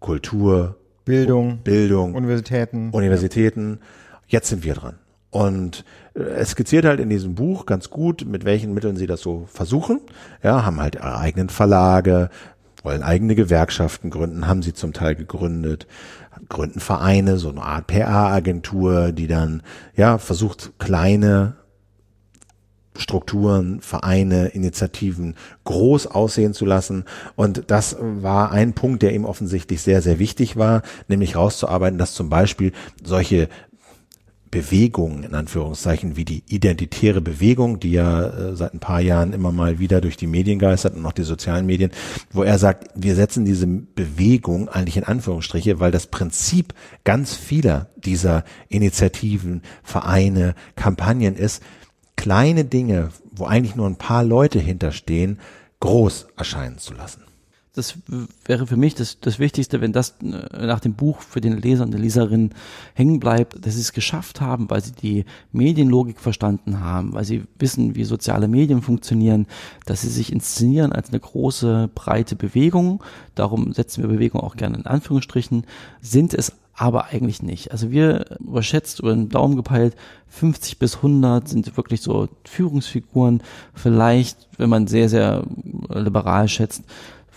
[0.00, 2.90] Kultur, Bildung, Bildung, Universitäten.
[2.90, 3.80] Universitäten.
[4.26, 4.98] Jetzt sind wir dran.
[5.30, 5.84] Und
[6.14, 9.46] äh, es skizziert halt in diesem Buch ganz gut, mit welchen Mitteln sie das so
[9.52, 10.00] versuchen.
[10.42, 12.30] Ja, haben halt ihre eigenen Verlage,
[12.82, 15.86] wollen eigene Gewerkschaften gründen, haben sie zum Teil gegründet,
[16.48, 19.62] gründen Vereine, so eine Art PR-Agentur, die dann,
[19.96, 21.56] ja, versucht, kleine
[22.98, 27.04] Strukturen, Vereine, Initiativen groß aussehen zu lassen.
[27.36, 32.14] Und das war ein Punkt, der ihm offensichtlich sehr, sehr wichtig war, nämlich rauszuarbeiten, dass
[32.14, 32.72] zum Beispiel
[33.02, 33.48] solche
[34.50, 39.52] Bewegungen, in Anführungszeichen, wie die identitäre Bewegung, die ja äh, seit ein paar Jahren immer
[39.52, 41.90] mal wieder durch die Medien geistert und auch die sozialen Medien,
[42.32, 47.88] wo er sagt, wir setzen diese Bewegung eigentlich in Anführungsstriche, weil das Prinzip ganz vieler
[47.96, 51.62] dieser Initiativen, Vereine, Kampagnen ist,
[52.16, 55.38] kleine Dinge, wo eigentlich nur ein paar Leute hinterstehen,
[55.80, 57.27] groß erscheinen zu lassen.
[57.78, 57.94] Das
[58.44, 61.84] wäre für mich das, das Wichtigste, wenn das äh, nach dem Buch für den Leser
[61.84, 62.50] und die Leserin
[62.94, 67.44] hängen bleibt, dass sie es geschafft haben, weil sie die Medienlogik verstanden haben, weil sie
[67.58, 69.46] wissen, wie soziale Medien funktionieren,
[69.86, 73.02] dass sie sich inszenieren als eine große, breite Bewegung.
[73.34, 75.64] Darum setzen wir Bewegung auch gerne in Anführungsstrichen,
[76.02, 77.72] sind es aber eigentlich nicht.
[77.72, 79.96] Also wir überschätzt über den Daumen gepeilt
[80.28, 83.42] 50 bis 100 sind wirklich so Führungsfiguren.
[83.74, 85.44] Vielleicht, wenn man sehr, sehr
[85.88, 86.84] liberal schätzt,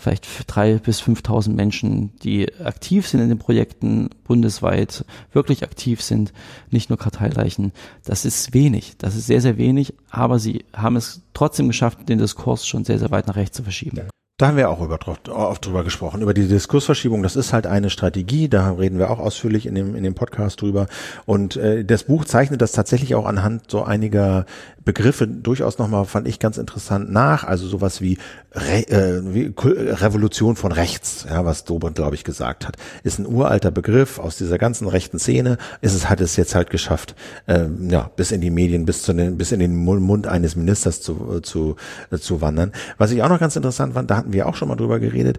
[0.02, 6.32] vielleicht drei bis 5.000 Menschen, die aktiv sind in den Projekten bundesweit, wirklich aktiv sind,
[6.70, 7.72] nicht nur Karteileichen.
[8.04, 12.18] Das ist wenig, das ist sehr, sehr wenig, aber sie haben es trotzdem geschafft, den
[12.18, 14.08] Diskurs schon sehr, sehr weit nach rechts zu verschieben.
[14.42, 14.98] Da haben wir auch über,
[15.28, 17.22] oft drüber gesprochen, über die Diskursverschiebung.
[17.22, 20.60] Das ist halt eine Strategie, da reden wir auch ausführlich in dem, in dem Podcast
[20.60, 20.88] drüber.
[21.26, 24.44] Und äh, das Buch zeichnet das tatsächlich auch anhand so einiger
[24.84, 27.44] Begriffe durchaus nochmal, fand ich ganz interessant nach.
[27.44, 28.18] Also sowas wie,
[28.52, 32.76] Re äh, wie Revolution von rechts, ja, was Dobrindt, glaube ich, gesagt hat.
[33.04, 35.56] Ist ein uralter Begriff aus dieser ganzen rechten Szene.
[35.82, 37.14] Ist es, hat es jetzt halt geschafft,
[37.46, 41.00] äh, ja, bis in die Medien, bis, zu den, bis in den Mund eines Ministers
[41.00, 41.76] zu, zu,
[42.10, 42.72] äh, zu wandern.
[42.98, 45.38] Was ich auch noch ganz interessant fand, da hatten wir auch schon mal drüber geredet,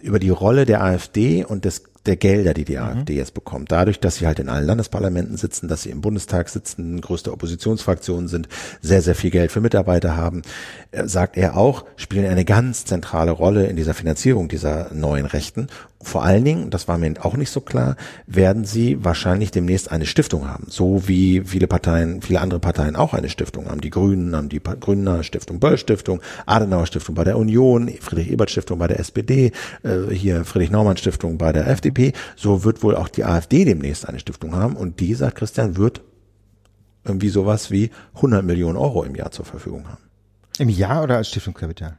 [0.00, 2.82] über die Rolle der AfD und des der Gelder, die die mhm.
[2.82, 3.72] AfD jetzt bekommt.
[3.72, 8.28] Dadurch, dass sie halt in allen Landesparlamenten sitzen, dass sie im Bundestag sitzen, größte Oppositionsfraktionen
[8.28, 8.48] sind,
[8.80, 10.42] sehr, sehr viel Geld für Mitarbeiter haben,
[10.92, 15.68] äh, sagt er auch, spielen eine ganz zentrale Rolle in dieser Finanzierung dieser neuen Rechten.
[16.06, 17.96] Vor allen Dingen, das war mir auch nicht so klar,
[18.28, 20.68] werden sie wahrscheinlich demnächst eine Stiftung haben.
[20.68, 23.80] So wie viele Parteien, viele andere Parteien auch eine Stiftung haben.
[23.80, 28.52] Die Grünen haben die Grüner Stiftung, Böll Stiftung, Adenauer Stiftung bei der Union, Friedrich Ebert
[28.52, 29.50] Stiftung bei der SPD,
[29.82, 32.12] äh, hier Friedrich Naumann Stiftung bei der FDP.
[32.36, 36.02] So wird wohl auch die AfD demnächst eine Stiftung haben und die, sagt Christian, wird
[37.02, 40.04] irgendwie sowas wie 100 Millionen Euro im Jahr zur Verfügung haben.
[40.60, 41.98] Im Jahr oder als Stiftungskapital?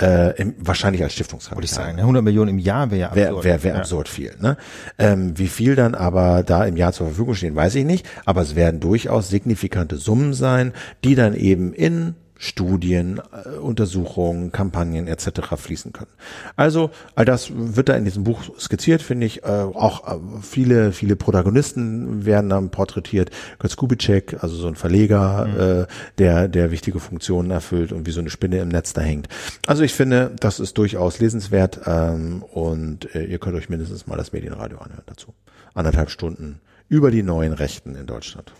[0.00, 1.56] Äh, im, wahrscheinlich als Stiftungskapital.
[1.56, 1.98] Würde ich sagen.
[1.98, 3.44] 100 Millionen im Jahr wäre ja absurd.
[3.44, 3.78] Wäre wär, wär ja.
[3.78, 4.34] absurd viel.
[4.40, 4.56] Ne?
[4.98, 8.06] Ähm, wie viel dann aber da im Jahr zur Verfügung stehen, weiß ich nicht.
[8.24, 10.72] Aber es werden durchaus signifikante Summen sein,
[11.04, 15.56] die dann eben in Studien, äh, Untersuchungen, Kampagnen etc.
[15.56, 16.10] fließen können.
[16.54, 19.42] Also all das wird da in diesem Buch skizziert, finde ich.
[19.42, 23.30] Äh, auch äh, viele, viele Protagonisten werden dann porträtiert.
[23.58, 25.82] Götz Kubitschek, also so ein Verleger, mhm.
[25.82, 25.86] äh,
[26.18, 29.28] der, der wichtige Funktionen erfüllt und wie so eine Spinne im Netz da hängt.
[29.66, 34.16] Also ich finde, das ist durchaus lesenswert ähm, und äh, ihr könnt euch mindestens mal
[34.16, 35.34] das Medienradio anhören dazu.
[35.74, 38.52] Anderthalb Stunden über die neuen Rechten in Deutschland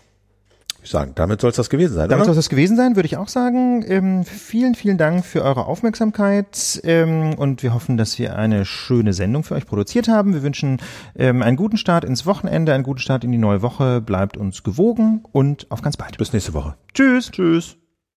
[0.83, 2.09] ich sagen, damit soll es das gewesen sein.
[2.09, 3.83] Damit soll es das gewesen sein, würde ich auch sagen.
[3.87, 9.13] Ähm, vielen, vielen Dank für eure Aufmerksamkeit ähm, und wir hoffen, dass wir eine schöne
[9.13, 10.33] Sendung für euch produziert haben.
[10.33, 10.77] Wir wünschen
[11.15, 14.01] ähm, einen guten Start ins Wochenende, einen guten Start in die neue Woche.
[14.01, 16.17] Bleibt uns gewogen und auf ganz bald.
[16.17, 16.75] Bis nächste Woche.
[16.93, 17.31] Tschüss.
[17.31, 17.78] Tschüss.